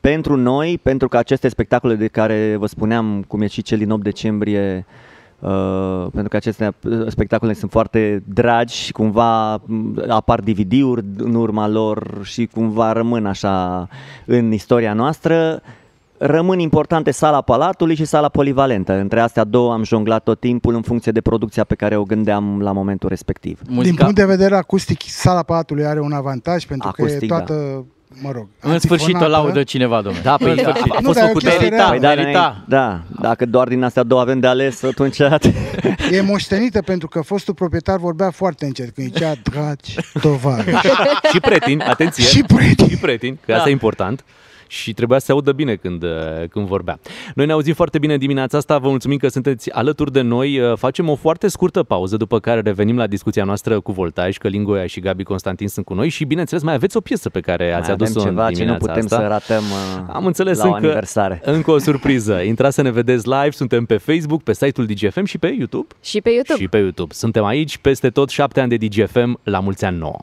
[0.00, 3.90] pentru noi, pentru că aceste spectacole de care vă spuneam, cum e și cel din
[3.90, 5.09] 8 decembrie, Uh,
[6.12, 11.68] pentru că aceste uh, spectacole sunt foarte dragi și cumva m, apar DVD-uri în urma
[11.68, 13.88] lor și cumva rămân așa
[14.26, 15.62] în istoria noastră.
[16.18, 18.92] Rămân importante sala Palatului și sala polivalentă.
[18.92, 22.60] Între astea două am jonglat tot timpul în funcție de producția pe care o gândeam
[22.62, 23.60] la momentul respectiv.
[23.82, 27.84] Din punct de vedere acustic, sala Palatului are un avantaj pentru Acustic, că e da.
[28.10, 29.42] Toată, mă rog, În sfârșit o antifonată.
[29.42, 30.22] laudă cineva, domnule.
[30.24, 30.90] Da, păi În a, sfârșit.
[30.92, 31.90] a Nu, fost dar e o făcut chestie de reală.
[31.90, 32.64] Păi da, merita.
[32.68, 35.18] da, dacă doar din astea două avem de ales, atunci
[36.16, 40.76] E moștenită pentru că fostul proprietar vorbea foarte încet când zicea dragi tovarăși.
[41.32, 42.24] și pretini, atenție.
[42.24, 42.88] Și pretini.
[42.88, 43.56] Și pretini, că Da.
[43.56, 44.24] asta e important.
[44.70, 46.10] Și trebuia să se audă bine când, uh,
[46.50, 46.98] când vorbea.
[47.34, 50.58] Noi ne auzim foarte bine dimineața asta, vă mulțumim că sunteți alături de noi.
[50.58, 54.48] Uh, Facem o foarte scurtă pauză, după care revenim la discuția noastră cu Voltaj, că
[54.48, 57.64] Lingoia și Gabi Constantin sunt cu noi și, bineînțeles, mai aveți o piesă pe care
[57.72, 59.16] ați mai avem adus-o ceva în ce nu dimineața putem asta.
[59.16, 61.40] să ratăm uh, Am înțeles la o încă, aniversare.
[61.56, 62.34] încă o surpriză.
[62.40, 65.86] Intrați să ne vedeți live, suntem pe Facebook, pe site-ul DGFM și pe YouTube.
[66.02, 66.60] Și pe YouTube.
[66.60, 67.14] Și pe YouTube.
[67.14, 70.18] Suntem aici peste tot șapte ani de DGFM la mulți ani nouă.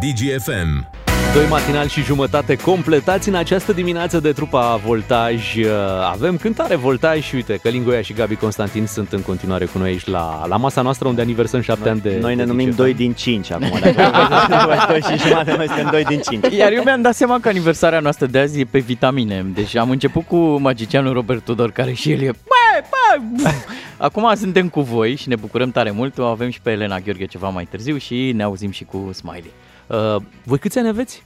[0.00, 1.05] DGFM.
[1.34, 5.56] Doi matinal și jumătate completați în această dimineață de trupa Voltaj.
[5.56, 5.64] Uh,
[6.12, 9.88] Avem cântare Voltaj și uite că Lingoia și Gabi Constantin sunt în continuare cu noi
[9.88, 12.76] aici la, la masa noastră unde aniversăm șapte ani de Noi ne de numim DGFM.
[12.76, 13.78] 2 din 5 acum.
[13.82, 16.44] Dacă 2 și jumătate, noi suntem 2 din 5.
[16.56, 19.46] Iar eu mi-am dat seama că aniversarea noastră de azi e pe vitamine.
[19.54, 22.30] Deci am început cu magicianul Robert Tudor, care și el e...
[22.30, 23.50] Bă, bă!
[23.96, 26.18] Acum suntem cu voi și ne bucurăm tare mult.
[26.18, 29.50] O avem și pe Elena Gheorghe ceva mai târziu și ne auzim și cu Smiley.
[29.86, 31.22] Uh, voi câți ani aveți?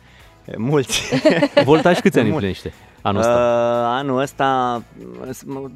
[0.57, 1.03] Mulți.
[1.65, 2.47] Voltaj câți ani Mulți.
[2.47, 3.33] împlinește anul ăsta?
[3.33, 4.83] Uh, anul ăsta,
[5.31, 5.71] s- mă-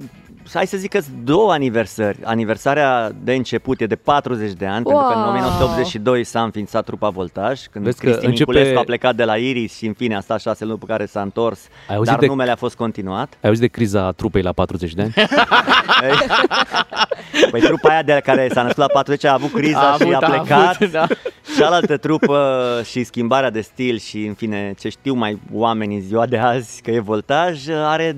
[0.53, 2.19] hai să zic că două aniversări.
[2.25, 5.29] Aniversarea de început e de 40 de ani, pentru că în Wow!
[5.29, 9.37] 1982 s-a înființat trupa Voltaj, când Vezi că Cristi începe- Niculescu a plecat de la
[9.37, 12.21] Iris și în fine a stat șase luni pe care s-a întors, Ai auzit dar
[12.21, 13.33] de- numele a fost continuat.
[13.43, 15.15] Ai auzit de criza trupei la 40 de ani?
[17.51, 20.15] Păi trupa aia de care s-a născut la 40 a avut criza A și avut,
[20.15, 20.75] a a plecat.
[20.75, 21.07] avut, da.
[21.57, 26.27] Cealaltă trupă și schimbarea de stil și în fine ce știu mai oamenii în ziua
[26.27, 28.13] de azi că e voltaj are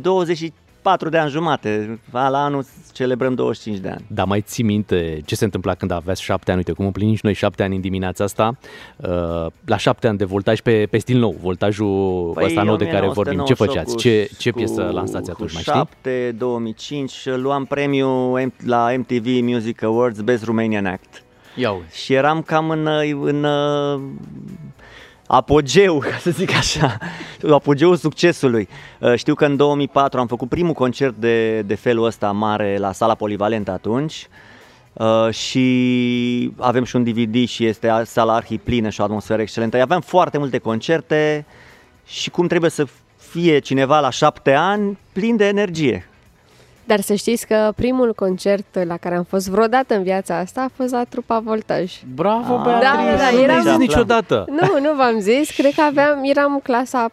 [0.87, 2.01] 24 de ani jumate.
[2.11, 4.05] La anul celebrăm 25 de ani.
[4.09, 6.59] Dar mai ții minte ce se întâmpla când aveați șapte ani?
[6.59, 8.57] Uite, cum împlinim și noi șapte ani în dimineața asta.
[8.97, 12.87] Uh, la șapte ani de voltaj pe, pe stil nou, voltajul Păi, ăsta nou de
[12.87, 13.45] care vorbim.
[13.45, 13.95] Ce 1998 făceați?
[13.95, 15.89] cu- Ce, ce cu- piesă lansați atunci, mai cu știi?
[16.03, 21.23] 7, 2005 luam premiul M- la MTV Music Awards Best Romanian Act.
[21.57, 21.87] Ia uite.
[21.93, 22.89] Și eram cam în,
[23.23, 24.01] în uh,
[25.27, 26.99] apogeu, ca să zic așa,
[27.51, 28.69] apogeul succesului.
[29.01, 32.93] Uh, Știu că în 2004 am făcut primul concert de, de felul ăsta mare la
[32.93, 34.29] sala polivalentă atunci
[34.93, 39.81] uh, și avem și un DVD și este sala arhiplină și o atmosferă excelentă.
[39.81, 41.47] Aveam foarte multe concerte
[42.07, 46.09] și cum trebuie să fie cineva la șapte ani plin de energie.
[46.87, 50.71] Dar să știți că primul concert la care am fost vreodată în viața asta a
[50.77, 51.93] fost la trupa Voltaj.
[52.15, 53.11] Bravo, Ah, Beatrice!
[53.11, 54.45] Da, da, da, Nu eram- mi-ai zis niciodată.
[54.49, 57.09] Nu, nu v-am zis, cred că aveam, eram clasa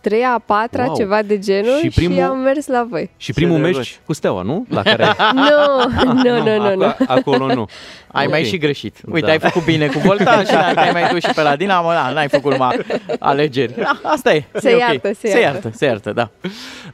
[0.00, 0.96] 3 a 4 Wow.
[0.96, 3.10] ceva de genul Și și, primul- și am mers la voi.
[3.16, 3.76] Și primul drăguț.
[3.76, 4.66] meci cu Steaua, nu?
[4.68, 5.04] La care...
[5.34, 6.84] Nu, nu, nu, nu, nu.
[6.84, 7.68] Acolo, acolo nu.
[8.06, 8.30] Ai Ok.
[8.30, 8.96] mai și greșit.
[9.10, 9.32] Uite, Da.
[9.32, 12.28] ai făcut bine cu voltaj și te-ai mai dus și pe la Dinamo, da, n-ai
[12.28, 12.78] făcut numai
[13.18, 13.74] alegeri.
[13.76, 14.44] Da, asta e.
[14.54, 14.80] Se e ok.
[14.80, 15.44] iartă, se se iartă.
[15.62, 15.70] iartă.
[15.78, 16.30] Se iartă, da.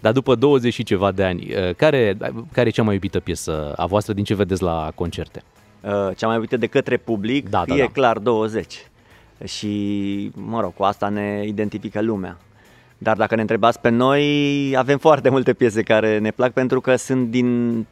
[0.01, 2.17] Dar după 20 și ceva de ani, uh, care,
[2.53, 5.43] care e cea mai iubită piesă a voastră din ce vedeți la concerte?
[5.81, 7.87] Uh, cea mai iubită de către public Da, da, e da.
[7.87, 8.87] clar 20.
[9.45, 12.37] Și, mă rog, cu asta ne identifică lumea.
[13.05, 16.97] Dar dacă ne întrebați pe noi, avem foarte multe piese care ne plac pentru că
[16.97, 17.87] sunt din,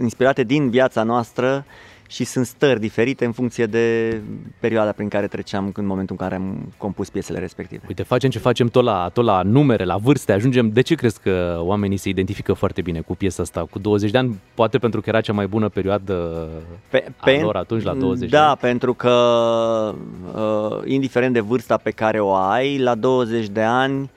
[0.00, 1.64] inspirate din viața noastră
[2.08, 4.16] și sunt stări diferite în funcție de
[4.60, 7.82] perioada prin care treceam în momentul în care am compus piesele respective.
[7.88, 10.70] Uite, facem ce facem tot la, tot la numere, la vârste, ajungem.
[10.70, 13.66] De ce crezi că oamenii se identifică foarte bine cu piesa asta?
[13.70, 16.48] Cu 20 de ani, poate pentru că era cea mai bună perioadă
[16.90, 18.56] Pe, a lor atunci, la 20 de Da, ani.
[18.60, 19.14] pentru că
[20.34, 24.15] uh, indiferent de vârsta pe care o ai, la 20 de ani uh,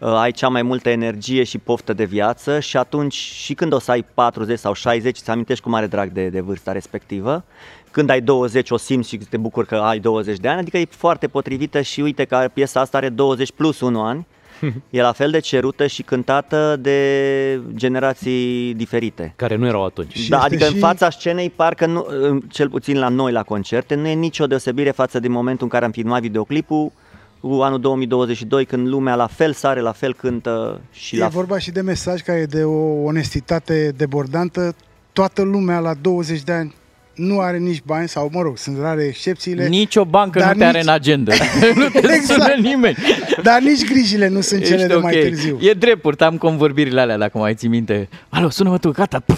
[0.00, 3.90] ai cea mai multă energie și poftă de viață și atunci și când o să
[3.90, 7.44] ai 40 sau 60 îți amintești cu mare drag de, de vârsta respectivă.
[7.90, 10.86] Când ai 20 o simți și te bucuri că ai 20 de ani, adică e
[10.90, 14.26] foarte potrivită și uite că piesa asta are 20 plus 1 ani.
[14.90, 19.32] E la fel de cerută și cântată de generații diferite.
[19.36, 20.16] Care nu erau atunci.
[20.16, 22.06] Și Da, este adică și- în fața scenei, parcă nu,
[22.48, 25.84] cel puțin la noi la concerte, nu e nicio deosebire față de momentul în care
[25.84, 26.92] am filmat videoclipul
[27.40, 31.58] cu anul 2022, când lumea la fel sare, la fel cântă și E la vorba
[31.58, 34.74] și de mesaj care e de o onestitate debordantă.
[35.12, 36.74] Toată lumea la 20 de ani
[37.18, 39.66] nu are nici bani sau, mă rog, sunt rare excepțiile.
[39.68, 41.32] Nici o bancă dar nu te are nici- în agenda.
[41.74, 42.24] nu te Exact.
[42.24, 42.96] sună nimeni.
[43.42, 45.02] Dar nici grijile nu sunt cele Ești de ok.
[45.02, 45.58] mai târziu.
[45.60, 48.08] E drept, purtam convorbirile alea, dacă mai ții minte.
[48.28, 49.22] Alo, sună-mă tu, gata.
[49.26, 49.34] Da,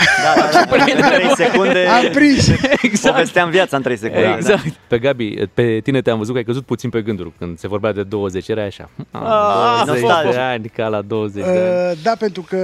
[0.53, 2.49] da, da, în 3 secunde Am prins.
[2.83, 3.15] Exact.
[3.15, 4.35] povesteam viața în 3 secunde.
[4.37, 4.63] Exact.
[4.89, 7.93] Pe Gabi, pe tine te-am văzut că ai căzut puțin pe gânduri când se vorbea
[7.93, 8.91] de 20, era așa.
[9.11, 10.31] Ah, 20 nostalgie.
[10.33, 11.59] de ani, ca la 20 de ani.
[11.59, 12.59] Uh, da, pentru că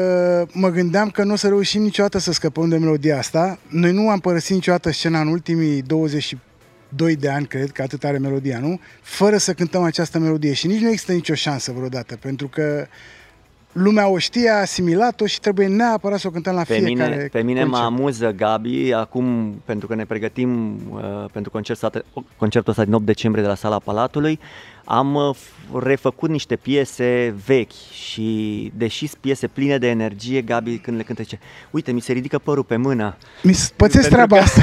[0.52, 3.58] mă gândeam că nu o să reușim niciodată să scăpăm de melodia asta.
[3.68, 8.18] Noi nu am părăsit niciodată scena în ultimii 22 de ani, cred că atât are
[8.18, 8.80] melodia, nu?
[9.02, 12.86] Fără să cântăm această melodie și nici nu există nicio șansă vreodată, pentru că
[13.72, 17.28] lumea o știe, a asimilat-o și trebuie neapărat să o cântăm la Pe fiecare mine,
[17.32, 17.86] pe mine mă concert.
[17.86, 23.04] amuză, Gabi, acum, pentru că ne pregătim uh, pentru concertul ăsta, concertul ăsta din 8
[23.04, 24.75] decembrie de la Sala Palatului, am uh,
[25.36, 31.02] f- refăcut niște piese vechi și, deși sunt piese pline de energie, Gabi, când le
[31.02, 31.38] cântă, zice,
[31.70, 33.16] uite, mi se ridică părul pe mână.
[33.42, 34.62] Mi pățesc Pentru treaba că- asta.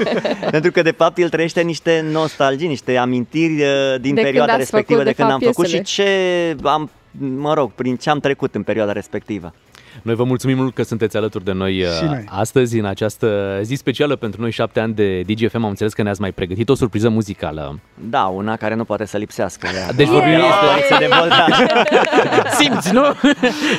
[0.50, 3.68] pentru că, de fapt, el trăiește niște nostalgii, niște amintiri uh,
[4.00, 5.84] din De când perioada ați respectivă, făcut, de de când fapt, am făcut piesele.
[5.84, 6.90] și ce am,
[7.36, 9.54] mă rog, prin ce am trecut în perioada respectivă.
[10.02, 12.24] Noi vă mulțumim mult că sunteți alături de noi, Și uh, noi.
[12.28, 15.62] astăzi, în această zi specială pentru noi, șapte ani de DGFM.
[15.62, 17.78] Am înțeles că ne-ați mai pregătit o surpriză muzicală.
[18.10, 19.68] Da, una care nu poate să lipsească.
[19.96, 20.38] Deci vorbim
[20.80, 21.66] este de voltaj.
[22.58, 23.02] Simți, nu?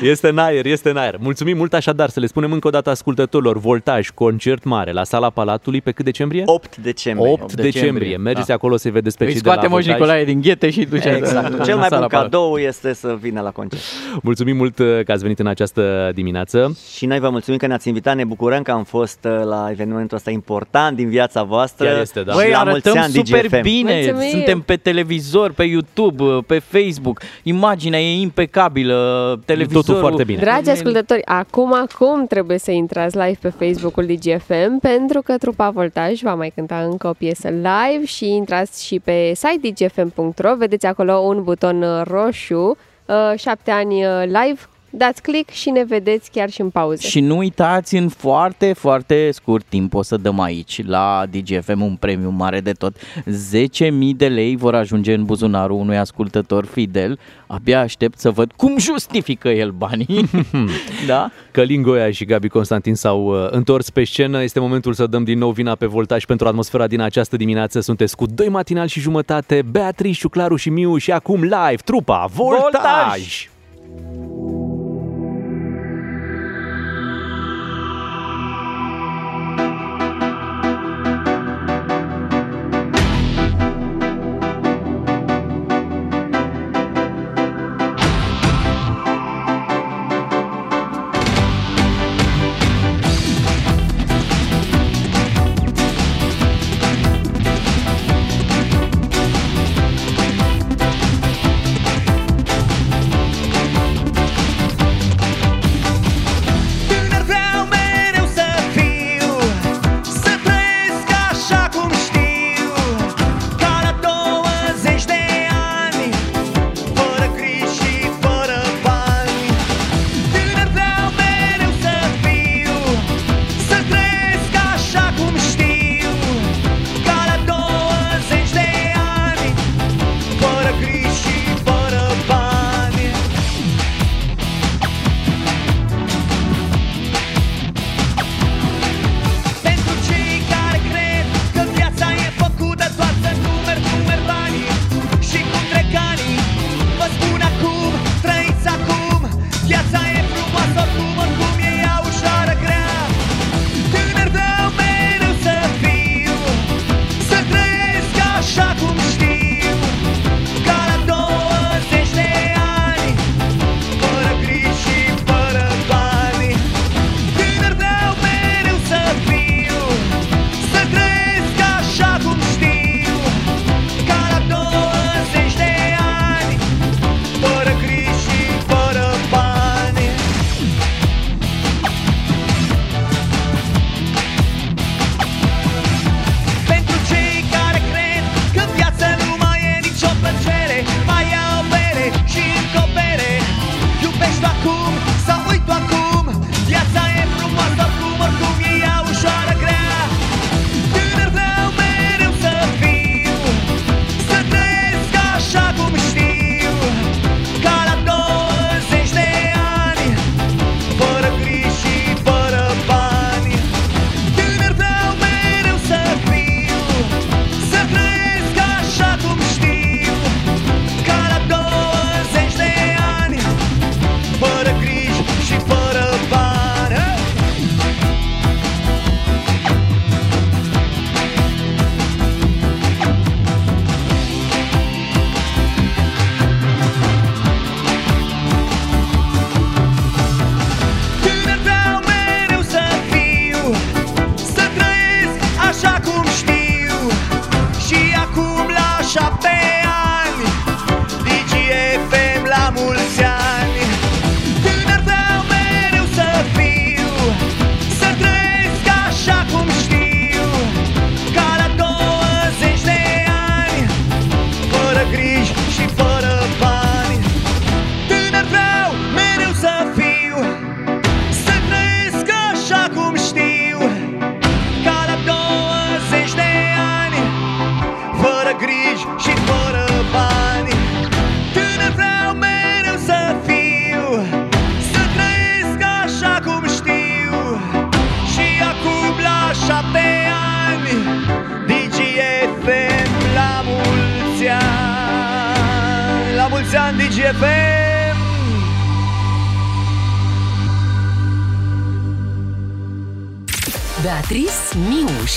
[0.12, 1.16] Este în aer, este în aer.
[1.20, 3.58] Mulțumim mult așadar să le spunem încă o dată ascultătorilor.
[3.58, 6.44] Voltaj, concert mare la Sala Palatului pe cât decembrie?
[6.46, 7.32] 8 decembrie.
[7.32, 8.18] 8 decembrie.
[8.18, 10.00] Mergeți acolo să-i vedeți pe Îi cei de la scoate Moș Voltaj.
[10.02, 11.54] Nicolae din ghete și duce Exact.
[11.54, 12.24] în Cel mai sala bun Palat.
[12.30, 13.82] cadou este să vină la concert.
[14.22, 16.78] Mulțumim mult uh, că ați venit în această dimineață.
[16.96, 20.18] Și noi vă mulțumim că ne-ați invitat, ne bucurăm că am fost uh, la evenimentul
[20.18, 21.86] ăsta important din viața voastră.
[21.86, 22.32] Chiar este, da.
[22.32, 23.62] Și Băi, la mulți arătăm ani super DGFM.
[23.62, 24.30] bine, Mulțumim.
[24.30, 29.84] suntem pe televizor, pe YouTube, pe Facebook, imaginea e impecabilă, televizorul...
[29.84, 30.40] totul foarte bine.
[30.40, 36.22] Dragi ascultători, acum, acum trebuie să intrați live pe Facebook-ul DGFM pentru că trupa Voltaj
[36.22, 41.14] va mai cânta încă o piesă live și intrați și pe site dgfm.ro, vedeți acolo
[41.14, 44.60] un buton uh, roșu, uh, șapte ani uh, live,
[44.90, 47.08] dați click și ne vedeți chiar și în pauză.
[47.08, 51.96] Și nu uitați, în foarte, foarte scurt timp o să dăm aici, la DGFM, un
[51.96, 52.96] premiu mare de tot.
[52.98, 57.20] 10.000 de lei vor ajunge în buzunarul unui ascultător fidel.
[57.48, 60.30] Abia aștept să văd cum justifică el banii.
[61.08, 61.32] da?
[61.52, 64.44] Călin Goia și Gabi Constantin s-au uh, întors pe scenă.
[64.44, 67.80] Este momentul să dăm din nou vina pe Voltaj pentru atmosfera din această dimineață.
[67.80, 72.62] Sunteți cu doi matinal și jumătate, Beatrice, Claru și Miu și acum live, trupa Voltaj!
[72.62, 73.50] Voltaj!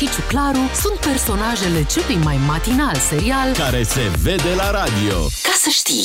[0.02, 5.18] Și Ciuclaru sunt personajele celui mai matinal serial Care se vede la radio.
[5.42, 6.04] Ca să știi!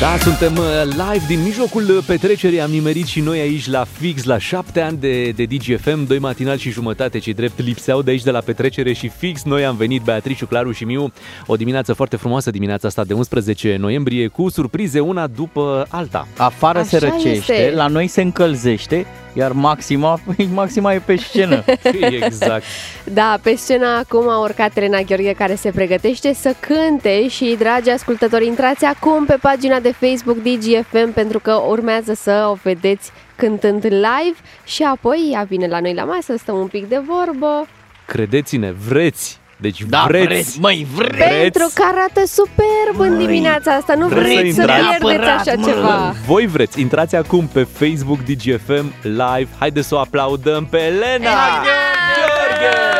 [0.00, 2.60] Da, suntem uh, live din mijlocul uh, petrecerii.
[2.60, 6.56] Am nimerit și noi aici la fix, la șapte ani de, de DGFM, doi matinal
[6.56, 10.02] și jumătate, cei drept lipseau de aici de la petrecere și fix noi am venit,
[10.02, 11.12] Beatrice, Claru și Miu,
[11.46, 16.26] o dimineață foarte frumoasă, dimineața asta de 11 noiembrie, cu surprize una după alta.
[16.36, 17.72] Afară Așa se răcește, este.
[17.74, 19.06] la noi se încălzește,
[19.38, 20.20] iar Maxima,
[20.52, 21.64] Maxima e pe scenă.
[22.22, 22.64] exact.
[23.04, 27.90] Da, pe scena acum a urcat Elena Gheorghe care se pregătește să cânte și, dragi
[27.90, 33.84] ascultători, intrați acum pe pagina de Facebook DGFM pentru că urmează să o vedeți cântând
[33.84, 37.66] live și apoi ea vine la noi la masă, stăm un pic de vorbă.
[38.06, 39.40] Credeți-ne, vreți!
[39.60, 40.26] Deci Da, vreți!
[40.26, 41.16] vreți, măi, vreți!
[41.40, 44.98] Pentru că arată superb în dimineața asta, nu Vreți vreți să să intrați?
[45.04, 46.14] pierdeți așa ceva.
[46.26, 49.48] Voi vreți, intrați acum pe Facebook DGFM live.
[49.58, 51.30] Haideți să o aplaudăm pe Elena!
[51.64, 52.76] Gheorghe!
[52.90, 52.97] Până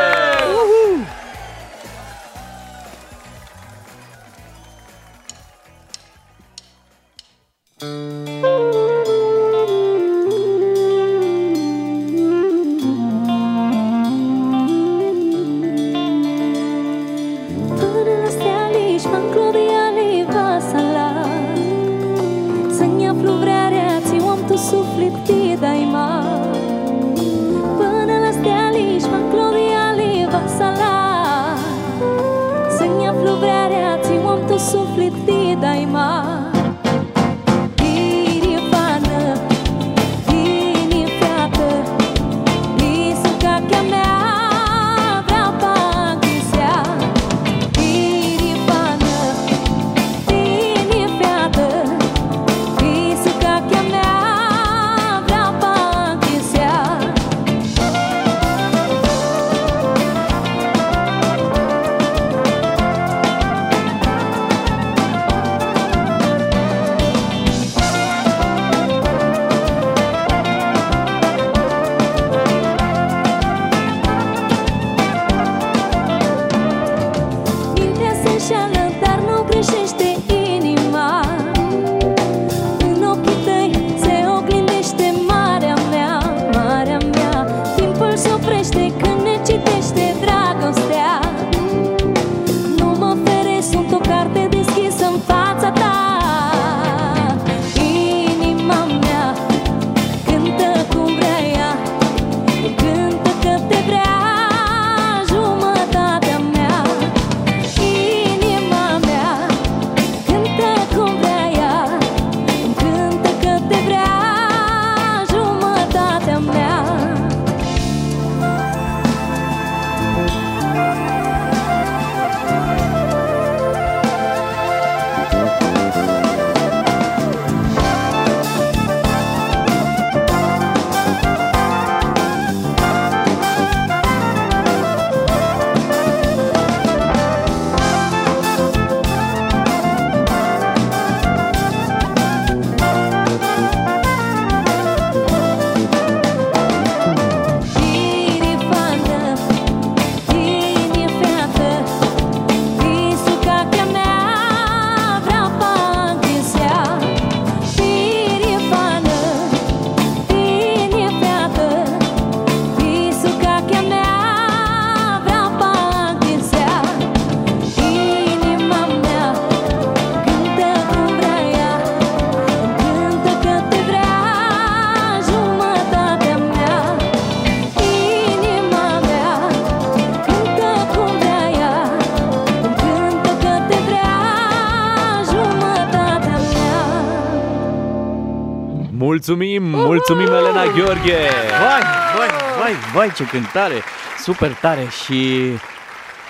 [189.28, 191.28] Mulțumim, mulțumim Elena Gheorghe!
[191.60, 191.82] Vai,
[192.16, 192.28] vai,
[192.58, 193.82] vai, vai, ce cântare!
[194.22, 195.40] Super tare și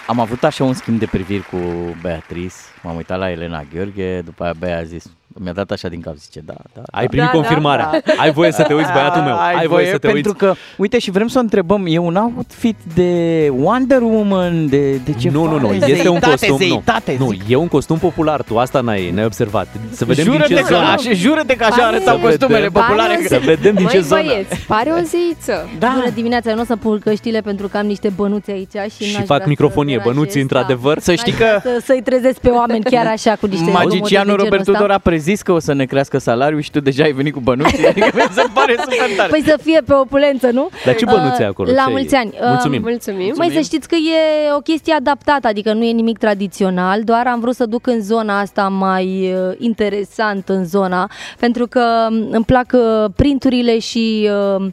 [0.06, 1.56] am avut așa un schimb de priviri cu
[2.02, 2.54] Beatrice.
[2.82, 6.16] M-am uitat la Elena Gheorghe, după aia Bea a zis Mi-a dat așa din cap,
[6.16, 6.54] zice, da,
[6.98, 7.04] da.
[7.04, 7.10] Ai da.
[7.10, 7.90] primit confirmarea.
[8.22, 9.34] Ai voie să te uiți, băiatul meu.
[9.56, 10.44] Ai voie să te pentru uiți.
[10.44, 13.12] că, uite, și vrem să o întrebăm, e un outfit de
[13.56, 17.24] Wonder Woman, de, de ce Nu, nu, nu, Zeitate, este un costum, zeitate, nu.
[17.24, 17.42] Nu, zic.
[17.48, 19.66] e un costum popular, tu asta n-ai, n-ai observat.
[19.90, 20.86] Să vedem Jură-te din ce că zonă.
[20.86, 22.30] așa- jură-te că așa Să arătau vedem.
[22.30, 23.20] costumele populare.
[23.26, 24.22] Să vedem din ce Măi, zonă.
[24.22, 25.68] băieți, pare o zeiță.
[25.78, 25.92] Da.
[25.94, 29.04] Bună dimineața, eu nu o să pun căștile pentru că am niște bănuți aici și,
[29.04, 30.98] Și n-aș fac vrea microfonie, să deranjez, bănuții, într-adevăr.
[31.00, 34.30] Să știi că Să, să-i trezesc pe oameni chiar așa cu niște magicianul modele de
[34.32, 34.72] Robert genul ăsta.
[34.72, 37.40] Tudor a prezis că o să ne crească salariul și tu deja ai venit cu
[37.40, 37.86] bănuții.
[37.90, 39.30] Adică mi se pare super tare.
[39.30, 40.68] Păi să fie pe opulență, nu?
[40.84, 41.70] Dar ce bănuți ai acolo?
[41.70, 41.92] La Ce e?
[41.92, 42.32] mulți ani.
[42.48, 42.80] Mulțumim.
[42.82, 43.34] Mulțumim.
[43.36, 47.40] Mai să știți că e o chestie adaptată, adică nu e nimic tradițional, doar am
[47.40, 52.44] vrut să duc în zona asta mai uh, interesant în zona, pentru că um, îmi
[52.44, 54.66] plac uh, printurile și uh,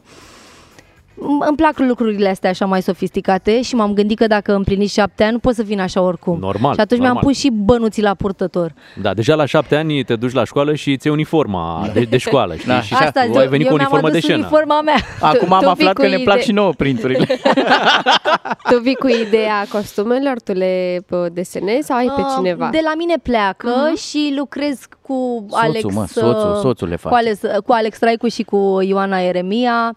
[1.20, 5.32] îmi plac lucrurile astea așa mai sofisticate și m-am gândit că dacă împliniți șapte ani
[5.32, 6.38] nu pot să vin așa oricum.
[6.38, 7.32] Normal, Și atunci mi-am normal.
[7.32, 8.72] pus și bănuții la purtător.
[9.02, 12.16] Da, deja la șapte ani te duci la școală și îți iei uniforma de, de
[12.16, 12.68] școală, știi?
[12.68, 12.80] Da.
[12.80, 14.38] Și Asta tu zic, ai venit eu cu mi-am uniformă de adus scenă.
[14.38, 14.96] uniforma mea.
[15.30, 17.26] Acum Tu- am tu aflat vii că cu ne plac ide- și nouă printurile.
[18.70, 22.68] Tu vii cu ideea costumelor, tu le pă, desenezi sau ai pe Uh, cineva?
[22.72, 23.96] De la mine pleacă Mhm.
[23.96, 27.14] și lucrez cu Soțul, Alex, mă, soțul, uh, soțul le cu face.
[27.16, 29.96] Alex, cu Alex Traicu și cu Ioana Eremia.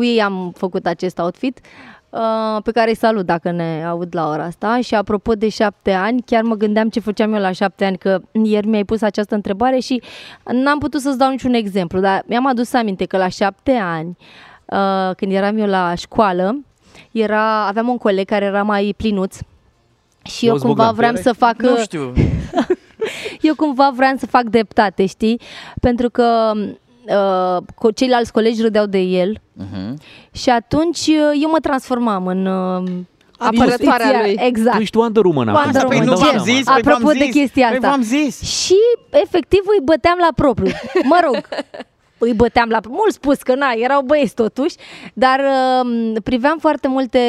[0.00, 1.60] Cu ei am făcut acest outfit
[2.10, 4.80] uh, pe care îi salut dacă ne aud la ora asta.
[4.80, 8.20] Și apropo de șapte ani, chiar mă gândeam ce făceam eu la șapte ani, că
[8.42, 10.02] ieri mi-ai pus această întrebare și
[10.44, 14.16] n-am putut să-ți dau niciun exemplu, dar mi-am adus aminte că la șapte ani,
[14.64, 16.60] uh, când eram eu la școală,
[17.10, 19.36] era, aveam un coleg care era mai plinuț
[20.22, 21.62] și eu Auzi, cumva Bogdan, vreau erai- să fac...
[21.62, 22.12] Nu știu.
[23.48, 25.40] eu cumva vreau să fac dreptate, știi?
[25.80, 26.52] Pentru că
[27.10, 29.98] uh, co- ceilalți colegi râdeau de el Mhm.
[30.32, 32.46] și atunci uh, eu mă transformam în...
[32.46, 32.90] Uh,
[33.38, 34.36] Apărătoarea justiția- lui.
[34.38, 34.76] Exact.
[34.76, 35.60] Tu ești Wonder Woman acum.
[35.62, 36.14] Wonder Păi Woman.
[36.14, 36.52] nu v-am Ce?
[36.52, 37.88] zis, păi Apropo v-am de zis, chestia păi asta.
[37.88, 38.42] v-am zis.
[38.42, 38.74] Și
[39.10, 40.72] efectiv îi băteam la propriu.
[41.04, 41.48] Mă rog,
[42.20, 44.74] îi băteam la mult spus că na, erau băieți totuși,
[45.14, 47.20] dar uh, priveam foarte multe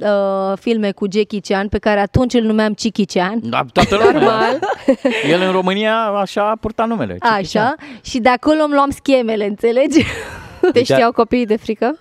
[0.00, 3.38] uh, filme cu Jackie Chan pe care atunci îl numeam Chicky Chan.
[3.42, 4.12] Da, toată lumea.
[4.12, 4.58] Normal.
[5.32, 7.16] El în România așa a purtat numele.
[7.20, 10.04] Așa, și de acolo îmi luam schemele, înțelegi?
[10.72, 11.98] Te știau copiii de frică?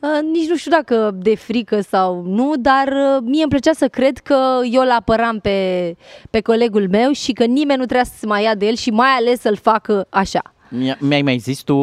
[0.00, 3.88] Uh, nici nu știu dacă de frică sau nu, dar uh, mie îmi plăcea să
[3.88, 5.96] cred că eu îl apăram pe,
[6.30, 8.90] pe colegul meu și că nimeni nu trebuia să se mai ia de el și
[8.90, 10.54] mai ales să-l facă așa.
[10.68, 11.76] Mi- Mi-ai mai zis tu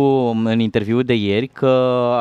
[0.46, 1.66] în interviul de ieri că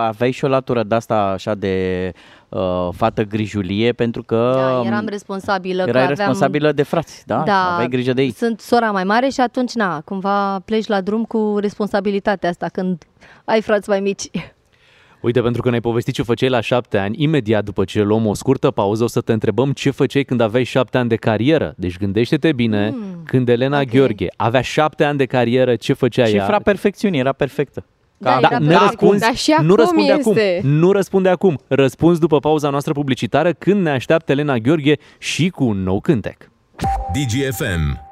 [0.01, 2.13] aveai și o latură de asta așa de
[2.49, 5.83] uh, fată grijulie pentru că Da, eram responsabilă.
[5.83, 6.19] că erai aveam...
[6.19, 7.43] responsabilă de frați, da?
[7.47, 8.31] Da, Aveai grijă de ei.
[8.33, 13.03] Sunt sora mai mare și atunci, na, cumva pleci la drum cu responsabilitatea asta când
[13.45, 14.31] ai frați mai mici.
[15.25, 18.35] Uite, pentru că ne-ai povestit ce făceai la șapte ani, imediat după ce luăm o
[18.35, 21.75] scurtă pauză, o să te întrebăm ce făceai când aveai șapte ani de carieră.
[21.77, 23.89] Deci gândește-te bine, Mm, când Elena ok.
[23.91, 26.29] Gheorghe avea șapte ani de carieră, ce făcea ea?
[26.41, 27.85] Cifra perfecțiunii era perfectă.
[28.19, 28.81] Da, Da, era ne perfect.
[28.91, 30.57] răspunzi, Dar și nu acum răspunde este.
[30.61, 30.71] acum.
[30.71, 31.59] Nu răspunde acum.
[31.69, 36.51] Răspuns după pauza noastră publicitară când ne așteaptă Elena Gheorghe și cu un nou cântec.
[37.13, 38.04] DGFM.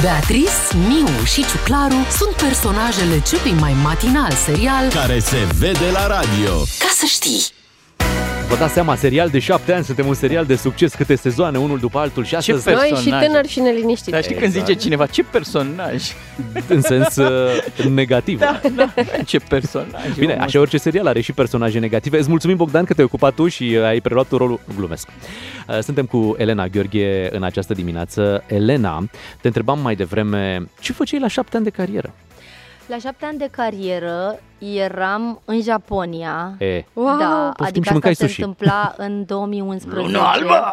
[0.00, 0.50] Beatrice,
[0.88, 6.54] Miu și Ciuclaru sunt personajele celui mai matinal serial Care se vede la radio.
[6.78, 7.46] Ca să știi.
[8.48, 11.78] Vă dați seama, serial de șapte ani, suntem un serial de succes, câte sezoane, unul
[11.78, 13.26] după altul și astăzi, Per- Noi și Personaje.
[13.26, 14.10] tânări și neliniștiți.
[14.10, 14.66] Dar știi când Exact.
[14.66, 16.02] zice cineva, ce personaj?
[16.68, 17.50] în sens uh,
[17.90, 18.38] negativ.
[18.38, 18.92] Da, da,
[19.26, 20.12] ce personaj.
[20.18, 22.18] Bine, omul așa orice serial are și personaje negative.
[22.18, 24.60] Îți mulțumim, Bogdan, că te-ai ocupat tu și uh, ai preluat tu rolul.
[24.76, 25.08] Glumesc.
[25.68, 28.44] Uh, Suntem cu Elena Gheorghe în această dimineață.
[28.46, 29.08] Elena,
[29.40, 32.14] te întrebam mai devreme, ce făceai la șapte ani de carieră?
[32.86, 36.54] La șapte ani de carieră eram în Japonia.
[36.58, 37.16] E, Wow.
[37.18, 38.40] Da, Poftim adică și mâncai asta se sushi.
[38.42, 40.06] întâmpla în 2011.
[40.12, 40.72] Luna albă!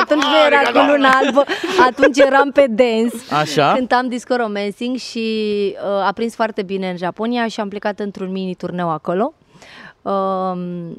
[0.00, 1.44] atunci nu era cu luna albă,
[1.88, 3.16] atunci eram pe dance.
[3.34, 3.72] Așa?
[3.72, 5.28] Cântam disco romancing și
[5.84, 9.32] uh, a prins foarte bine în Japonia și am plecat într-un mini turneu acolo.
[10.02, 10.12] Uh,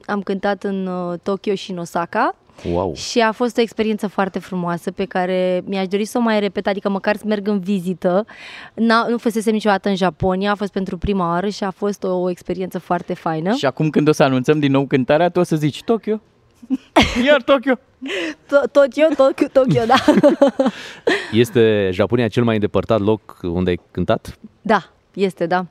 [0.06, 2.36] am cântat în uh, Tokyo și în Osaka.
[2.66, 2.96] Wow.
[2.96, 6.68] Și a fost o experiență foarte frumoasă pe care mi-aș dori să o mai repet,
[6.68, 8.26] adică măcar să merg în vizită.
[8.74, 12.08] N-a, nu fusesem niciodată în Japonia, a fost pentru prima oară și a fost o,
[12.22, 13.54] o experiență foarte faină.
[13.54, 16.22] Și acum când o să anunțăm din nou cântarea, tu o să zici Tokyo.
[17.26, 17.74] Iar Tokyo.
[18.46, 19.96] To- Tokyo, Tokyo, Tokyo, da.
[21.32, 24.38] Este Japonia cel mai îndepărtat loc unde ai cântat?
[24.62, 25.66] Da, este, da.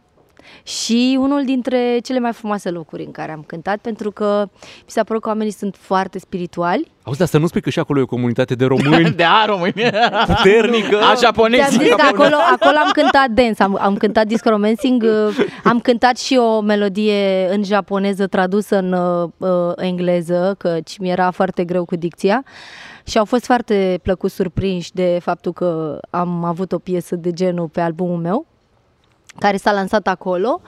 [0.63, 5.05] Și unul dintre cele mai frumoase locuri în care am cântat, pentru că mi s-a
[5.05, 6.91] părut că oamenii sunt foarte spirituali.
[7.03, 9.45] Auzi, dar să nu spui că și acolo e o comunitate de români De a
[9.45, 9.93] România.
[10.27, 10.99] puternică.
[11.01, 11.69] A japonezi.
[11.69, 15.81] Ți-am zis că acolo, acolo am cântat dance, am, am cântat disco romancing, uh, am
[15.81, 21.65] cântat și o melodie în japoneză tradusă în uh, uh, engleză, căci mi era foarte
[21.65, 22.45] greu cu dicția.
[23.07, 27.69] și au fost foarte plăcut surprinși de faptul că am avut o piesă de genul
[27.69, 28.47] pe albumul meu,
[29.39, 30.61] care s-a lansat acolo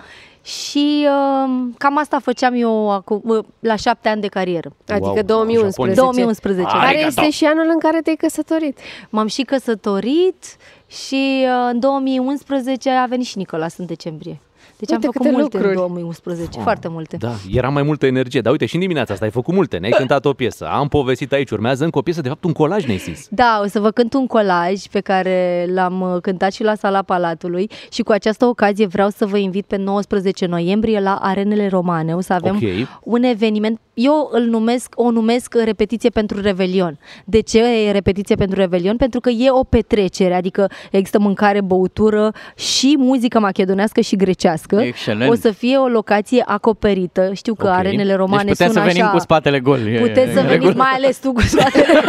[0.43, 4.73] și uh, cam asta făceam eu acum, uh, la șapte ani de carieră.
[4.87, 6.01] Adică 2011.
[6.01, 6.77] 2011.
[6.77, 8.79] Care este și anul în care te-ai căsătorit.
[9.11, 10.57] M-am și căsătorit
[10.87, 14.41] și uh, în 2011 a venit și Nicolas în decembrie.
[14.83, 15.77] Deci Uite am făcut câte multe lucruri.
[15.77, 17.17] în 2011, foarte multe.
[17.17, 18.41] Da, era mai multă energie.
[18.41, 19.77] Dar uite, și în dimineața asta ai făcut multe.
[19.77, 20.67] Ne-ai cântat o piesă.
[20.67, 21.51] Am povestit aici.
[21.51, 23.27] Urmează încă o piesă, de fapt un colaj ne-ai zis.
[23.31, 27.03] Da, o să vă cânt un colaj pe care l-am uh, cântat și la Sala
[27.03, 32.15] Palatului și cu această ocazie vreau să vă invit pe 19 noiembrie la Arenele Romane.
[32.15, 32.89] O să avem Ok.
[33.03, 36.99] un eveniment, eu îl numesc, o numesc repetiție pentru Revelion.
[37.25, 38.97] De ce e repetiție pentru Revelion?
[38.97, 44.77] Pentru că e o petrecere, adică există mâncare, băutură și muzică macedonească și grecească.
[44.81, 45.31] Excelent.
[45.31, 47.31] O să fie o locație acoperită.
[47.35, 47.73] Știu că Ok.
[47.75, 49.13] arenele romane deci putem sună să venim așa...
[49.13, 49.87] cu spatele gol.
[49.87, 50.75] E- Puteți să e în veniți, regulă.
[50.77, 51.85] mai ales tu cu spatele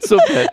[0.00, 0.44] Super.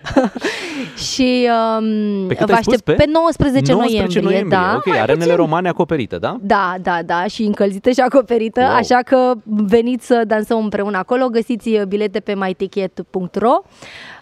[1.13, 1.47] Și
[1.79, 2.73] um, Pe cât vă ai spus?
[2.73, 4.73] aștept pe, 19 noiembrie, 19 da.
[4.85, 6.37] Ok, arenele romane acoperite, da?
[6.41, 8.69] Da, da, da, și încălzită și acoperită, Wow.
[8.75, 13.61] așa că veniți să dansăm împreună acolo, găsiți uh, bilete pe myticket.ro.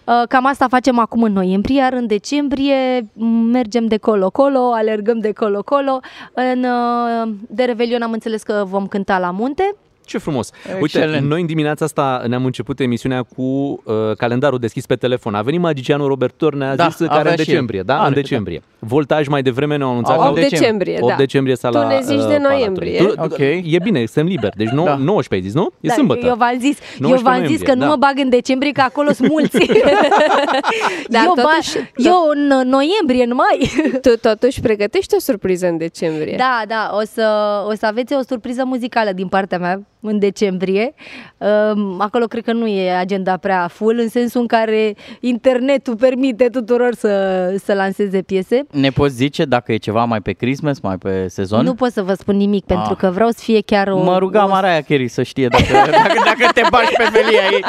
[0.04, 5.18] Uh, Cam asta facem acum în noiembrie, iar în decembrie m, mergem de colo-colo, alergăm
[5.18, 6.00] de colo-colo.
[6.34, 9.74] În, uh, de Revelion am înțeles că vom cânta la munte.
[10.04, 10.50] Ce frumos.
[10.80, 11.26] Uite, Excelent.
[11.28, 15.34] noi în dimineața asta ne-am început emisiunea cu uh, calendarul deschis pe telefon.
[15.34, 17.46] A venit magicianul Robert Tor, ne-a Da, zis că avea are în și el.
[17.46, 17.94] decembrie, da?
[18.02, 18.77] Are, în da.
[18.80, 18.96] Decembrie.
[18.98, 21.16] Voltaj mai devreme ne-au anunțat Au- că 8 decembrie, 8 da.
[21.16, 22.48] decembrie sala Tu ne zici uh, de Palatului.
[22.56, 22.98] noiembrie.
[22.98, 23.38] Tu, Ok.
[23.64, 24.56] E bine, suntem liberi.
[24.56, 24.94] Deci nou, Da.
[24.96, 25.68] 19 ai zis, nu?
[25.80, 26.26] E Da, sâmbătă.
[26.26, 27.88] Eu v-am zis, eu 19 v-am zis că noiembrie, nu da.
[27.88, 29.58] mă bag în decembrie, că acolo sunt mulți.
[31.08, 33.70] Dar eu, totuși- eu în noiembrie, în mai.
[34.06, 36.34] Tu totuși pregătești o surpriză în decembrie.
[36.38, 37.26] Da, da, o să,
[37.68, 40.94] o să aveți o surpriză muzicală din partea mea în decembrie.
[41.38, 46.48] Um, Acolo cred că nu e agenda prea full, în sensul în care internetul permite
[46.48, 47.08] tuturor să,
[47.64, 48.66] să lanseze piese.
[48.70, 51.64] Ne poți zice dacă e ceva mai pe Christmas, mai pe sezon?
[51.64, 52.96] Nu pot să vă spun nimic, pentru Ah.
[52.98, 54.02] că vreau să fie chiar o...
[54.02, 54.48] Mă ruga o...
[54.48, 57.64] Mariah Carey să știe dacă, dacă, dacă te bagi pe felia ei.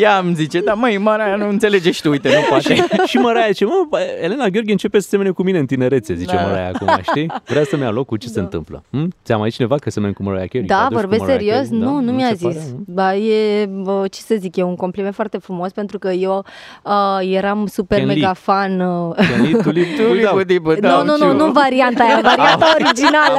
[0.00, 2.74] Ea îmi zice, da măi, Mariah nu înțelege și tu, uite, nu poate.
[2.74, 6.14] Și, și Măraia zice, mă, bă, Elena Gheorghe începe să semene cu mine în tinerețe,
[6.14, 6.42] zice Da.
[6.42, 7.32] Măraia acum, știi?
[7.46, 8.82] Vrea să-mi ia locul, ce se întâmplă?
[8.90, 9.12] Hm?
[9.24, 10.60] Ți-a mai zis cineva că semeni cu Măraia Carey?
[10.66, 11.66] Te Da, aduci cu vorbesc Mariah serios?
[11.68, 11.80] Carey?
[11.80, 11.86] Da?
[11.86, 12.44] Nu, nu mi-a se zis.
[12.44, 12.60] pare?
[12.86, 16.44] Ba, e, bă, ce să zic, e un compliment foarte frumos pentru că eu
[16.84, 18.14] uh, eram super Ken Lee.
[18.16, 18.80] mega fan.
[18.80, 20.32] Uh, Ken Lee, tuli, tuli, da.
[20.32, 21.36] Budi, bă, da, nu, nu, nu, ciu.
[21.36, 23.38] nu varianta aia, varianta Am originală.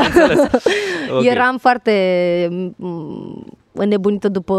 [1.18, 1.26] Ok.
[1.26, 1.95] Eram foarte
[2.76, 4.54] mm, înnebunită după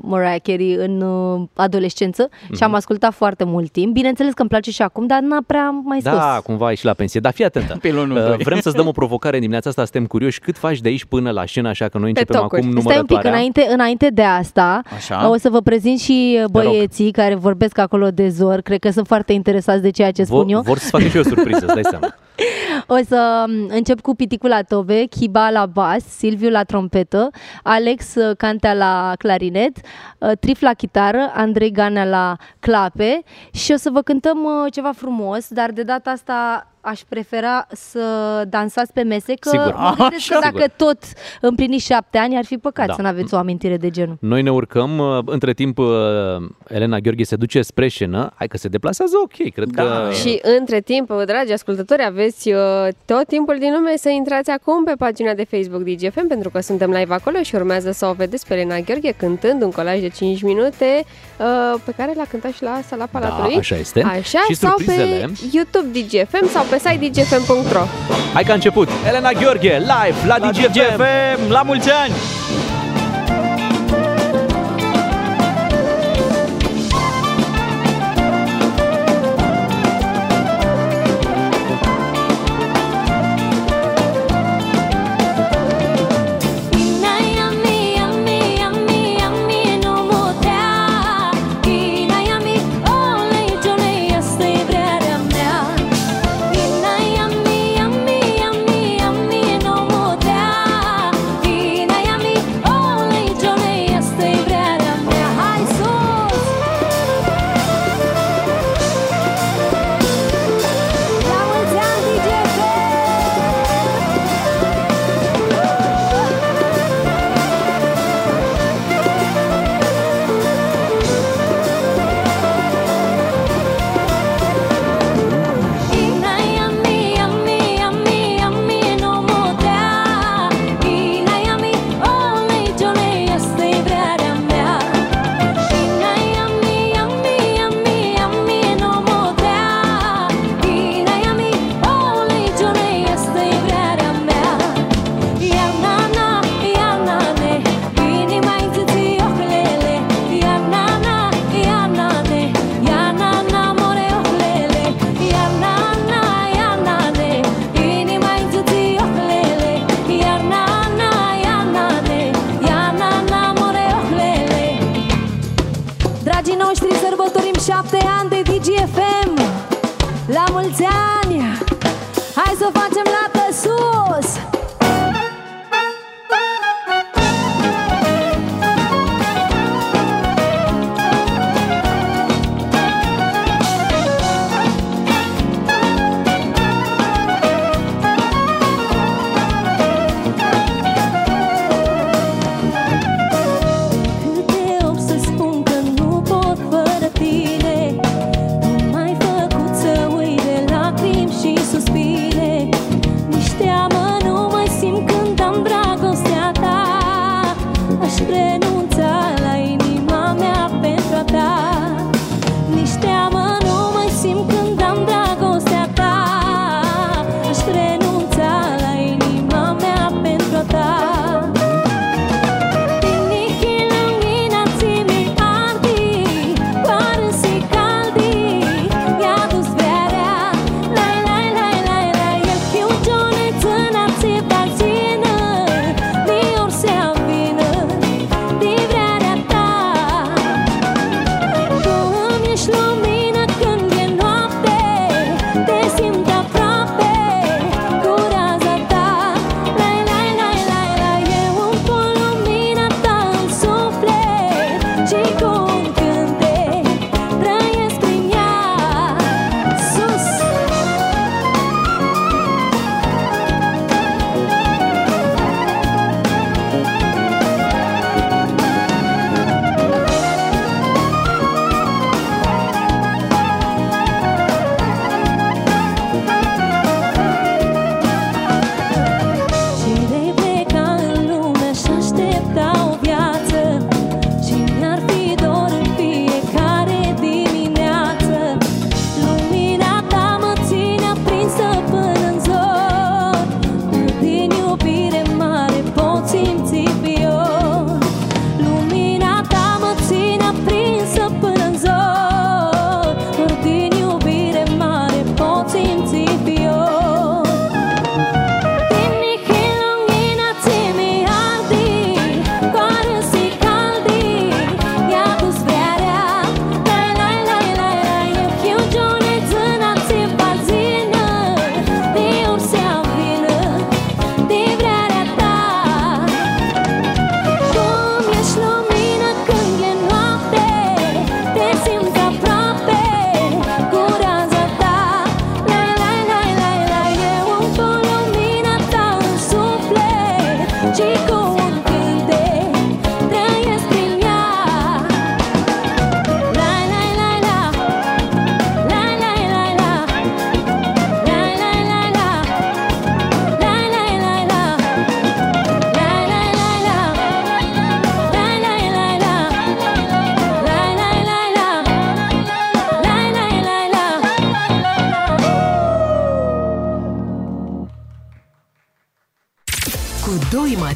[0.00, 3.92] Mariah Carey în uh, adolescență și am ascultat foarte mult timp.
[3.92, 6.12] Bineînțeles că îmi place și acum, dar n-a prea mai scos.
[6.12, 7.20] Da, cumva ai și la pensie.
[7.20, 7.76] Dar fii atentă.
[7.80, 8.36] Pilonul Uh, doi.
[8.44, 11.30] Vrem să-ți dăm o provocare în dimineața asta, suntem curioși cât faci de aici până
[11.30, 12.60] la scenă, așa că noi Pe începem tocuri.
[12.60, 13.30] acum Stai un pic, numărătoarea.
[13.30, 15.30] înainte, înainte de asta, Așa.
[15.30, 18.60] o să vă prezint și băieții care vorbesc acolo de zor.
[18.60, 20.56] Cred că sunt foarte interesați de ceea ce spun eu.
[20.60, 22.14] Vor, vor să facă și eu o surpriză, îți dai seama.
[22.86, 27.30] O să m, încep cu Piticul la tobe, Chiba la bas, Silviu la trompetă,
[27.62, 29.76] Alex uh, Cantea la clarinet,
[30.18, 33.22] uh, Trif la chitară, Andrei Ganea la clape
[33.52, 38.00] și o să vă cântăm uh, ceva frumos, dar de data asta aș prefera să
[38.48, 39.74] dansați pe mese, că Sigur.
[39.78, 40.50] mă gândesc că Așa.
[40.50, 40.98] dacă tot
[41.40, 42.92] împliniți șapte ani, ar fi păcat Da.
[42.94, 44.16] să nu aveți o amintire de genul.
[44.20, 45.86] Noi ne urcăm, uh, între timp uh,
[46.68, 49.82] Elena Gheorghe se duce spre scenă, hai că se deplasează ok, cred Da.
[49.82, 50.10] că...
[50.12, 52.58] Și între timp, dragi ascultători, aveți uh,
[53.04, 56.90] tot timpul din lume să intrați acum pe pagina de Facebook DGFM pentru că suntem
[56.90, 60.42] live acolo și urmează să o vedeți pe Elena Gheorghe cântând un colaj de 5
[60.42, 61.04] minute
[61.38, 63.52] uh, pe care l-a cântat și la Sala Palatului.
[63.52, 64.02] Da, așa este.
[64.02, 65.30] Așa, Și sau pe surprizele?
[65.52, 67.84] YouTube DGFM sau pe site dgfm.ro.
[68.32, 68.88] Hai că a început!
[69.06, 70.72] Elena Gheorghe, live la, La DGFM!
[70.72, 72.12] DGFM, la mulți ani!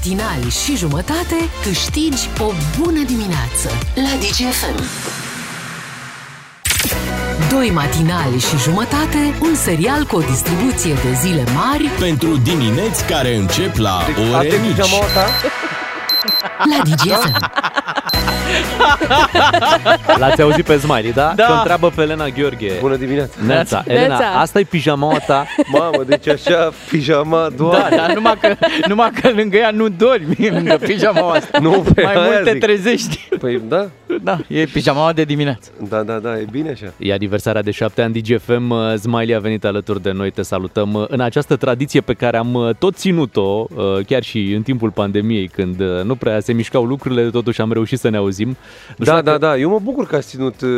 [0.04, 4.82] Matinali și jumătate câștigi o bună dimineață la DGFM.
[7.50, 13.36] Doi matinali și jumătate, un serial cu o distribuție de zile mari Pentru dimineți care
[13.36, 14.70] încep la ore Asta e mici.
[14.76, 15.26] pijamaua ta?
[16.76, 17.49] la DGFM.
[20.20, 21.32] L-ați auzit pe Smiley, da?
[21.36, 21.44] Da.
[21.44, 22.72] Și o întreabă pe Elena Gheorghe.
[22.80, 23.32] Bună dimineața.
[23.46, 23.82] Neața.
[23.86, 24.02] Neața.
[24.02, 25.46] Elena, asta e pijamaua ta?
[25.78, 27.88] Mamă, deci așa, pijama, Da, doar.
[27.96, 28.54] dar numai că,
[28.88, 31.58] numai că lângă ea nu dormi, lângă pijamaua asta.
[31.60, 32.60] Nu, pe Mai aia mult te zic.
[32.60, 33.28] trezești.
[33.40, 33.88] Păi da,
[34.30, 35.70] Da, e pijamaua de dimineață.
[35.88, 36.92] da, da, da, e bine așa.
[36.98, 38.70] E aniversarea de șapte ani DGFM.
[38.70, 42.36] Uh, Smiley a venit alături de noi, te salutăm uh, în această tradiție pe care
[42.36, 46.52] am uh, tot ținut-o, uh, chiar și în timpul pandemiei, când uh, nu prea se
[46.52, 48.48] mișcau lucrurile, totuși am reușit să ne auzim.
[48.48, 48.54] Nu
[49.04, 50.68] știu Da, dacă- da, da, eu mă bucur că ați ținut uh,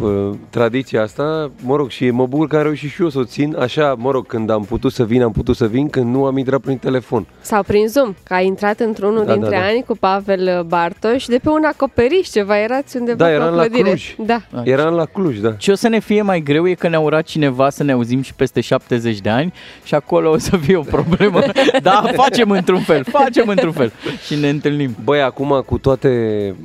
[0.00, 3.24] uh, tradiția asta, mă rog, și mă bucur că am reușit și eu să o
[3.24, 6.24] țin, așa, mă rog, când am putut să vin, am putut să vin, când nu
[6.24, 7.26] am intrat prin telefon.
[7.40, 9.66] Sau prin Zoom, că ai intrat într-unul Da, dintre da, da.
[9.66, 13.54] ani cu Pavel Bartoș de pe un acoperiș ceva, erați undeva Da, pe o eram
[13.54, 13.82] la clădire.
[13.88, 14.14] Cluj.
[14.26, 14.42] Da.
[14.64, 15.52] Eram la Cluj, da.
[15.52, 18.22] Ce o să ne fie mai greu e că ne-a urat cineva să ne auzim
[18.22, 19.52] și peste 70 de ani
[19.84, 21.40] și acolo o să fie o problemă.
[21.82, 23.92] Da, facem într-un fel, facem într-un fel
[24.26, 24.96] și ne întâlnim.
[25.04, 26.08] Băi, acum cu toate,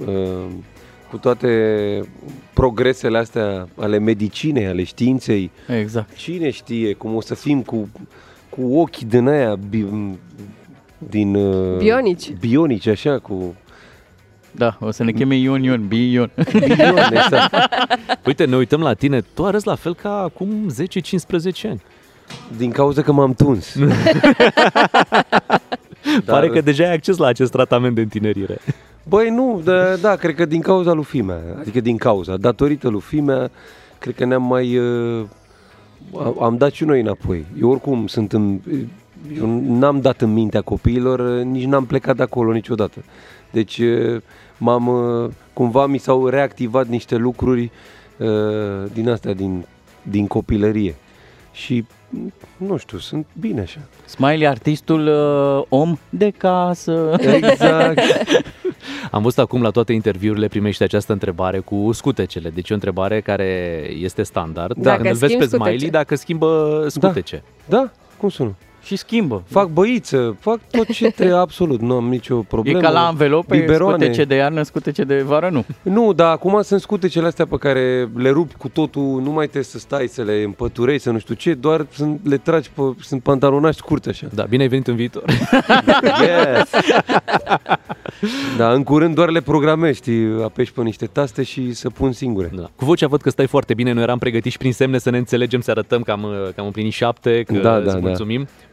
[0.07, 0.45] uh,
[1.09, 1.49] cu toate
[2.53, 6.15] progresele astea ale medicinei, ale științei, Exact.
[6.15, 7.89] cine știe cum o să fim cu,
[8.49, 9.85] cu ochii din aia bi,
[10.97, 11.35] din...
[11.35, 12.31] uh, Bionici.
[12.39, 13.55] Bionici, așa, cu...
[14.51, 16.31] Da, o să ne cheme Ion Ion, Bion.
[16.75, 17.55] Bion, exact.
[18.25, 20.49] Uite, ne uităm la tine, tu arăți la fel ca acum
[21.65, 21.81] 10-15 ani.
[22.57, 23.75] Din cauza că m-am tuns.
[26.25, 28.57] Pare că deja ai acces la acest tratament de întinerire.
[29.03, 33.01] Băi, nu, da, da, cred că din cauza lui Fimea, adică din cauza, datorită lui
[33.01, 33.51] Fimea,
[33.99, 34.77] cred că ne-am mai...
[34.77, 35.23] Uh,
[36.17, 37.45] am- am dat și noi înapoi.
[37.61, 38.59] Eu oricum sunt în...
[39.37, 43.03] Eu n-am dat în mintea copiilor, uh, nici n-am plecat de acolo niciodată.
[43.51, 44.21] Deci uh,
[44.57, 44.87] m-am...
[44.87, 47.71] uh, Cumva mi s-au reactivat niște lucruri
[48.17, 48.27] uh,
[48.93, 49.65] din astea, din,
[50.01, 50.95] din copilărie.
[51.51, 51.85] Și,
[52.57, 53.79] nu știu, sunt bine așa.
[54.05, 57.15] Smiley, artistul uh, om de casă.
[57.19, 57.99] Exact.
[59.11, 62.49] Am văzut acum la toate interviurile primești această întrebare cu scutecele.
[62.49, 63.45] Deci e o întrebare care
[63.99, 64.77] este standard.
[64.77, 64.95] Da.
[64.95, 65.91] Când îl vezi schimbi pe Smiley, scutece.
[65.91, 67.43] dacă schimbă scutece.
[67.65, 68.55] Da, cum să nu?
[68.87, 69.43] Și schimbă.
[69.47, 72.77] Fac băiță, fac tot ce trebuie, absolut, nu am nicio problemă.
[72.77, 74.03] E ca la învelope, Biberoane.
[74.03, 75.65] scutece de iarnă, scutece de vară, nu.
[75.81, 79.63] Nu, dar acum sunt scutecele astea pe care le rupi cu totul, nu mai trebuie
[79.63, 83.23] să stai să le împăturezi, să nu știu ce, doar sunt, le tragi, pe, sunt
[83.23, 84.27] pantalonași scurte așa.
[84.33, 85.23] Da, bine ai venit în viitor.
[86.21, 86.69] Yes!
[88.57, 92.51] da, în curând doar le programezi, știi, apeși pe niște taste și să pun singure.
[92.55, 92.69] Da.
[92.75, 95.61] Cu vocea văd că stai foarte bine, noi eram pregătiți prin semne să ne înțelegem,
[95.61, 96.21] să arătăm că am,
[96.55, 97.99] că am împlinit șapte, că Da, îți da, da.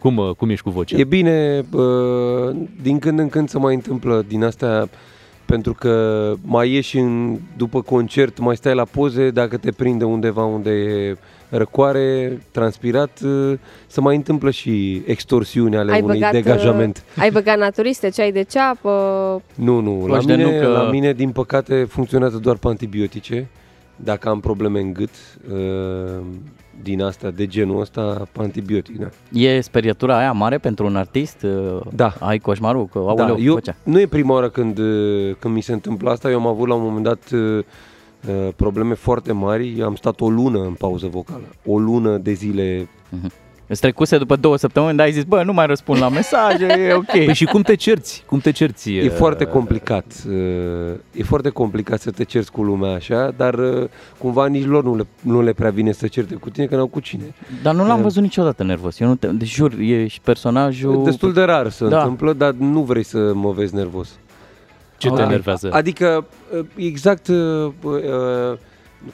[0.05, 0.25] Mulțumim.
[0.25, 0.97] Cum, uh, cum ești cu vocea?
[0.97, 4.89] E bine, uh, din când în când să mai întâmplă din astea,
[5.47, 10.45] pentru că mai ieși în, după concert, mai stai la poze, dacă te prinde undeva
[10.45, 11.17] unde e
[11.49, 17.05] răcoare, transpirat, uh, să mai întâmplă și extorsiuni ale Ai unui băgat, degajament.
[17.17, 18.91] uh, ai băgat naturiste, ceai de ceapă,
[19.55, 20.69] Nu, nu, la Coși de mine, nucă.
[20.69, 23.49] la mine, din păcate, funcționează doar pe antibiotice.
[23.97, 25.11] Dacă am probleme în gât,
[25.53, 26.21] uh,
[26.85, 29.09] din asta, de genul ăsta, pe antibiotic, da.
[29.33, 31.43] E sperietura aia mare pentru un artist?
[31.43, 32.15] Uh, Da.
[32.21, 32.87] Ai coșmarul?
[32.87, 33.77] Că, aoleu, Da, eu, vocea.
[33.83, 36.31] nu e prima oară când, uh, când mi se întâmplă asta.
[36.31, 37.65] Eu am avut la un moment dat uh,
[38.29, 39.83] uh, probleme foarte mari.
[39.83, 41.45] Am stat o lună în pauză vocală.
[41.67, 42.89] O lună de zile.
[43.75, 46.93] Îți trecuse după două săptămâni, dar ai zis, bă, nu mai răspund la mesaje, e
[46.93, 47.05] ok.
[47.25, 48.23] Păi și cum te cerți?
[48.27, 48.93] Cum te cerți?
[48.93, 50.05] E foarte complicat.
[50.29, 50.35] uh,
[51.13, 53.89] E foarte complicat să te cerți cu lumea așa, dar uh,
[54.19, 56.87] cumva nici lor nu le, nu le prea vine să certe cu tine, că n-au
[56.87, 57.35] cu cine.
[57.63, 59.01] Dar nu l-am Uh, văzut niciodată nervos.
[59.01, 61.05] Eu nu te, deci jur, e și personajul...
[61.05, 61.99] Destul de rar se Da.
[61.99, 64.09] întâmplă, dar nu vrei să mă vezi nervos.
[64.97, 65.69] Ce te A- enervează?
[65.73, 66.27] Adică,
[66.59, 67.93] uh, exact, uh, uh,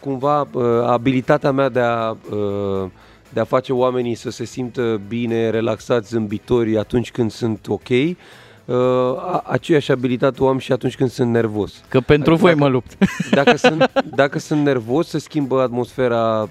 [0.00, 2.88] cumva, uh, abilitatea mea de a, uh,
[3.32, 8.76] de a face oamenii să se simtă bine, relaxați, zâmbitori atunci când sunt ok, uh,
[9.16, 11.72] a- aceeași abilitate o am și atunci când sunt nervos.
[11.88, 12.96] Că pentru voi mă lupt.
[13.30, 16.48] Dacă sunt, dacă sunt nervos, se schimbă atmosfera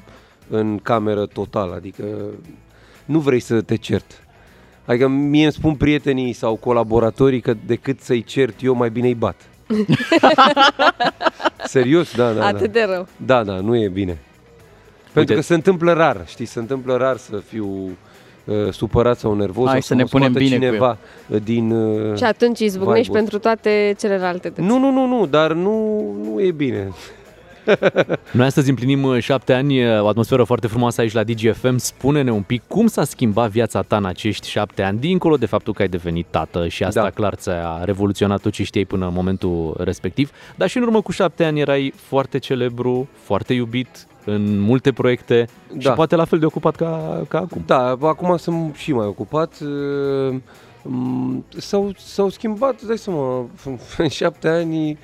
[0.50, 2.04] în cameră total, adică
[3.06, 4.24] nu vrei să te cert.
[4.86, 9.16] Adică mie îmi spun prietenii sau colaboratorii că decât să-i cert eu, mai bine îi
[9.16, 9.36] bat.
[11.66, 12.46] Serios, da, da.
[12.46, 12.80] atât da.
[12.80, 13.08] de rău.
[13.26, 14.18] Da, da, nu e bine.
[15.14, 17.98] Pentru că se întâmplă rar, știi, se întâmplă rar să fiu
[18.46, 21.42] uh, supărat sau nervos Hai sau să ne mă punem scoată bine cu cineva uh,
[21.44, 24.54] din uh, Și atunci izbucnești vibe-ul pentru toate celelalte.
[24.56, 26.88] Nu, nu, nu, nu, dar nu, nu e bine.
[28.32, 31.78] Noi astăzi împlinim uh, șapte ani, uh, o atmosferă foarte frumoasă aici la DGFM.
[31.78, 35.74] Spune-ne un pic cum s-a schimbat viața ta în acești șapte ani, dincolo de faptul
[35.74, 37.10] că ai devenit tată și asta da.
[37.10, 40.32] clar ți-a revoluționat tot ce știai până în momentul respectiv.
[40.56, 45.48] Dar și în urmă cu șapte ani erai foarte celebru, foarte iubit în multe proiecte
[45.74, 45.80] da.
[45.80, 45.94] și Da.
[45.94, 47.64] poate la fel de ocupat ca, ca acum.
[47.66, 49.54] Da, acum sunt și mai ocupat.
[49.62, 50.36] uh,
[50.84, 53.46] m, S-au, s-au schimbat, îți dai seama,
[53.98, 54.98] în șapte ani,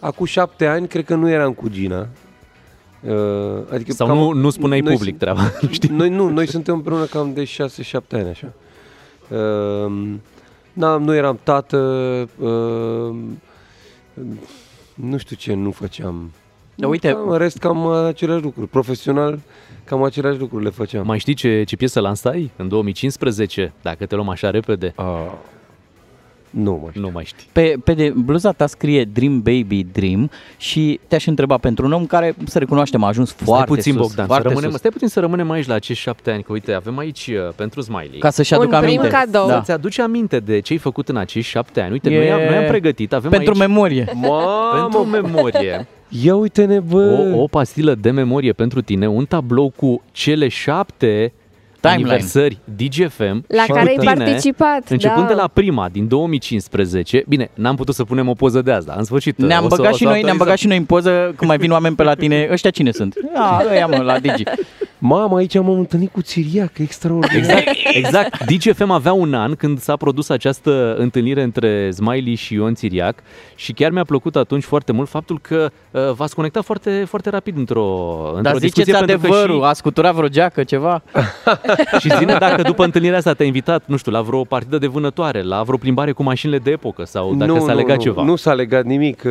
[0.00, 2.08] acum șapte ani, cred că nu eram cu Gina.
[3.08, 5.88] Uh, Adică Sau nu- nu spuneai noi public sunt- treaba, știi?
[5.88, 7.50] Noi nu, noi suntem împreună cam de 6-7
[8.10, 8.52] ani, așa.
[9.28, 10.14] Uh,
[10.72, 11.78] na, nu eram tată,
[12.38, 13.14] uh,
[14.94, 16.30] nu știu ce nu făceam.
[16.74, 18.68] Da, uite- Cam, în rest, cam aceleași lucruri.
[18.68, 19.38] Profesional,
[19.84, 21.06] cam aceleași lucruri le făceam.
[21.06, 24.94] Mai știi ce, ce piesă lansai în 2015, dacă te luăm așa repede?
[24.98, 25.04] Uh,
[26.50, 27.46] nu mai Nu mai știi.
[27.52, 32.06] Pe, pe de bluza ta scrie Dream Baby Dream și te-aș întreba pentru un om
[32.06, 34.78] care, să recunoaștem, a ajuns foarte stai puțin, sus, Bogdan, să foarte rămânem, sus.
[34.78, 37.80] stai puțin să rămânem aici la acești șapte ani, că uite, avem aici uh, pentru
[37.80, 38.18] Smiley.
[38.18, 39.16] Ca să-și aducă Un prim aminte.
[39.16, 39.46] cadou.
[39.46, 39.54] Da.
[39.56, 41.92] Să-ți aduce aminte de ce ai făcut în acești șapte ani.
[41.92, 43.58] Uite, E noi, am, noi am pregătit, avem pentru aici...
[43.58, 44.04] memorie.
[44.80, 45.86] Pentru memorie.
[46.22, 47.32] Ia uite-ne, bă!
[47.34, 51.32] O, o pastilă de memorie pentru tine, un tablou cu cele șapte
[51.80, 52.08] Timeline.
[52.08, 55.28] aniversări DGFM La și care cu ai tine, participat, Începând da.
[55.28, 59.04] de la prima din 2015, bine, n-am putut să punem o poză de asta, în
[59.04, 59.38] sfârșit.
[59.38, 60.56] Ne-am o să- băgat o și să noi, ne-am băgat actualizăm.
[60.62, 62.48] și noi în poză când mai vin oameni pe la tine.
[62.50, 63.14] Ăștia cine sunt?
[63.34, 64.42] A, ăia mă, la Digi.
[65.04, 67.36] Mamă, aici m-am întâlnit cu Țiriac, extraordinar.
[67.58, 67.68] Exact,
[68.02, 68.44] exact.
[68.44, 73.18] DGFM avea un an când s-a produs această întâlnire între Smiley și Ion Țiriac
[73.54, 77.56] și chiar mi-a plăcut atunci foarte mult faptul că uh, v-ați conectat foarte, foarte rapid
[77.56, 77.84] într-o,
[78.26, 78.82] într-o Dar discuție.
[78.84, 81.02] ziceți pentru că adevărul, și- a scuturat vreo geacă, ceva?
[82.00, 85.42] Și zine dacă după întâlnirea asta te-a invitat, nu știu, la vreo partidă de vânătoare,
[85.42, 88.22] la vreo plimbare cu mașinile de epocă sau dacă s-a legat nu, ceva.
[88.22, 89.22] Nu s-a legat nimic.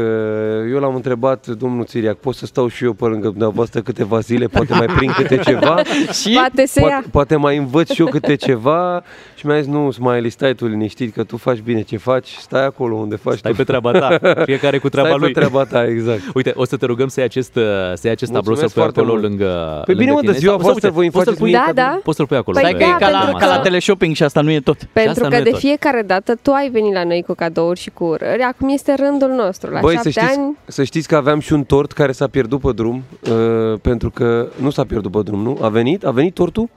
[0.71, 4.45] Eu l-am întrebat, domnul Țiriac, pot să stau și eu pe lângă dumneavoastră câteva zile,
[4.45, 5.59] poate mai prind câte ceva?
[6.21, 6.87] și Poate se ia.
[6.87, 9.03] poate, poate mai învăț și eu câte ceva
[9.35, 12.65] și mi-a zis, nu, Smiley, stai tu liniștit că tu faci bine ce faci, stai
[12.65, 13.57] acolo unde faci Stai tu.
[13.57, 15.31] pe treaba ta, fiecare cu treaba stai lui.
[15.31, 16.21] pe treaba ta, exact.
[16.35, 17.63] Uite, o să te rugăm să iei acest, uh,
[17.93, 19.23] să iei acest tablou să-l Mulțumesc pui foarte acolo mult.
[19.27, 20.31] lângă Păi bine, lângă mă, tine.
[20.31, 21.99] de ziua Sau- sau voastră uite, voi îmi poți să-l faceți pui, mie Da, da.
[22.03, 22.59] Poți să-l pui acolo.
[22.61, 24.77] Păi pe- da, ca, la, pentru ca la că- teleshopping și asta nu e tot.
[24.93, 25.59] Pentru asta că nu e de tot.
[25.59, 29.29] fiecare dată tu ai venit la noi cu cadouri și cu urări, acum este rândul
[29.29, 29.71] nostru.
[29.71, 32.27] La Băi, să șapte știți, ani, să știți că aveam și un tort care s-a
[32.27, 35.50] pierdut pe drum, uh, pentru că nu s-a pierdut pe drum, nu?
[35.61, 36.03] A venit?
[36.05, 36.69] A venit tortul?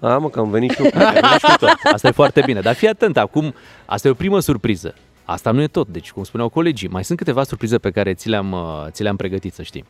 [0.00, 0.90] A, mă, că am venit și eu.
[1.92, 3.54] Asta e foarte bine, dar fii atent, acum
[3.86, 4.94] asta e o primă surpriză.
[5.24, 8.28] Asta nu e tot, deci cum spuneau colegii, mai sunt câteva surprize pe care ți
[8.28, 9.84] le-am, uh, ți le-am pregătit, să știi.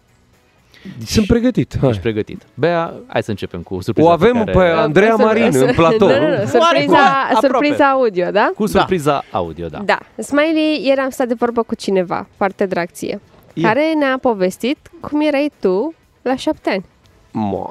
[1.07, 1.77] Sunt pregătit.
[1.81, 1.89] Hai.
[1.89, 2.43] Ești pregătit.
[2.55, 4.70] Bea, hai să începem cu surpriza O avem pe pe care...
[4.70, 6.09] Andreea Să- Marin să- în platou.
[6.09, 7.47] Nu, nu, nu, surpriza, Oarecum, aproape.
[7.47, 8.51] surpriza audio, da?
[8.55, 9.78] Cu surpriza audio, da.
[9.85, 9.98] Da.
[10.23, 13.20] Smiley, ieri am stat de vorbă cu cineva, foarte drag ție,
[13.55, 13.61] E.
[13.61, 16.85] care ne-a povestit cum erai tu la șapte ani.
[17.32, 17.70] Mo.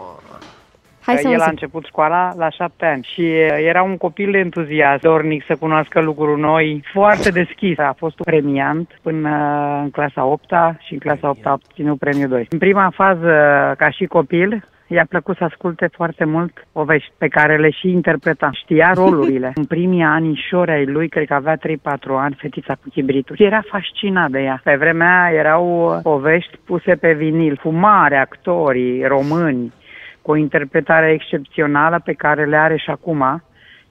[1.10, 1.50] Hai să El a auzim.
[1.50, 6.40] început școala la șapte ani și uh, era un copil entuziast, dornic să cunoască lucruri
[6.40, 7.78] noi, foarte deschis.
[7.78, 12.30] A fost premiant până uh, în clasa 8 și în clasa 8 a obținut premiul
[12.30, 12.48] 2.
[12.50, 13.34] În prima fază,
[13.78, 18.50] ca și copil, I-a plăcut să asculte foarte mult povești pe care le și interpreta.
[18.54, 19.52] Știa rolurile.
[19.56, 21.60] În primii anișori ai lui, cred că avea 3-4
[22.08, 23.44] ani, fetița cu chibrituri.
[23.44, 24.62] Era fascinat de ea.
[24.64, 27.58] Pe vremea aia erau povești puse pe vinil.
[27.62, 29.74] Fumare, actorii români,
[30.22, 33.42] cu o interpretare excepțională pe care le are și acum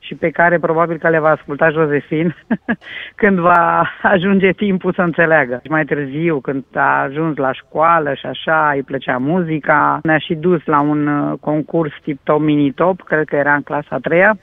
[0.08, 2.36] și pe care probabil că le va asculta Josefin
[3.20, 5.60] când va ajunge timpul să înțeleagă.
[5.64, 10.34] Și mai târziu, când a ajuns la școală și așa, îi plăcea muzica, ne-a și
[10.34, 13.98] dus la un uh, concurs tip top mini top, cred că era în clasa a
[13.98, 14.38] treia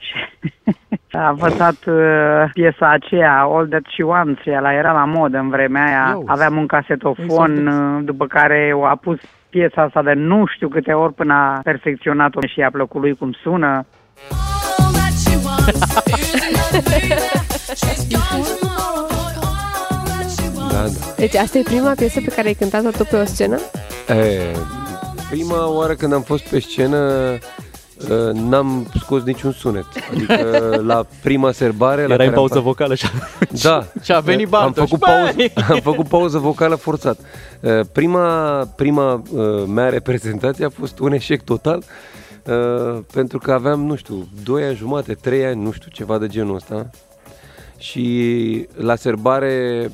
[1.10, 5.48] și a învățat uh, piesa aceea, All That She Wants, ela era la modă în
[5.48, 9.18] vremea aia, aveam un casetofon, uh, după care a pus
[9.56, 13.32] piesa asta de nu știu câte ori până a perfecționat-o și i-a plăcut lui cum
[13.42, 13.86] sună.
[20.70, 20.88] Da, da.
[21.16, 23.58] Deci asta e prima piesă pe care ai cântat-o tu pe o scenă?
[24.08, 24.56] E,
[25.30, 27.38] prima oară când am fost pe scenă uh,
[28.32, 29.84] n-am scos niciun sunet.
[30.12, 32.00] Adică la prima serbare...
[32.00, 32.62] la Era care în pauză am...
[32.62, 33.06] vocală și
[33.62, 33.86] Da.
[34.02, 34.88] Și a venit am Bartoș.
[34.88, 37.18] făcut, pauză, am făcut pauză vocală forțat.
[37.60, 41.82] Uh, Prima, prima uh, mea reprezentație a fost un eșec total
[42.44, 46.26] uh, pentru că aveam, nu știu, 2 ani jumate, 3 ani, nu știu, ceva de
[46.26, 46.90] genul ăsta.
[47.78, 49.90] Și la serbare,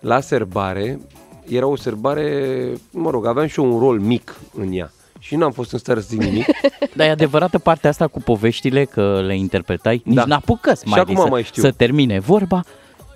[0.00, 1.00] la serbare,
[1.48, 4.92] era o serbare, mă rog, aveam și eu un rol mic în ea.
[5.28, 6.46] Și n-am fost în stare să zic nimic.
[6.96, 10.02] Dar e adevărată partea asta cu poveștile, că le interpretai?
[10.04, 10.24] Nici Da.
[10.24, 11.62] n-apucă Și mai acum să, mai știu.
[11.62, 12.64] să termine vorba.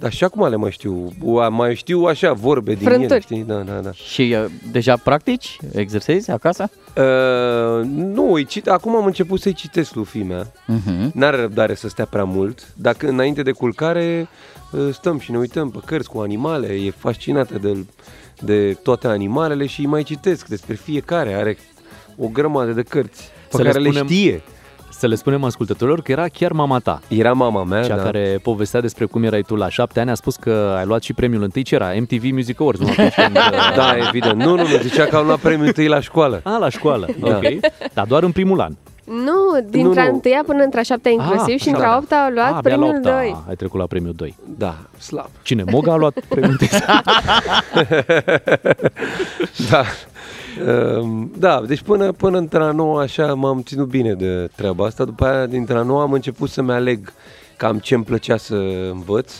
[0.00, 1.12] Dar și acum le mai știu.
[1.22, 3.20] Ua, Mai știu așa vorbe din ele, Frânturi.
[3.20, 3.42] știi?
[3.42, 3.92] Da, da, da.
[3.92, 5.56] Și uh, deja practici?
[5.74, 6.70] Exersezi acasă?
[6.96, 10.46] Uh, nu, îi cit, acum am început să-i citesc lui fimea.
[10.52, 11.12] Uh-huh.
[11.12, 12.72] N-are răbdare să stea prea mult.
[12.76, 14.28] Dacă înainte de culcare
[14.72, 17.84] uh, stăm și ne uităm pe cărți cu animale, e fascinată de,
[18.40, 21.34] de toate animalele și îi mai citesc despre fiecare.
[21.34, 21.56] Are
[22.18, 24.42] o grămadă de cărți pe Să le care le, spunem- știe.
[24.90, 27.00] Să le spunem ascultătorilor că era chiar mama ta.
[27.08, 28.02] Era mama mea, Cea da.
[28.02, 31.12] care povestea despre cum erai tu la șapte ani, a spus că ai luat și
[31.12, 31.92] premiul întâi, ce era?
[32.00, 32.88] MTV Music Awards, nu?
[32.88, 34.42] Atunci când, uh, Da, evident.
[34.42, 36.40] Nu, nu, nu, zicea că am luat premiul întâi la școală.
[36.44, 37.36] A, la școală, Da.
[37.36, 37.42] ok.
[37.92, 38.72] Dar doar în primul an.
[39.04, 40.14] Nu, dintre Nu, a nu.
[40.14, 41.92] întâia până între a șaptea inclusiv Ah, și între da.
[41.92, 43.36] a opta au luat A, abia la premiul opta 2.
[43.48, 44.34] Ai trecut la premiul 2.
[44.58, 45.28] Da, slab.
[45.42, 45.64] Cine?
[45.70, 46.68] Moga a luat premiul întâi?
[49.70, 49.82] da.
[50.58, 55.04] Ehm, Da, deci până, până între a noua așa m-am ținut bine de treaba asta.
[55.04, 57.12] După aia, dintre a noua am început să-mi aleg
[57.56, 58.54] cam ce îmi plăcea să
[58.92, 59.32] învăț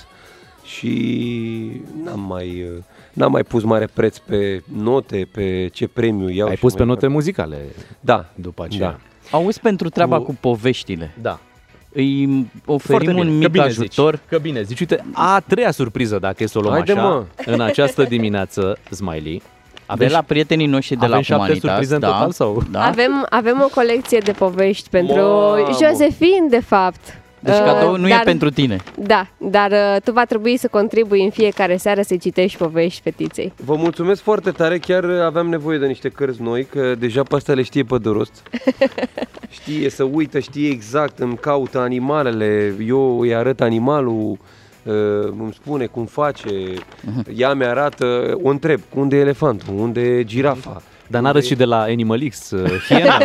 [0.64, 2.66] și n-am mai,
[3.12, 6.48] n-am mai pus mare preț pe note, pe ce premiu iau.
[6.48, 7.14] Ai și pus mai pe note departe.
[7.16, 7.58] muzicale
[8.00, 8.24] Da.
[8.34, 8.88] după aceea.
[9.30, 9.36] Da.
[9.36, 11.14] Auzi pentru treaba Cu- cu, poveștile.
[11.22, 11.38] Da.
[11.94, 12.24] Îi
[12.66, 14.14] oferim Foarte bine, un că mic bine ajutor.
[14.14, 14.80] Zici, că bine zici.
[14.80, 17.24] Uite, a treia surpriză, dacă e să o luăm Haide, așa, mă.
[17.46, 19.42] în această dimineață, Smiley.
[19.96, 22.62] De la prietenii noștri de avem la șapte Humanitas, surprize în da, total sau?
[22.70, 22.84] da.
[22.84, 25.78] Avem, avem o colecție de povești pentru Mamă!
[25.80, 27.20] Josephine, de fapt.
[27.42, 28.76] Deci Uh, cadou nu e pentru tine.
[28.98, 33.52] Da, dar uh, tu va trebui să contribui în fiecare seară să citești povești fetiței.
[33.64, 37.54] Vă mulțumesc foarte tare, chiar aveam nevoie de niște cărți noi, că deja pe astea
[37.54, 38.42] le știe pe de rost.
[39.62, 44.38] Știe să uită, știe exact, îmi caută animalele, eu îi arăt animalul, uh,
[45.38, 46.50] îmi spune cum face,
[47.36, 50.82] ea mi-arată, o întreb, unde e elefantul, unde e girafa.
[51.12, 53.18] Dar n-arăți și de la Animal X, uh, hiena,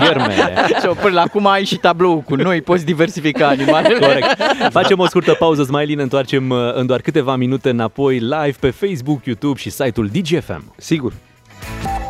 [0.00, 0.34] vierme.
[0.68, 3.98] Și până la acum ai și tablou cu noi, poți diversifica animalele.
[3.98, 4.36] Corect.
[4.70, 8.70] Facem o scurtă pauză, Smiley, ne întoarcem uh, în doar câteva minute înapoi live pe
[8.70, 10.72] Facebook, YouTube și site-ul DGFM.
[10.76, 11.12] Sigur.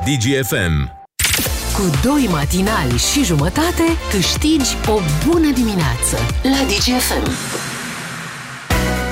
[0.05, 1.05] DGFM.
[1.75, 7.66] Cu doi matinali și jumătate câștigi o bună dimineață la DGFM.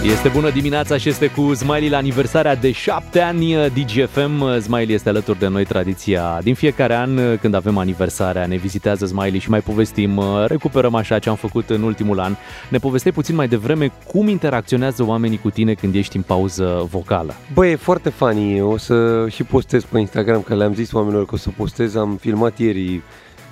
[0.05, 4.60] Este bună dimineața și este cu Smiley la aniversarea de 7 ani DGFM.
[4.60, 8.47] Smiley este alături de noi, tradiția din fiecare an când avem aniversarea.
[8.47, 12.35] Ne vizitează Smiley și mai povestim, recuperăm așa ce am făcut în ultimul an.
[12.68, 17.35] Ne povesteai puțin mai devreme cum interacționează oamenii cu tine când ești în pauză vocală.
[17.55, 21.35] Băi, e foarte funny, o să și postez pe Instagram, că le-am zis oamenilor că
[21.35, 23.01] o să postez, am filmat ieri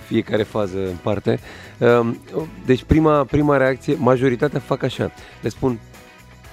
[0.07, 1.41] fiecare fază în parte.
[1.79, 2.19] Um,
[2.67, 5.11] Deci prima, prima reacție, majoritatea fac așa,
[5.41, 5.79] le spun,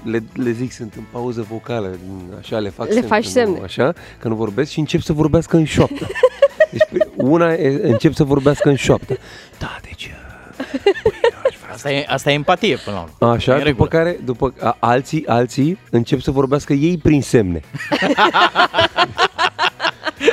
[0.03, 1.97] le, le zic, sunt în pauză vocală,
[2.39, 3.57] așa le fac Le semn, faci că semne.
[3.57, 6.07] Nu, așa, că nu vorbesc și încep să vorbească în șoaptă.
[6.71, 9.17] Deci pri- una e, încep să vorbească în șoaptă.
[9.59, 10.11] Da, deci...
[11.73, 13.33] Asta e, asta e empatie până la urmă.
[13.33, 13.87] Așa, E în după regulă.
[13.89, 17.61] care, după, a, alții, alții încep să vorbească ei prin semne.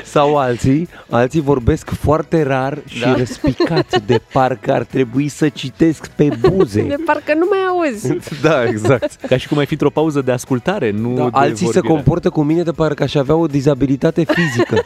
[0.05, 3.15] Sau alții, alții vorbesc foarte rar și Da.
[3.17, 6.83] răspicat, de parcă ar trebui să citesc pe buze.
[6.83, 8.17] De parcă nu mai auzi.
[8.43, 9.15] Da, exact.
[9.29, 11.95] Ca și cum ai fi într-o pauză de ascultare, nu Da, de alții se vorbire.
[11.95, 14.83] comportă cu mine de parcă aș avea o dizabilitate fizică.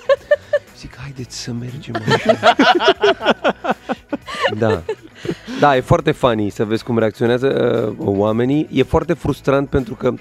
[0.79, 2.55] Zic, haideți să mergem așa.
[4.59, 4.83] Da.
[5.61, 7.47] Da, e foarte funny să vezi cum reacționează
[7.99, 8.69] uh, oamenii.
[8.73, 10.13] E foarte frustrant pentru că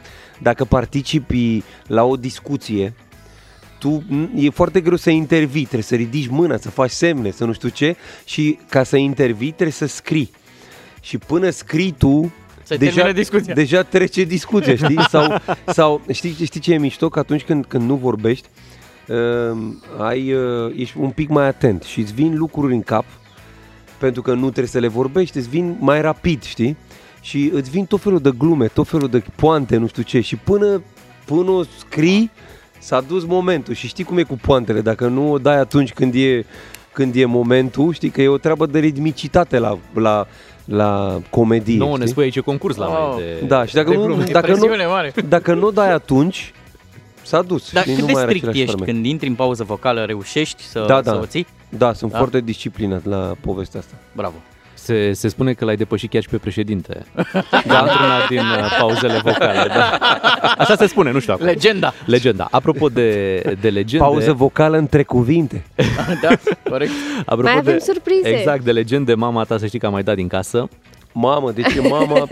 [0.42, 2.94] dacă participi la o discuție,
[3.80, 7.46] tu m, e foarte greu să intervii, trebuie să ridici mâna, să faci semne, să
[7.46, 7.96] nu știu ce
[8.26, 10.32] și ca să intervii trebuie să scrii.
[11.02, 12.32] Și până scrii tu,
[12.64, 13.54] Se deja, termină discuția.
[13.54, 15.00] deja trece discuția, știi?
[15.10, 17.10] Sau, sau știi, știi ce e mișto?
[17.10, 18.48] Că atunci când, când nu vorbești,
[19.08, 19.18] uh,
[19.98, 23.06] ai, uh, ești un pic mai atent și îți vin lucruri în cap
[24.00, 26.78] pentru că nu trebuie să le vorbești, îți vin mai rapid, știi?
[27.22, 30.36] Și îți vin tot felul de glume, tot felul de poante, nu știu ce și
[30.36, 30.82] până,
[31.26, 32.32] până o scrii,
[32.80, 36.14] s-a dus momentul și știi cum e cu poantele, dacă nu o dai atunci când
[36.16, 36.46] e,
[36.94, 40.28] când e momentul, știi că e o treabă de ritmicitate la, la,
[40.66, 41.78] la comedie.
[41.78, 42.10] Nouă ne știi?
[42.12, 43.10] spui aici concurs la Wow.
[43.14, 44.24] noi de Da, și dacă de nu, glume.
[44.24, 45.14] dacă, Presiune nu, mare.
[45.28, 46.54] dacă nu dai atunci,
[47.22, 47.72] s-a dus.
[47.72, 47.94] Dar știi?
[47.96, 48.94] cât nu de mai are strict același ești farmec.
[48.96, 51.18] când intri în pauză vocală, reușești să, Da, să da.
[51.20, 51.48] o ții?
[51.70, 52.18] Da, sunt Da?
[52.18, 53.94] foarte disciplinat la povestea asta.
[54.16, 54.36] Bravo.
[54.80, 57.06] Se, se spune că l-ai depășit chiar și pe președinte.
[57.66, 59.68] Da, într-una din uh, pauzele vocale.
[59.68, 59.98] Da.
[60.58, 61.46] Așa se spune, nu știu acum.
[61.46, 61.94] Legenda.
[62.06, 62.48] Legenda.
[62.52, 64.06] Apropo de, de legende...
[64.06, 65.64] Pauză vocală între cuvinte.
[66.24, 66.30] da,
[66.70, 66.92] corect.
[67.20, 68.30] Apropo Mai avem de, surprize.
[68.30, 70.70] Exact, de legende, mama ta să știi că a mai dat din casă.
[71.12, 72.28] Mamă, deci e mama...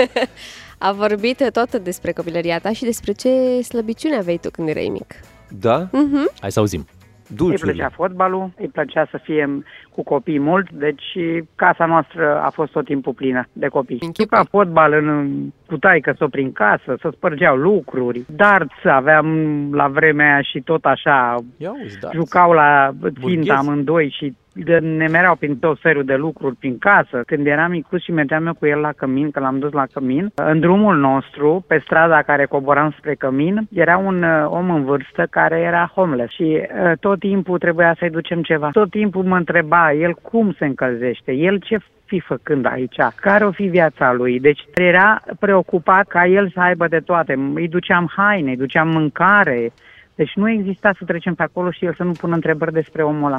[0.79, 5.15] A vorbit tot despre copilăria ta și despre ce slăbiciune aveai tu când erai mic.
[5.49, 5.87] Da?
[5.91, 6.31] Mhm.
[6.39, 6.87] Hai să auzim.
[7.27, 7.71] Dulciurile.
[7.71, 9.63] Îi plăcea fotbalul, îi plăcea să fie
[9.97, 11.17] cu copii mult, deci
[11.55, 13.99] casa noastră a fost tot timpul plină de copii.
[14.19, 15.37] Juca fotbal în
[15.67, 18.25] cu taică sau prin casă, să spărgeau lucruri.
[18.35, 19.27] Darts aveam
[19.73, 22.09] la vremea aia și tot așa, Ia uzi, da.
[22.13, 23.49] jucau la țintă Burghezi.
[23.49, 24.35] amândoi și de-
[24.81, 27.21] ne mereau prin tot felul de lucruri prin casă.
[27.25, 30.31] Când eram micuț și mergeam eu cu el la cămin, că l-am dus la cămin,
[30.35, 35.27] în drumul nostru, pe strada care coboram spre cămin, era un uh, om în vârstă
[35.29, 38.69] care era homeless și uh, tot timpul trebuia să-i ducem ceva.
[38.71, 43.51] Tot timpul mă întreba el cum se încălzește, el ce fi făcând aici, care o
[43.51, 44.39] fi viața lui.
[44.39, 47.51] Deci era preocupat ca el să aibă de toate.
[47.53, 49.71] Îi duceam haine, îi duceam mâncare.
[50.15, 53.25] Deci nu exista să trecem pe acolo și el să nu pună întrebări despre omul
[53.25, 53.37] ăla.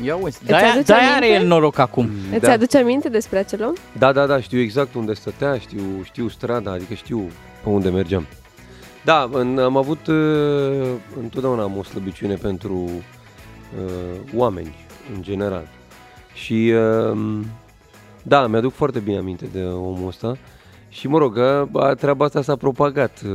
[0.00, 1.42] Ia uite, Îți de-aia, aduce de-aia are aminte?
[1.42, 2.10] el noroc acum.
[2.34, 3.72] Îți aduce aminte despre acel om?
[3.98, 7.30] Da, da, da, știu exact unde stătea, știu, știu strada, adică știu
[7.62, 8.26] pe unde mergeam.
[9.04, 10.88] Da, în, am avut, uh,
[11.20, 14.74] întotdeauna am o slăbiciune pentru uh, oameni,
[15.14, 15.68] în general.
[16.34, 16.72] Și,
[17.12, 17.40] uh,
[18.22, 20.36] da, mi-aduc foarte bine aminte de omul ăsta.
[20.92, 23.20] Și mă rog, a, treaba asta s-a propagat.
[23.26, 23.30] uh,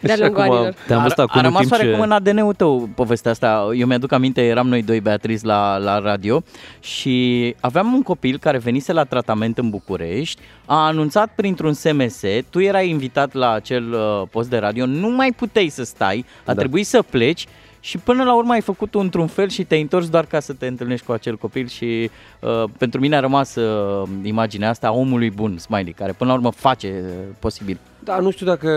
[0.00, 0.74] De-a și lungul acum- anilor.
[0.86, 1.78] Te-am văzut acum a în rămas timp ce...
[1.80, 3.68] oarecum în ADN-ul tău povestea asta.
[3.76, 6.42] Eu mi-aduc aminte, eram noi doi, Beatriz, la, la radio
[6.80, 12.20] și aveam un copil care venise la tratament în București, a anunțat printr-un SMS,
[12.50, 16.52] tu erai invitat la acel uh, post de radio, nu mai puteai să stai, a
[16.52, 16.54] Da.
[16.54, 17.46] trebuit să pleci
[17.86, 20.66] și până la urmă ai făcut într-un fel și te-ai întors doar ca să te
[20.66, 22.10] întâlnești cu acel copil și
[22.40, 26.36] uh, pentru mine a rămas uh, imaginea asta a omului bun, Smiley, care până la
[26.36, 27.78] urmă face uh, posibil.
[28.04, 28.70] Da, nu știu dacă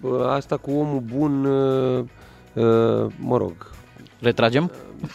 [0.00, 2.04] uh, asta cu omul bun, uh,
[2.52, 3.52] uh, mă rog,
[4.20, 4.70] Retragem?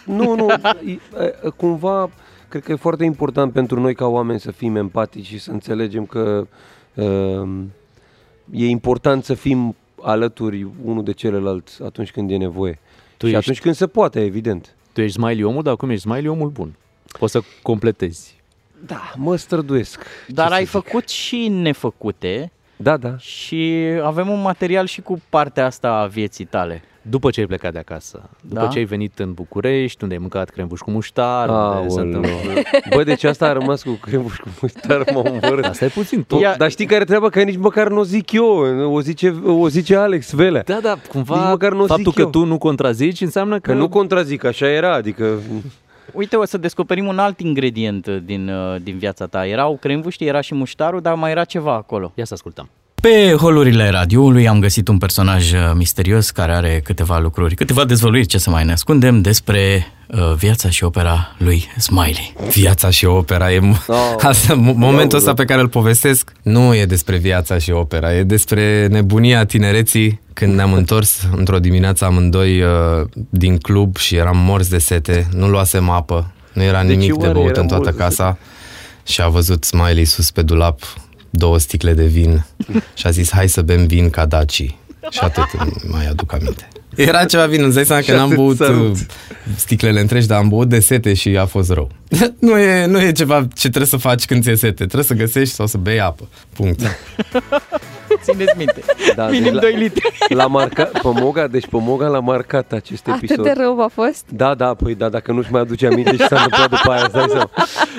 [0.06, 0.48] Nu, nu,
[0.86, 2.10] i- e, cumva
[2.48, 6.06] cred că e foarte important pentru noi ca oameni să fim empatici și să înțelegem
[6.06, 6.48] că
[6.94, 7.50] uh,
[8.52, 12.80] e important să fim alături unul de celălalt atunci când e nevoie.
[13.18, 14.76] Tu și ești- atunci când se poate, evident.
[14.94, 16.76] Tu ești smiley omul, dar acum ești smiley omul bun.
[17.20, 18.36] Poți să completezi.
[18.86, 20.06] Da, mă străduiesc.
[20.28, 22.52] Dar ai făcut și nefăcute.
[22.76, 23.18] Da, da.
[23.18, 26.82] Și avem un material și cu partea asta a vieții tale.
[27.10, 28.68] După ce ai plecat de acasă, după Da?
[28.68, 32.06] ce ai venit în București, unde ai mâncat crembuș cu muștar, unde se Aoleu.
[32.06, 32.30] întâmplă...
[32.96, 35.66] Bă, deci asta a rămas cu crembuș cu muștar, mă omorât.
[35.66, 36.24] Asta e puțin.
[36.24, 37.30] Tu, dar știi care treaba?
[37.30, 38.46] Că nici măcar nu o zic eu,
[38.94, 40.62] o zice, o zice Alex Velea.
[40.66, 42.30] Da, da, cumva nici măcar nu o faptul zic că eu.
[42.30, 43.72] tu nu contrazici înseamnă că...
[43.72, 45.40] Că nu contrazic, așa era, adică...
[46.14, 49.48] Uite, o să descoperim un alt ingredient din, uh, din viața ta.
[49.48, 52.12] Erau cremvuștii, era și muștarul, dar mai era ceva acolo.
[52.16, 52.70] Ia să ascultăm.
[53.02, 58.26] Pe holurile radioului am găsit un personaj uh, misterios care are câteva lucruri, câteva dezvăluiri,
[58.26, 62.34] ce să mai ne ascundem, despre uh, viața și opera lui Smiley.
[62.54, 63.96] Viața și opera e Oh.
[64.22, 68.24] asta, mo- momentul ăsta pe care îl povestesc nu e despre viața și opera, e
[68.24, 72.70] despre nebunia tinereții când ne-am întors într-o dimineață amândoi uh,
[73.30, 77.18] din club și eram morți de sete, nu luasem apă, nu era De ce nimic
[77.18, 78.38] de oare băut eram în toată morți de casa
[79.06, 80.80] și a văzut Smiley sus pe dulap
[81.38, 82.46] două sticle de vin
[82.94, 84.52] și a zis hai să bem vin ca Daci
[85.10, 86.68] și atât îmi mai aduc aminte.
[86.96, 88.96] Era ceva vin, îți dai seama că Și n-am atât băut sărut.
[88.96, 89.02] uh,
[89.56, 91.92] sticlele întregi, dar am băut de sete și a fost rău.
[92.40, 95.54] nu, e, nu e ceva ce trebuie să faci când ți-e sete, trebuie să găsești
[95.54, 96.28] sau să bei apă.
[96.54, 96.82] Punct.
[98.22, 98.82] Țineți minte.
[99.16, 100.10] Da, Minim deci la- 2 litri.
[100.30, 103.44] L-a marcat, Pomoga, deci Pomoga l-a marcat acest Atât episod.
[103.46, 104.26] de rău a fost?
[104.30, 107.14] Da, da, păi da, dacă nu-și mai aduce aminte și s-a întâmplat după aia, îți
[107.14, 107.50] dai seama.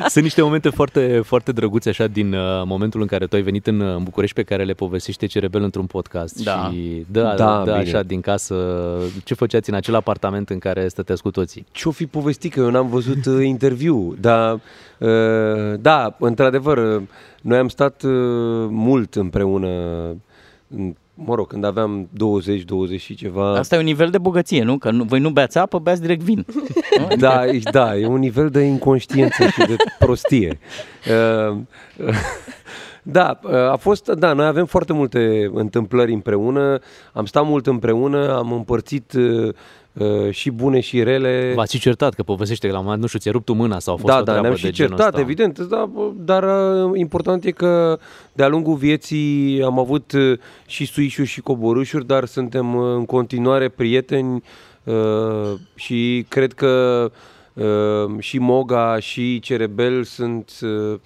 [0.08, 3.66] Sunt niște momente foarte, foarte drăguțe așa din uh, momentul în care tu ai venit
[3.66, 6.70] în, uh, în București pe care le povestește Cerebel într-un podcast Da.
[6.72, 7.74] și da, da, Da, da bine.
[7.76, 8.54] așa din casă,
[9.24, 11.66] ce făceați în acel apartament în care stăteați cu toții?
[11.72, 14.60] Ce-o fi povestit, că eu n-am văzut uh, interviu, dar
[14.98, 15.08] uh,
[15.80, 17.02] da, într-adevăr, uh,
[17.42, 18.10] noi am stat uh,
[18.70, 19.68] mult împreună,
[20.68, 23.56] în- mă rog, când aveam 20, 20 și ceva.
[23.58, 24.78] Asta e un nivel de bogăție, nu?
[24.78, 26.46] Că nu, voi nu beați apă, beați direct vin.
[27.18, 30.58] Da, e- da, e un nivel de inconștiență și de prostie.
[31.50, 31.56] Uh,
[32.06, 32.14] uh,
[33.02, 36.78] Da, uh, a fost, da, noi avem foarte multe întâmplări împreună,
[37.12, 39.54] am stat mult împreună, am împărțit uh, uh,
[40.30, 41.52] și bune și rele.
[41.54, 43.78] V-ați și certat că povestește că la un moment, nu știu, ți-a rupt tu mâna
[43.78, 45.20] sau a fost Da, o da, treabă ne-am de și genul certat, ăsta.
[45.20, 46.42] evident, da, dar
[46.84, 47.98] uh, important e că
[48.32, 53.68] de-a lungul vieții am avut uh, și suișuri și coborâșuri, dar suntem uh, în continuare
[53.68, 54.42] prieteni
[54.84, 54.94] uh,
[55.74, 57.04] și cred că
[57.52, 57.64] uh,
[58.18, 60.98] și Moga și Cerebel sunt uh,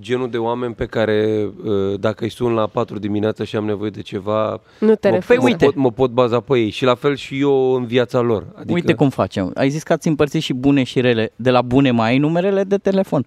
[0.00, 3.90] genul de oameni pe care uh, dacă îi sun la 4 dimineața și am nevoie
[3.90, 5.40] de ceva, Nu te mă, refuză.
[5.40, 8.46] mă, pot, mă pot baza pe ei și la fel și eu în viața lor.
[8.54, 8.72] Adică...
[8.72, 9.50] Uite cum facem.
[9.54, 11.32] Ai zis că ați împărțit și bune și rele.
[11.36, 13.22] De la bune mai ai numerele de telefon.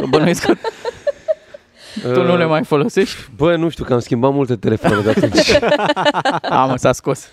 [0.00, 0.54] Că Bănuiesc că
[2.14, 3.16] tu nu le mai folosești?
[3.36, 5.58] Bă, nu știu, că am schimbat multe telefoane de atunci.
[6.60, 7.28] Am, s-a scos.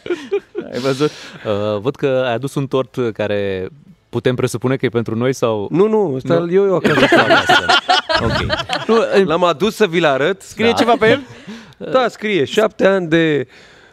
[0.73, 1.09] Ai văzut?
[1.45, 3.67] Uh, văd că ai adus un tort care
[4.09, 5.67] putem presupune că e pentru noi sau...
[5.71, 6.51] Nu, nu, ăsta Nu.
[6.51, 7.15] eu, eu acasă.
[7.15, 7.65] acasă.
[8.23, 8.45] ok.
[8.87, 10.41] Nu, L-am adus să vi-l arăt.
[10.41, 11.21] Scrie ceva pe el?
[11.91, 12.45] Da, scrie.
[12.45, 13.47] Șapte ani de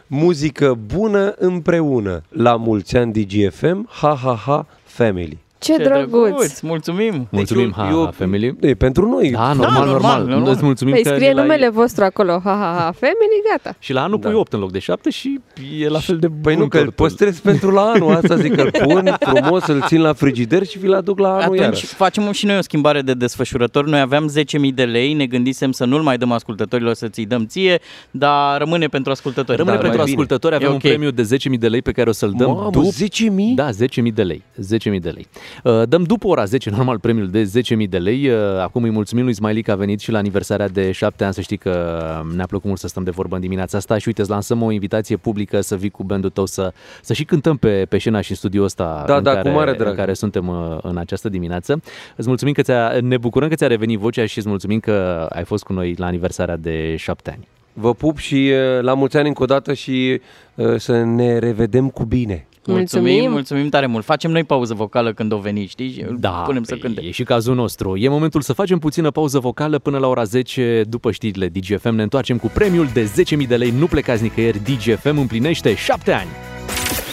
[0.07, 2.23] muzică bună împreună.
[2.29, 5.37] La mulți ani DGFM, ha, ha, ha, family.
[5.59, 6.59] Ce, drăguț!
[6.61, 7.27] Mulțumim!
[7.31, 8.55] Mulțumim, ha, ha, family.
[8.61, 9.29] E pentru noi.
[9.31, 10.25] Da, normal, normal.
[10.25, 10.51] normal.
[10.53, 13.75] Îți mulțumim Păi că scrie ne l-ai- numele vostru acolo, ha, ha, ha, family, gata.
[13.79, 15.39] Și la anul pui 8 în loc de 7 și
[15.79, 17.05] e la fel de bun Păi nu, că îl tortul.
[17.05, 18.11] păstrez pentru la anul.
[18.15, 21.41] Asta zic că îl pun frumos, îl țin la frigider și vi-l aduc la anul
[21.41, 21.85] Atunci iarăși.
[21.85, 23.85] facem și noi o schimbare de desfășurător.
[23.85, 27.45] Noi aveam 10.000 de lei, ne gândisem să nu-l mai dăm ascultătorilor, să ți-i dăm
[27.45, 27.79] ție,
[28.11, 29.57] dar rămâne pentru ascultători.
[29.57, 30.21] Rămâne Da, pentru mai bine.
[30.21, 30.81] ascultători, avem E un ok.
[30.81, 31.21] premiu de
[31.51, 32.87] 10.000 de lei pe care o să-l dăm Mamă, după...
[32.87, 33.55] 10.000?
[33.55, 34.43] Da, 10.000 de lei.
[34.57, 35.27] 10.000 de lei.
[35.63, 37.51] Uh, Dăm după ora 10, normal, premiul de
[37.83, 38.29] 10.000 de lei.
[38.29, 41.33] Uh, Acum îi mulțumim lui Smiley că a venit și la aniversarea de 7 ani.
[41.33, 42.01] Să știi că
[42.35, 44.71] ne-a plăcut mult să stăm de vorbă în dimineața asta și uite, îți lansăm o
[44.71, 48.29] invitație publică să vii cu bandul tău să, să și cântăm pe, pe scena și
[48.31, 49.89] în studioul ăsta Da, în, da, cu care, mare drag.
[49.89, 51.81] în care suntem uh, în această dimineață.
[52.15, 55.43] Îți mulțumim că ți-a, ne bucurăm că ți-a revenit vocea și îți mulțumim că ai
[55.43, 57.47] fost cu noi la aniversarea de 7 ani.
[57.73, 60.21] Vă pup și uh, la mulți ani încă o dată și
[60.55, 62.47] uh, să ne revedem cu bine.
[62.65, 64.05] Mulțumim, mulțumim tare mult.
[64.05, 65.91] Facem noi pauză vocală când o veni, știi?
[65.91, 67.01] Și îl Da, punem să păi, cânte.
[67.01, 67.97] E și cazul nostru.
[67.97, 71.95] E momentul să facem puțină pauză vocală până la ora 10 după știrile DGFM.
[71.95, 73.11] Ne întoarcem cu premiul de
[73.41, 73.71] 10.000 de lei.
[73.71, 74.59] Nu plecați nicăieri.
[74.63, 76.29] DGFM împlinește 7 ani.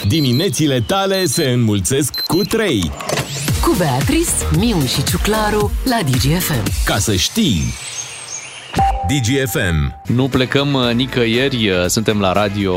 [0.07, 2.91] Diminețile tale se înmulțesc cu 3.
[3.61, 6.85] Cu Beatrice, Miu și Ciuclaru la DGFM.
[6.85, 7.61] Ca să știi.
[9.07, 9.93] DGFM.
[10.05, 12.73] Nu plecăm uh, nicăieri, uh, suntem la radio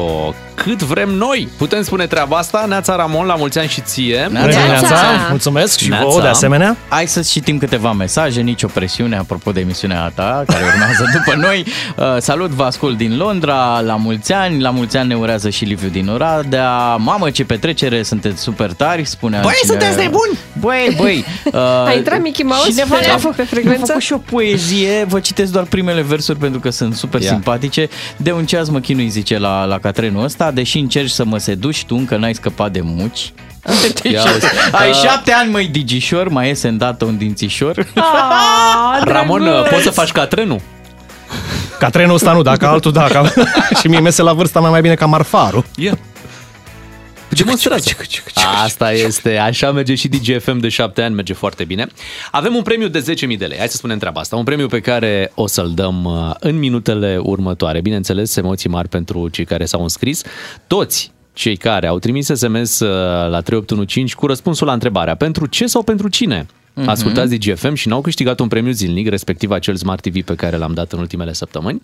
[0.54, 1.48] cât vrem noi.
[1.58, 2.64] Putem spune treaba asta?
[2.68, 4.24] Neața Ramon, la mulți ani și ție.
[4.28, 4.96] Bună dimineața!
[5.28, 6.04] Mulțumesc și Neața.
[6.06, 6.76] vouă de asemenea.
[6.88, 11.64] Hai să citim câteva mesaje, nicio presiune apropo de emisiunea ta care urmează după noi.
[11.96, 15.64] Uh, salut, vă ascult din Londra, la mulți ani, la mulți ani ne urează și
[15.64, 16.96] Liviu din Oradea.
[16.96, 19.80] Mamă, ce petrecere, sunteți super tari, spune Băi, altcineva.
[19.84, 20.38] sunteți nebuni!
[20.60, 21.24] Băi, băi!
[21.52, 23.76] Uh, A intrat Mickey Mouse cineva pe- ne-a făcut- pe frecvență?
[23.78, 27.28] mi-a făcut și o poezie, vă citesc doar primele versuri pentru că sunt super Ia.
[27.28, 27.88] simpatice.
[28.16, 31.84] De un ceas mă chinui, zice la, la Catrenul ăsta, deși încerci să mă seduci,
[31.84, 33.32] tu încă n-ai scăpat de muci.
[34.12, 34.46] Ia uzi.
[34.72, 37.86] Ai Uh, șapte ani, măi, digișor, mai iese îndată un dințișor.
[39.12, 40.60] Ramon, uh, poți să faci ca trenul?
[41.78, 43.04] Ca trenul ăsta nu, dacă altul da.
[43.04, 43.32] Ca...
[43.80, 45.64] și mie mese la vârsta mea mai bine ca marfarul.
[45.76, 45.98] Ia.
[47.36, 47.90] Demonstrează.
[48.62, 51.86] Asta este, așa merge și DGFM de 7 ani, merge foarte bine.
[52.30, 54.80] Avem un premiu de 10.000 de lei, hai să spunem treaba asta, un premiu pe
[54.80, 57.80] care o să-l dăm uh, în minutele următoare.
[57.80, 60.22] Bineînțeles, emoții mari pentru cei care s-au înscris.
[60.66, 62.88] Toți cei care au trimis SMS uh,
[63.30, 66.88] la 3815 cu răspunsul la întrebarea pentru ce sau pentru cine Mhm.
[66.88, 70.74] ascultați DGFM și n-au câștigat un premiu zilnic, respectiv acel Smart TV pe care l-am
[70.74, 71.82] dat în ultimele săptămâni.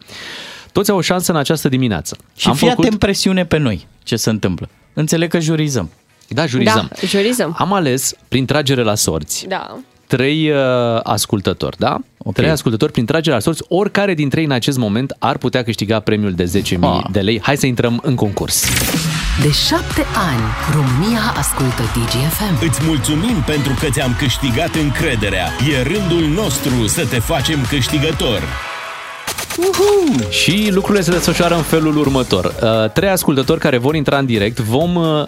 [0.72, 2.16] Toți au o șansă în această dimineață.
[2.36, 4.68] Și fii atent presiune pe noi, ce se întâmplă.
[4.98, 5.90] Înțeleg că jurizăm.
[6.28, 6.88] Da, jurizăm.
[7.00, 7.54] Da, jurizăm.
[7.58, 9.76] Am ales, prin tragere la sorți, Da.
[10.06, 10.56] trei uh,
[11.02, 11.88] ascultători, da?
[12.18, 12.32] Okay.
[12.32, 16.00] Trei ascultători prin tragere la sorți, oricare dintre ei în acest moment ar putea câștiga
[16.00, 17.04] premiul de 10.000 Ah.
[17.10, 17.40] de lei.
[17.42, 18.64] Hai să intrăm în concurs.
[19.42, 20.42] De șapte ani,
[20.74, 22.66] România ascultă DGFM.
[22.68, 25.46] Îți mulțumim pentru că ți-am câștigat încrederea.
[25.78, 28.42] E rândul nostru să te facem câștigător.
[29.58, 30.28] Uhu!
[30.30, 32.44] Și lucrurile se desfășoară în felul următor.
[32.44, 35.22] Uh, trei ascultători care vor intra în direct vom uh,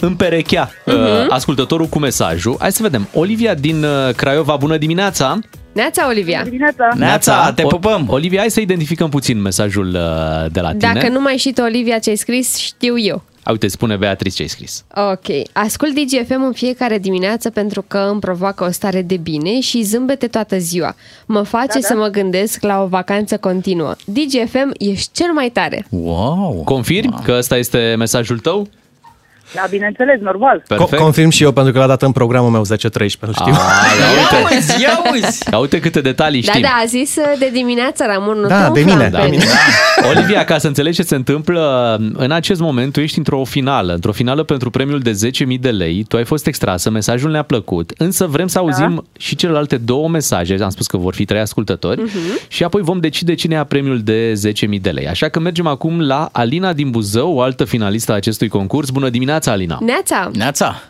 [0.00, 1.32] împerechea uh, Mhm.
[1.32, 2.56] ascultătorul cu mesajul.
[2.58, 3.08] Hai să vedem.
[3.14, 5.38] Olivia din uh, Craiova, bună dimineața!
[5.72, 6.46] Neața, Olivia.
[6.94, 8.06] Neața, te pupăm!
[8.10, 10.92] Olivia, hai să identificăm puțin mesajul uh, de la tine.
[10.94, 13.22] Dacă nu mai știi tu, Olivia, ce ai scris, știu eu.
[13.42, 14.84] A, Uite, spune Beatrice ce ai scris.
[14.94, 15.46] Ok.
[15.52, 20.26] Ascult DGFM în fiecare dimineață pentru că îmi provoacă o stare de bine și zâmbete
[20.26, 20.94] toată ziua.
[21.26, 21.86] Mă face Da, da.
[21.86, 23.94] să mă gândesc la o vacanță continuă.
[24.04, 25.86] DGFM, ești cel mai tare.
[25.90, 26.62] Wow!
[26.64, 28.68] Confirm că ăsta este mesajul tău?
[29.54, 30.62] Da, bineînțeles, normal.
[30.74, 33.52] Co- confirm și eu pentru că l-a dat în programul meu 10-13, nu știu.
[33.52, 34.82] ia uite.
[34.82, 35.42] ia uzi!
[35.52, 36.62] Ia uite câte detalii Da, știm.
[36.62, 39.16] da, a zis uh, de dimineață, Ramon, nu Da, te de umfla mine, în de
[39.18, 39.30] pen.
[39.30, 39.44] mine.
[40.16, 44.12] Olivia, ca să înțelegi ce se întâmplă, în acest moment tu ești într-o finală, într-o
[44.12, 48.26] finală pentru premiul de 10.000 de lei, tu ai fost extrasă, mesajul ne-a plăcut, însă
[48.26, 49.02] vrem să auzim da.
[49.18, 52.38] și celelalte două mesaje, am spus că vor fi trei ascultători, Mhm.
[52.48, 55.08] și apoi vom decide cine ia premiul de 10.000 de lei.
[55.08, 58.90] Așa că mergem acum la Alina din Buzău, o altă finalistă a acestui concurs.
[58.90, 59.78] Bună dimineața, Alina!
[59.80, 60.30] Neața!
[60.34, 60.82] Neața!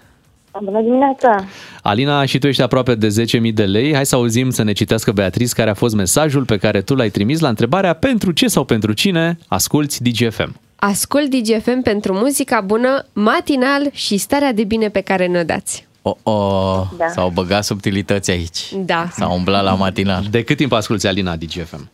[0.65, 1.45] Bună dimineața!
[1.83, 3.09] Alina, și tu ești aproape de
[3.47, 3.95] 10.000 de lei.
[3.95, 7.09] Hai să auzim să ne citească Beatriz care a fost mesajul pe care tu l-ai
[7.11, 10.55] trimis la întrebarea pentru ce sau pentru cine asculți DGFM.
[10.77, 15.87] Ascult DGFM pentru muzica bună, matinal și starea de bine pe care ne-o dați.
[16.03, 17.09] O, o, Da.
[17.09, 18.73] s-au băgat subtilități aici.
[18.75, 19.09] Da.
[19.13, 20.25] S-au umblat la matinal.
[20.31, 21.91] De cât timp asculti Alina DGFM?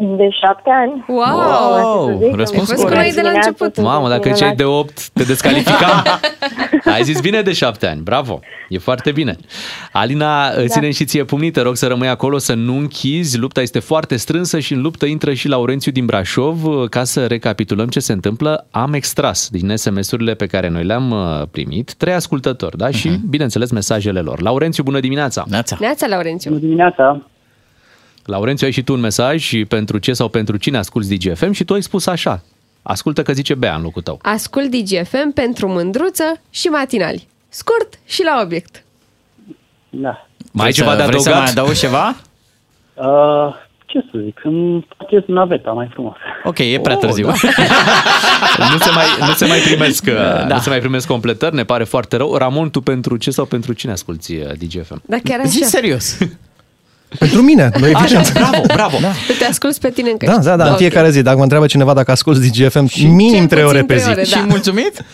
[0.00, 1.04] De șapte ani.
[1.08, 2.34] Wow!
[2.34, 3.80] răspuns Ai fost cu noi de la început.
[3.80, 6.02] Mamă, dacă ziceai de 8, te descalificam.
[6.94, 8.40] Ai zis bine de 7 ani, bravo.
[8.68, 9.36] E foarte bine.
[9.92, 10.66] Alina, da.
[10.66, 13.38] ținem și ție pumnii, te rog să rămâi acolo, să nu închizi.
[13.38, 16.88] Lupta este foarte strânsă și în luptă intră și Laurențiu din Brașov.
[16.88, 21.42] Ca să recapitulăm ce se întâmplă, am extras din SMS-urile pe care noi le-am uh,
[21.50, 22.90] primit trei ascultători, da?
[22.90, 24.40] Și, bineînțeles, mesajele lor.
[24.40, 25.44] Laurențiu, bună dimineața!
[25.48, 25.76] Neața!
[25.80, 26.50] Neața, Laurențiu.
[26.50, 27.26] Bună dimineața!
[28.24, 31.64] Laurențiu, ai și tu un mesaj și pentru ce sau pentru cine asculti DGFM și
[31.64, 32.42] tu ai spus așa.
[32.82, 34.18] Ascultă că zice Bea în locul tău.
[34.22, 37.28] Ascult DGFM pentru mândruță și matinali.
[37.48, 38.82] Scurt și la obiect.
[39.90, 40.26] Da.
[40.52, 41.54] Mai ai Vreți ceva să- de vreți să adăugat?
[41.54, 42.16] mai adaugi ceva?
[42.94, 43.54] Uh,
[43.86, 46.14] ce să zic, îmi pachez naveta mai frumos.
[46.44, 47.26] Ok, e prea Oh, târziu.
[47.26, 47.32] da.
[48.72, 50.44] nu, se mai, nu se mai primesc da.
[50.44, 50.54] Da.
[50.54, 52.36] nu se mai primesc completări, ne pare foarte rău.
[52.36, 55.02] Ramon, tu pentru ce sau pentru cine asculti uh, DGFM?
[55.06, 55.48] Da, chiar așa.
[55.48, 56.18] Zi serios.
[57.18, 58.04] Pentru mine, nu evident.
[58.16, 58.96] Așa, bravo, bravo.
[59.00, 59.08] Da.
[59.26, 60.44] Tu te asculti pe tine în Da, căști.
[60.48, 60.76] da, da, în Ok.
[60.76, 61.22] fiecare zi.
[61.22, 64.08] Dacă mă întreabă cineva dacă asculti DGFM, minim Cel 3 ore puțin pe trei zi.
[64.10, 64.36] ore, da.
[64.40, 65.04] Și mulțumit?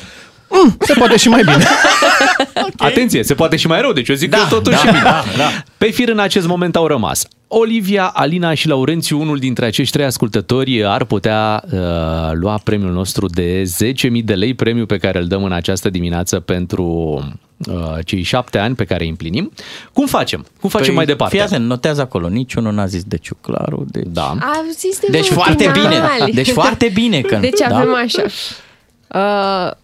[0.51, 1.65] Mm, se poate și mai bine.
[2.77, 5.03] Atenție, se poate și mai rău, deci eu zic Da, că totuși da, și bine.
[5.03, 5.49] da, da.
[5.79, 10.05] Pe fir în acest moment au rămas Olivia, Alina și Laurențiu, unul dintre acești trei
[10.07, 11.79] ascultători ar putea uh,
[12.33, 16.41] lua premiul nostru de 10.000 de lei, premiu pe care îl dăm în această dimineață
[16.41, 16.85] pentru
[17.69, 19.53] uh, cei șapte ani pe care îi împlinim.
[19.93, 20.47] Cum facem?
[20.61, 21.37] Cum facem Păi, mai departe?
[21.37, 22.29] Fii atent, notează acolo.
[22.29, 23.85] Niciunul n-a zis de ciuclaru.
[23.91, 24.07] Deci...
[24.07, 24.27] Da.
[24.29, 26.03] Au zis de Deci foarte bine.
[26.33, 27.77] Deci foarte bine că- Deci da.
[27.77, 28.23] avem așa.
[29.09, 29.77] Uh,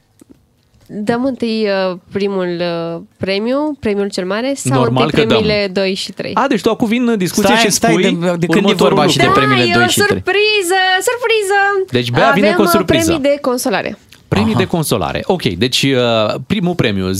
[0.94, 5.36] dăm întâi uh, primul uh, premiu, premiul cel mare, sau Normal întâi că dăm.
[5.38, 6.30] premiile 2 și 3?
[6.34, 8.46] A, deci tu acum vin în discuție Stai, și stai, spui de- de când e
[8.56, 9.40] următorul vorba și de lucru.
[9.40, 10.08] premiile da, 2 e o și 3.
[10.08, 10.80] surpriză,
[11.10, 11.58] surpriză!
[11.90, 13.10] Deci Bea vine Avem cu o uh, surpriză.
[13.10, 13.98] premii de consolare.
[14.28, 14.58] Premii Aha.
[14.62, 15.22] de consolare.
[15.26, 17.14] Ok, deci uh, primul premiu 10.000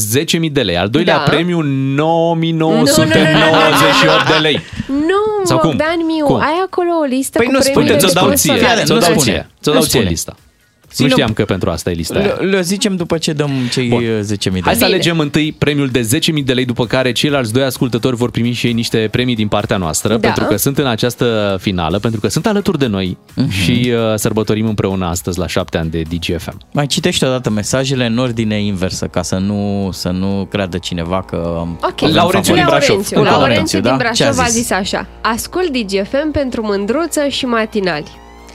[0.53, 1.23] de lei, al doilea Da.
[1.23, 1.67] premiu 9.998
[4.29, 4.61] de lei.
[4.87, 5.69] Nu, Sau cum?
[5.71, 6.41] Bogdan Miu, Cum?
[6.41, 8.83] ai acolo o listă Păi cu nu premiile Uite, de ți-o dau ție, consolare.
[8.85, 9.31] ți-o nu dau spune.
[9.33, 10.09] ție, ți-o Nu dau ție spune.
[10.09, 10.37] lista.
[10.95, 12.37] Ține- Nu știam că pentru asta e lista aia.
[12.41, 14.03] Le, le zicem după ce dăm cei Bun.
[14.03, 14.75] 10.000 de Hai lei.
[14.79, 18.53] să alegem întâi premiul de 10.000 de lei, după care ceilalți doi ascultători vor primi
[18.53, 20.19] și ei niște premii din partea noastră, Da.
[20.19, 23.51] pentru că sunt în această finală, pentru că sunt alături de noi Mhm.
[23.51, 26.59] și uh, sărbătorim împreună astăzi la șapte ani de DGFM.
[26.73, 31.37] Mai citește odată mesajele în ordine inversă, ca să nu, să nu creadă cineva că...
[31.83, 32.87] Ok, avem Laurențiu din favorit.
[32.87, 33.07] Brașov.
[33.13, 33.97] Laurențiu, Încă Laurențiu din da?
[34.13, 34.61] Ce a Brașov a zis?
[34.61, 38.05] zis așa Ascult DGFM pentru mândruță și matinali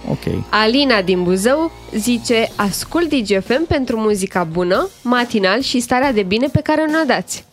[0.09, 0.43] Ok.
[0.49, 6.61] Alina din Buzău zice Ascult DGFM pentru muzica bună, matinal și starea de bine pe
[6.61, 7.47] care o dați.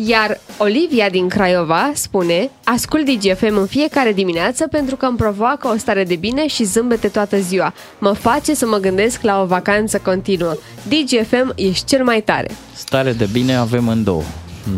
[0.00, 5.76] Iar Olivia din Craiova spune Ascult DGFM în fiecare dimineață pentru că îmi provoacă o
[5.76, 7.74] stare de bine și zâmbete toată ziua.
[7.98, 10.54] Mă face să mă gândesc la o vacanță continuă.
[10.88, 12.48] DGFM ești cel mai tare.
[12.74, 14.22] Stare de bine avem în două.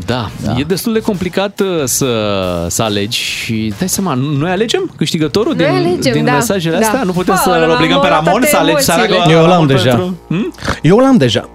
[0.07, 4.91] Da, da, e destul de complicat uh, să, să alegi și dai seama, noi alegem
[4.97, 6.87] câștigătorul Noi din, alegem, din da, mesajele da.
[6.87, 7.03] astea?
[7.03, 9.17] Nu putem Pa, să-l Ramon, obligăm pe Ramon toate să alegi să emoțiile.
[9.17, 9.89] aleagă Eu l-am Ramon deja.
[9.89, 10.17] Pentru...
[10.29, 10.53] Hmm?
[10.83, 11.49] Eu l-am deja.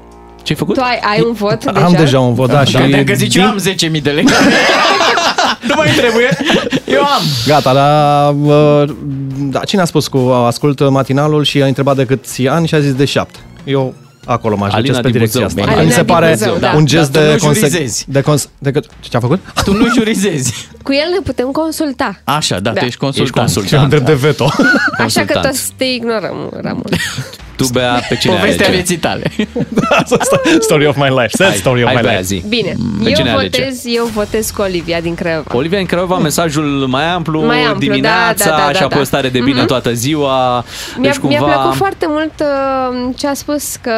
[0.44, 0.76] Ce-ai făcut?
[0.76, 1.86] Tu ai, ai un vot deja?
[1.86, 2.74] Am deja un vot, da, și...
[2.74, 3.58] Da, dacă zici, eu am
[3.92, 4.24] 10.000 de lei.
[5.68, 6.38] nu mai trebuie.
[6.86, 7.22] Eu am.
[7.48, 8.96] Gata, dar uh,
[9.38, 12.80] da, cine a spus cu ascult matinalul și a întrebat de câți ani și a
[12.80, 13.40] zis de șapte.
[13.64, 13.94] Eu
[14.26, 15.60] acolo mă Alina ajutez pe din direcția Buzău.
[15.64, 15.72] asta.
[15.72, 16.74] Alina Mi se din pare Buzău, da.
[16.76, 18.06] un gest Dar tu de, nu conse- jurizezi.
[18.08, 19.40] de cons- de că- Ce a făcut?
[19.64, 20.68] Tu nu jurizezi.
[20.84, 22.20] Cu el ne putem consulta.
[22.24, 22.80] Așa, da, Da.
[22.80, 23.28] tu ești consultant.
[23.28, 23.68] Ești consultant.
[23.70, 24.44] Și am drept de veto.
[24.44, 24.60] Așa
[24.98, 25.46] că Consultant.
[25.46, 26.84] toți te ignorăm, Ramon.
[27.56, 28.72] Tu, Bea, pe cine Povestea alege?
[28.82, 29.32] vieții tale.
[30.60, 31.30] story of my life.
[31.30, 32.24] Sad Hai, story of hai, my Bea, life.
[32.24, 32.44] zi.
[32.48, 33.62] Bine, Pe eu cine alege?
[33.62, 35.52] votez, eu votez cu Olivia din Craiova.
[35.56, 38.98] Olivia în Craiova, mesajul mai amplu, Mai amplu, dimineața da, da, da, și da, apoi
[38.98, 39.04] da.
[39.04, 39.68] stare de bine Mhm.
[39.68, 40.54] toată ziua.
[40.98, 41.54] Mi-a, deci mi-a cumva...
[41.54, 43.92] plăcut foarte mult uh, ce a spus că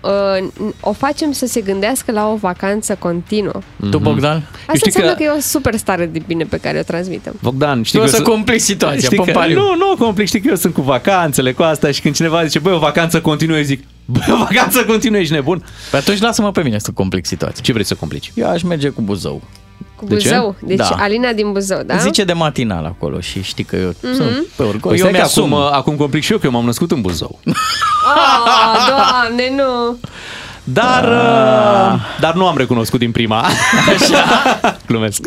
[0.00, 0.48] uh,
[0.80, 3.60] o facem să se gândească la o vacanță continuă.
[3.90, 4.36] Tu, Bogdan?
[4.36, 5.22] Asta știi înseamnă că- că...
[5.22, 7.34] e o super stare de bine pe care o transmitem.
[7.42, 9.58] Bogdan, știi Tu o că să eu sunt- complici situația, Știi că, pompariu.
[9.58, 12.58] nu, nu complic, știi că eu sunt cu vacanțele, cu asta și când cineva zice,
[12.58, 15.64] băi, o vacanță continuă, eu zic, băi, o vacanță continuă, ești nebun?
[15.90, 17.62] Păi atunci lasă-mă pe mine să complic situația.
[17.62, 18.32] Ce vrei să complici?
[18.34, 19.42] Eu aș merge cu Buzău.
[19.96, 20.28] Cu De ce?
[20.28, 20.56] Buzău.
[20.62, 20.88] Deci Da.
[20.98, 21.96] Alina din Buzău, da?
[21.96, 24.14] Zice de matinal acolo și știi că eu Mhm.
[24.14, 24.90] sunt pe oricum.
[24.90, 25.52] Păi eu stai că mi-asum.
[25.54, 27.38] acum, acum complic și eu, că eu m-am născut în Buzău.
[27.44, 29.96] Oh, doamne, nu!
[30.64, 31.92] Dar, Ah.
[31.94, 33.44] uh, dar nu am recunoscut din prima.
[34.86, 35.26] Glumesc.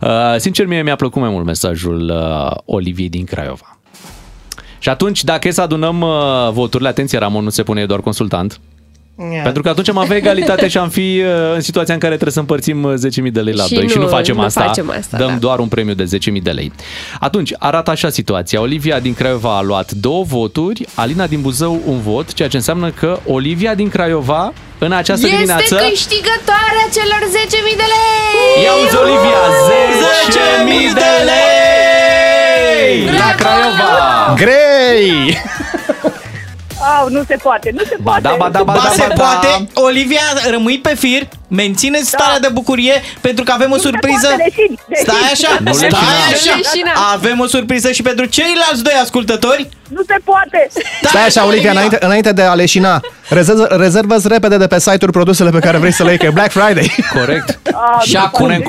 [0.00, 3.78] Uh, sincer, mie mi-a plăcut mai mult mesajul uh, Oliviei din Craiova.
[4.82, 6.08] Și atunci, dacă e să adunăm uh,
[6.52, 8.60] voturile, atenție, Ramon nu se pune e doar consultant.
[9.42, 12.32] Pentru că atunci am avea egalitate și am fi uh, în situația în care trebuie
[12.32, 12.94] să împărțim uh,
[13.26, 14.62] 10.000 de lei la Și 2 și nu- nu facem nu asta.
[14.62, 15.34] facem asta, dăm da.
[15.34, 16.72] doar un premiu de 10.000 de lei.
[17.20, 18.60] Atunci, arată așa situația.
[18.60, 22.90] Olivia din Craiova a luat două voturi, Alina din Buzău un vot, ceea ce înseamnă
[22.90, 28.64] că Olivia din Craiova în această este dimineață câștigătoarea celor 10.000 de lei!
[28.64, 29.40] Ia uzi, Olivia,
[30.90, 33.04] 10.000 de lei!
[33.18, 33.91] La Craiova!
[34.42, 35.38] Grei!
[37.00, 38.20] Au, nu se poate, nu se poate.
[38.20, 39.14] da, ba da, ba Ba da, se ba da.
[39.14, 39.68] poate.
[39.74, 40.20] Olivia,
[40.50, 41.28] rămâi pe fir,
[41.60, 43.80] menține starea de bucurie pentru că avem o Da.
[43.80, 44.26] se surpriză.
[44.28, 45.06] poate, leșini, leșini.
[45.06, 46.08] Stai așa, Nu stai leșina.
[46.32, 46.54] așa.
[46.56, 46.92] Leșina.
[47.14, 49.68] Avem o surpriză și pentru ceilalți doi ascultători.
[49.88, 50.68] Nu se poate.
[51.02, 55.50] Stai așa, Olivia, înainte, înainte de a leșina, rezervă, rezervă repede de pe site-uri produsele
[55.50, 56.94] pe care vrei să le iei, că e Black Friday.
[57.18, 57.58] Corect.
[58.08, 58.62] Și acum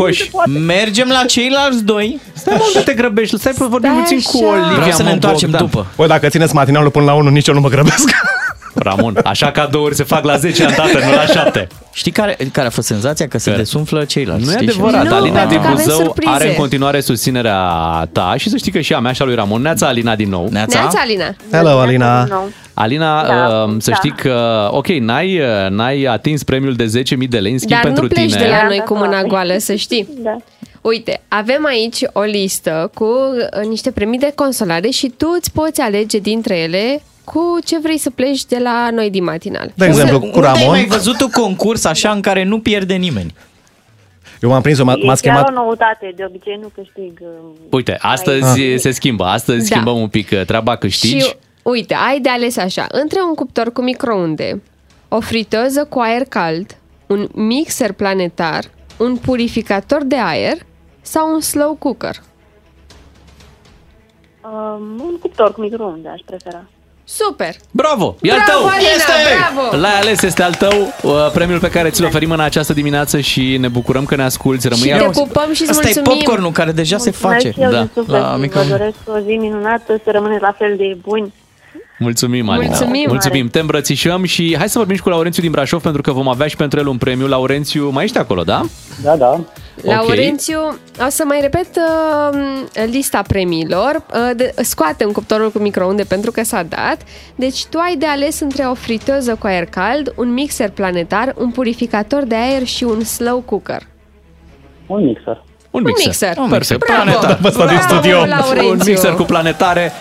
[0.66, 2.22] mergem la ceilalți doi.
[2.34, 3.38] Stai mă, unde te grăbești?
[3.40, 4.76] Stai să vorbim puțin cu Olivia.
[4.76, 5.70] Vreau să ne mă, întoarcem Bogdan.
[5.70, 5.88] după.
[5.96, 8.10] Băi, dacă țineți matinalul până la 1, nici eu nu mă grăbesc.
[8.76, 11.68] Ramon, așa cadouri se fac la 10 ani, tată, nu la 7.
[11.94, 13.28] Știi care, care a fost senzația?
[13.28, 14.46] Că se desumflă ceilalți.
[14.46, 14.68] Nu e știi?
[14.70, 16.32] adevărat, Și- Alina din pentru că avem Buzău surprize.
[16.34, 17.60] are în continuare susținerea
[18.12, 19.62] ta și să știi că și a mea și a lui Ramon.
[19.62, 20.48] Neața Alina din nou.
[20.52, 21.36] Neața, Alina.
[21.52, 22.28] Hello, Alina.
[22.74, 23.96] Alina, Da, uh, să da.
[23.96, 27.82] știi că, ok, n-ai, uh, n-ai atins premiul de 10.000 de lei, în schimb Dar
[27.84, 28.44] pentru nu pleci tine...
[28.44, 30.08] de la noi cu mâna goală, să știi.
[30.18, 30.38] Da.
[30.82, 35.82] Uite, avem aici o listă cu uh, niște premii de consolare și tu îți poți
[35.82, 39.72] alege dintre ele cu ce vrei să pleci de la noi din matinal.
[39.76, 40.68] De exemplu, cu Unde ai Ramon.
[40.70, 43.34] mai văzut un concurs așa în care nu pierde nimeni?
[44.42, 45.50] Eu m-am prins, m-a, m-a E chiar schemat.
[45.50, 47.20] o noutate, de obicei nu câștig.
[47.22, 47.28] uh,
[47.70, 48.80] Uite, astăzi Ah.
[48.80, 49.76] se schimbă, astăzi Da.
[49.76, 51.20] schimbăm un pic uh, treaba, câștigi.
[51.26, 54.62] Și uite, ai de ales așa, între un cuptor cu microunde,
[55.10, 56.78] o friteză cu aer cald,
[57.08, 58.64] un mixer planetar,
[58.98, 60.58] un purificator de aer
[61.02, 62.16] sau un slow cooker.
[64.44, 66.66] Um, un cuptor cu microunde aș prefera.
[67.06, 67.56] Super!
[67.72, 68.16] Bravo!
[68.22, 68.68] E al Bravo, tău!
[68.70, 69.12] Alina, este!
[69.54, 69.78] bravo!
[69.78, 73.58] L-ai ales, este al tău, uh, premiul pe care ți-l oferim în această dimineață și
[73.58, 74.68] ne bucurăm că ne asculti.
[74.68, 76.18] Rămâi Și te pupăm și îți Asta e mulțumim!
[76.20, 77.54] popcornul care deja se face.
[77.56, 77.78] Mulțumesc și eu Da.
[77.80, 78.22] din suflet.
[78.22, 78.76] La Vă microunde.
[78.76, 81.34] doresc o zi minunată, să rămâneți la fel de buni.
[82.04, 82.68] Mulțumim, Alina.
[82.68, 83.06] Mulțumim.
[83.08, 86.28] Mulțumim, te îmbrățișăm și hai să vorbim și cu Laurențiu din Brașov pentru că vom
[86.28, 87.28] avea și pentru el un premiu.
[87.28, 88.62] Laurențiu, mai ești acolo, da?
[89.04, 89.40] Da, da.
[89.82, 90.60] Laurențiu,
[91.06, 92.40] o să mai repet uh,
[92.92, 94.06] lista premiilor.
[94.14, 96.98] Uh, de, scoate un cuptorul cu microunde pentru că s-a dat.
[97.36, 101.52] Deci tu ai de ales între o friteză cu aer cald, un mixer planetar, un
[101.52, 103.82] purificator de aer și un slow cooker.
[104.88, 105.44] Un mixer.
[105.74, 106.06] Un Un mixer.
[106.08, 106.34] mixer.
[106.38, 106.78] Un mixer.
[106.78, 107.02] Bravo.
[107.04, 107.38] Planetar.
[107.42, 108.26] Vă stau din Bravo, studio.
[108.26, 108.70] Laurențiu.
[108.70, 109.92] Un mixer cu planetare.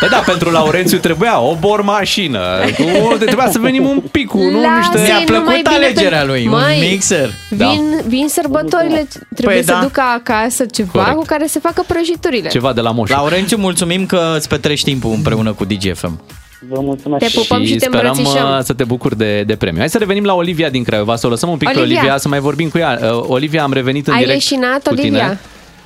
[0.00, 2.40] Păi da, pentru Laurențiu trebuia o bormașină.
[2.76, 4.98] Cu, trebuia să venim un pic cu, nu Lasă-i niște...
[4.98, 7.30] Mi-a plăcut numai bine alegerea pe- lui, un Măi, mixer.
[7.50, 9.78] Vin, vin sărbătorile, trebuie Păi să da.
[9.82, 11.16] ducă acasă ceva Corect.
[11.16, 12.48] cu care să facă prăjiturile.
[12.48, 13.10] Ceva de la moș.
[13.10, 16.20] Laurențiu, mulțumim că îți petrești timpul împreună cu DGFM.
[16.68, 17.24] Vă mulțumesc.
[17.32, 18.48] Te pupăm și te sperăm îmbrățișăm.
[18.56, 19.78] uh, să te bucuri de, de premiu.
[19.78, 21.98] Hai să revenim la Olivia din Craiova, să o lăsăm un pic pe Olivia.
[21.98, 22.98] Olivia, să mai vorbim cu ea.
[23.02, 25.06] Uh, Olivia, am revenit în Ai direct leșinat, cu tine.
[25.08, 25.38] Olivia?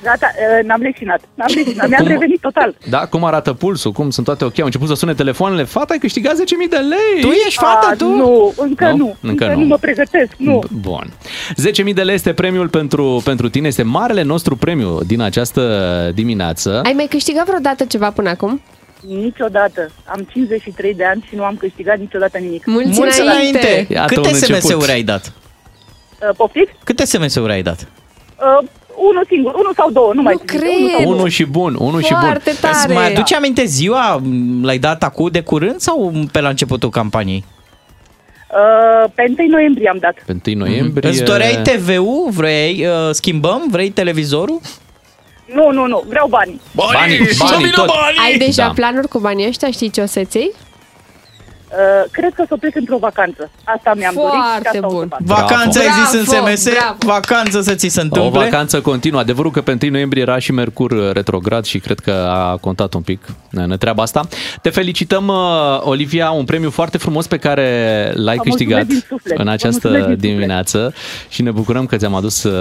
[0.03, 0.27] Gata,
[0.59, 1.21] uh, n-am leșinat.
[1.33, 2.11] N-am leșinat, mi-am Cum?
[2.11, 2.75] revenit total.
[2.89, 3.91] Da, cum arată pulsul?
[3.91, 4.59] Cum sunt toate ok?
[4.59, 5.63] Au început să sune telefoanele.
[5.63, 6.39] Fata, ai câștigat 10.000
[6.69, 7.21] de lei!
[7.21, 8.05] Tu ești fată, A, tu?
[8.07, 8.95] Nu, încă Nu?
[8.97, 9.15] nu.
[9.21, 9.59] Încă Încă nu.
[9.61, 10.63] nu mă pregătesc, nu.
[10.81, 11.13] Bun.
[11.87, 13.67] 10.000 de lei este premiul pentru, pentru tine.
[13.67, 16.81] Este marele nostru premiu din această dimineață.
[16.85, 18.61] Ai mai câștigat vreodată ceva până acum?
[19.07, 19.91] Niciodată.
[20.05, 22.65] Am 53 de ani și nu am câștigat niciodată nimic.
[22.65, 23.85] Mulți, Mulți înainte!
[23.89, 24.61] Iată Câte un început.
[24.61, 25.33] SMS-uri ai dat?
[26.21, 26.71] Uh, poftiți?
[26.83, 27.87] Câte SMS-uri ai dat?
[28.39, 30.59] Uh, unul singur, unul sau două, nu, mai știu.
[30.59, 30.71] cred.
[30.75, 31.15] Unul sau două.
[31.15, 32.19] Unul și bun, unul și bun.
[32.21, 32.75] Foarte tare!
[32.85, 34.21] Îți mai aduce aminte ziua?
[34.61, 37.43] L-ai dat acum de curând sau pe la începutul campaniei?
[38.53, 40.15] Uh, pe 1 noiembrie am dat.
[40.25, 41.09] Pe 1 noiembrie...
[41.09, 42.29] Îți doreai TV-ul?
[42.31, 43.67] Vrei, uh, schimbăm?
[43.71, 44.59] Vrei televizorul?
[45.53, 46.61] Nu, nu, nu, vreau bani.
[46.71, 47.89] Banii, banii, tot.
[48.25, 48.71] Ai deja Da.
[48.75, 49.71] planuri cu banii ăștia?
[49.71, 50.51] Știi ce o să-ți iei?
[51.77, 53.49] Uh, cred că o să plec într-o vacanță.
[53.63, 55.07] Asta mi-am dorit și Foarte asta o să bun.
[55.09, 55.19] fac.
[55.39, 56.63] Vacanță ai zis în Bravo, SMS?
[56.63, 56.95] bravo.
[56.99, 58.39] Vacanță să ți se O întâmple?
[58.39, 59.19] vacanță continuă.
[59.19, 62.93] Adevărul că pe 1 noiembrie era și Mercur uh, retrograd și cred că a contat
[62.93, 63.19] un pic
[63.51, 64.21] în treaba asta.
[64.61, 65.35] Te felicităm, uh,
[65.81, 67.67] Olivia, un premiu foarte frumos pe care
[68.15, 69.37] l-ai Vă câștigat mulțumesc din suflet.
[69.37, 70.31] în Vă această mulțumesc din suflet.
[70.35, 70.93] dimineață
[71.29, 72.51] și ne bucurăm că ți-am adus, uh,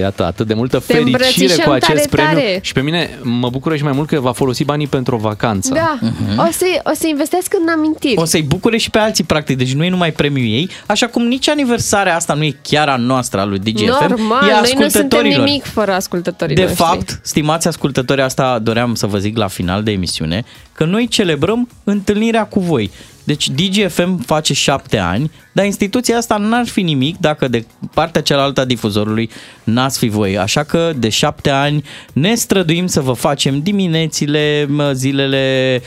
[0.00, 2.34] iată, atât de multă Te fericire îmbrățișăm cu acest tare, premiu.
[2.34, 2.58] tare.
[2.62, 5.72] Și pe mine mă bucură și mai mult că va folosi banii pentru o vacanță.
[5.74, 5.98] Da.
[6.36, 8.16] O, să, o să investesc în amintiri.
[8.20, 11.26] O să-i bucure și pe alții, practic, deci nu e numai premiul ei, așa cum
[11.26, 14.60] nici aniversarea asta nu e chiar a noastră, a lui DGFM, Normal, e a noi
[14.60, 15.44] nu suntem ascultătorilor.
[15.44, 16.82] nimic fără ascultătorii De noștri.
[16.82, 21.68] fapt, stimați ascultători, asta doream să vă zic la final de emisiune, că noi celebrăm
[21.84, 22.90] întâlnirea cu voi.
[23.24, 28.60] Deci DGFM face șapte ani, dar instituția asta n-ar fi nimic dacă de partea cealaltă
[28.60, 29.30] a difuzorului
[29.64, 30.38] n-ați fi voi.
[30.38, 35.82] Așa că de șapte ani ne străduim să vă facem diminețile, mă, zilele,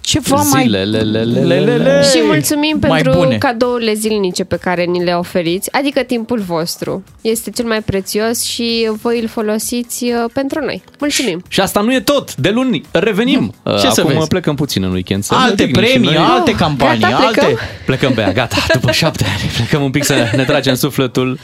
[0.00, 0.62] ceva mai...
[0.62, 3.38] Zilele, Și mulțumim mai pentru bune.
[3.38, 7.04] cadourile zilnice pe care ni le oferiți, adică timpul vostru.
[7.20, 10.82] Este cel mai prețios și voi îl folosiți uh, pentru noi.
[10.98, 11.42] Mulțumim!
[11.48, 12.34] Și asta nu e tot.
[12.36, 13.54] De luni revenim.
[13.80, 14.28] Ce să Acum vezi?
[14.28, 15.22] plecăm puțin în weekend.
[15.24, 16.24] Să ne Alte odihnim și premii, noi.
[16.30, 17.40] alte campanii, Gata, alte...
[17.40, 17.58] plecăm?
[17.86, 19.50] Plecăm pe ea, gata, după șapte ani.
[19.56, 21.38] Plecăm un pic să ne tragem sufletul.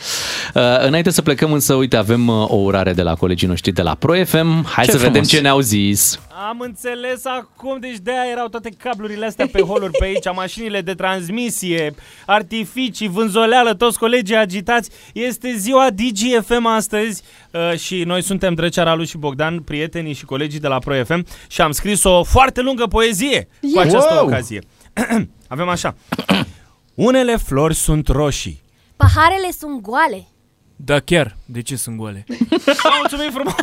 [0.55, 3.83] Uh, înainte să plecăm însă, uite, avem uh, o urare de la colegii noștri de
[3.83, 4.65] la Pro FM.
[4.67, 5.29] Hai Ce să vedem frumos.
[5.29, 6.21] ce ne-au zis.
[6.49, 10.93] Am înțeles acum, deci de-aia erau toate cablurile astea pe holuri pe aici, mașinile de
[10.95, 11.95] transmisie,
[12.27, 14.91] artificii, vânzoleală, toți colegii agitați.
[15.13, 20.61] Este ziua DGFM astăzi uh, și noi suntem Drăcea Ralu și Bogdan, prietenii și colegii
[20.61, 23.87] de la Pro FM și am scris o foarte lungă poezie cu Yeah.
[23.87, 24.25] această Wow!
[24.27, 24.61] ocazie.
[25.49, 25.95] Avem așa.
[26.95, 28.63] Unele flori sunt roșii.
[28.97, 30.27] Paharele sunt goale.
[30.85, 31.37] Da, chiar.
[31.45, 32.25] De ce sunt goale?
[33.01, 33.55] Mulțumim frumos!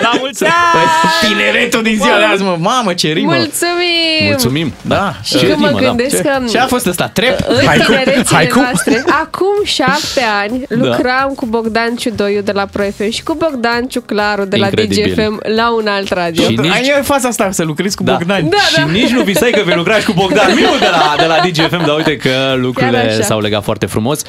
[0.00, 0.52] La mulți ani!
[0.72, 3.32] Păi, Tineretul din ziua de azi, mă, mamă, ce rimă!
[3.34, 4.26] Mulțumim!
[4.26, 4.72] Mulțumim!
[4.82, 7.08] Da, Și că mă gândesc că Ce a fost ăsta?
[7.08, 7.38] Trep?
[7.48, 7.84] în Haiku?
[7.84, 8.58] tinerețile Haiku?
[8.60, 10.74] noastre, acum șapte ani, Da.
[10.86, 15.12] lucram cu Bogdan Ciudoiu de la Pro FM și cu Bogdan Ciuclaru de la Incredibil.
[15.14, 16.42] DGFM la un alt radio.
[16.42, 18.12] Și nici- Ai faza asta să lucrezi cu Da.
[18.12, 18.48] Bogdan.
[18.48, 18.84] Da, și da.
[18.84, 21.86] nici nu visai că vei lucra și cu Bogdan Miu de la, de la DGFM,
[21.86, 23.22] dar uite că Chiar lucrurile așa.
[23.22, 24.22] s-au legat foarte frumos.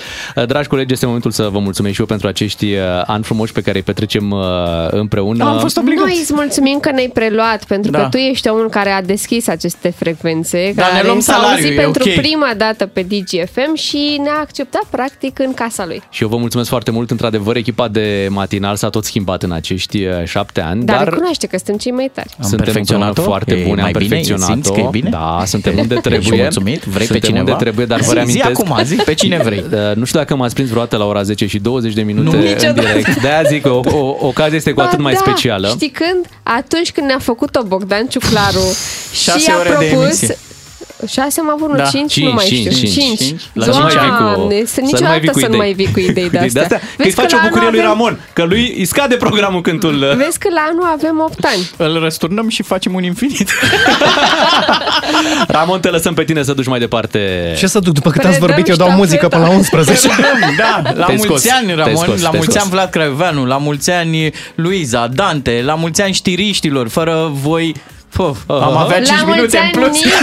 [0.45, 3.61] Dragi colegi, este momentul să vă mulțumesc și eu pentru acești uh, ani frumoși pe
[3.61, 4.39] care îi petrecem uh,
[4.89, 5.43] împreună.
[5.95, 7.99] Noi îți mulțumim că ne-ai preluat, pentru Da.
[8.01, 11.55] că tu ești omul care a deschis aceste frecvențe, Da, ne care luăm s-a salariu,
[11.55, 12.15] auzit e pentru ok.
[12.15, 16.01] prima dată pe DGFM și ne-a acceptat practic în casa lui.
[16.09, 17.11] Și eu vă mulțumesc foarte mult.
[17.11, 21.47] Într-adevăr, echipa de matinal s-a tot schimbat în acești uh, șapte ani, Dar, dar, recunoaște
[21.47, 22.29] că suntem cei mai tari.
[22.39, 23.07] suntem perfecționat-o?
[23.07, 24.07] împreună foarte E bune, am mai bine?
[24.07, 24.51] perfecționat-o.
[24.51, 25.09] Simți că e bine?
[25.09, 26.41] Da, suntem unde Ești trebuie.
[26.41, 26.83] mulțumit?
[26.83, 27.51] Vrei pe suntem cineva?
[27.51, 28.49] unde trebuie, dar vă Zi- zi reamintesc...
[28.49, 29.55] acum, zi pe cine vrei.
[29.77, 32.41] Uh, Nu știu dacă m-ați prins vreodată la ora 10 și 20 de minute Nu,
[32.41, 32.79] în niciodată.
[32.79, 33.21] direct.
[33.21, 35.67] De-aia zic că o, o, ocazia este cu Ba atât mai da, specială.
[35.67, 36.25] Știi când?
[36.43, 38.75] Atunci când ne-a făcut-o Bogdan Ciuclaru
[39.11, 40.21] și Șase a ore de propus...
[40.99, 41.21] emisie.
[41.21, 41.83] Șase am avut, nu, Da.
[41.83, 42.87] cinci, Cinci, nu mai cinci, știu.
[42.89, 43.19] cinci.
[43.19, 43.41] Cinci.
[43.53, 45.45] La să nu mai vii cu- Doamne, să să nu mai niciodată vii cu să
[45.47, 45.59] nu idei.
[45.65, 46.67] mai vii cu idei de astea.
[46.67, 49.15] Că îi Vezi face la o bucurie anul lui avem- Ramon, că lui îi scade
[49.15, 49.95] programul cântul.
[50.23, 51.69] Vezi că la anul avem 8 ani.
[51.77, 53.49] Îl răsturnăm și facem un infinit.
[55.47, 57.53] Ramon, te lăsăm pe tine să duci mai departe.
[57.57, 57.93] Ce să duc?
[57.93, 60.07] După cât Predăm ați vorbit, eu dau muzică până la 11.
[60.57, 62.61] da, la Te-ai mulți scos, ani, te-ai Ramon, scos, la te-ai mulți scos.
[62.61, 67.73] ani Vlad Craioveanu, la mulți ani Luiza, Dante, la mulți ani știriștilor, fără voi...
[68.09, 70.03] Puf, am avea 5 la mulți minute în ani, plus.
[70.03, 70.17] Nico,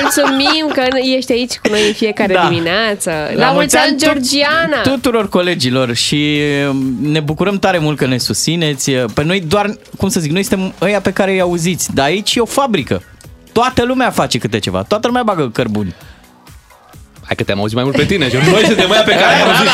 [0.00, 0.82] mulțumim că
[1.16, 2.48] ești aici cu noi în fiecare Da.
[2.48, 3.10] dimineață.
[3.34, 4.80] La, mulți ani, tu- Georgiana.
[4.82, 8.90] Tuturor colegilor și um, ne bucurăm tare mult că ne susțineți.
[8.90, 12.34] Pe noi doar, cum să zic, noi suntem ăia pe care îi auziți, dar aici
[12.34, 13.02] e o fabrică.
[13.52, 15.94] Toată lumea face câte ceva, toată lumea bagă cărbuni.
[17.30, 18.50] Hai că te-am auzit mai mult pe tine, George.
[18.50, 19.66] Noi suntem ăia pe care ai auzit.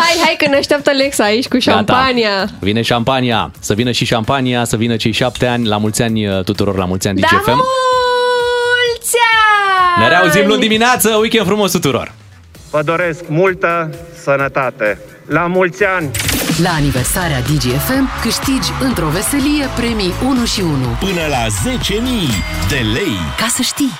[0.00, 2.48] Hai, hai că ne așteaptă Alexa aici cu șampania.
[2.58, 6.44] Vine șampania, să vină și șampania, să vină cei șapte ani, la mulți ani uh,
[6.44, 7.50] tuturor, la mulți ani Da, DGFM.
[7.50, 9.16] mulți
[9.96, 10.02] ani!
[10.02, 12.12] Ne reauzim luni dimineață, weekend frumos tuturor!
[12.70, 13.90] Vă doresc multă
[14.22, 14.98] sănătate.
[15.28, 16.10] La mulți ani!
[16.62, 20.70] La aniversarea DGFM câștigi într-o veselie premii 1 și 1.
[21.00, 23.16] Până la 10.000 de lei.
[23.38, 23.90] Ca să știi!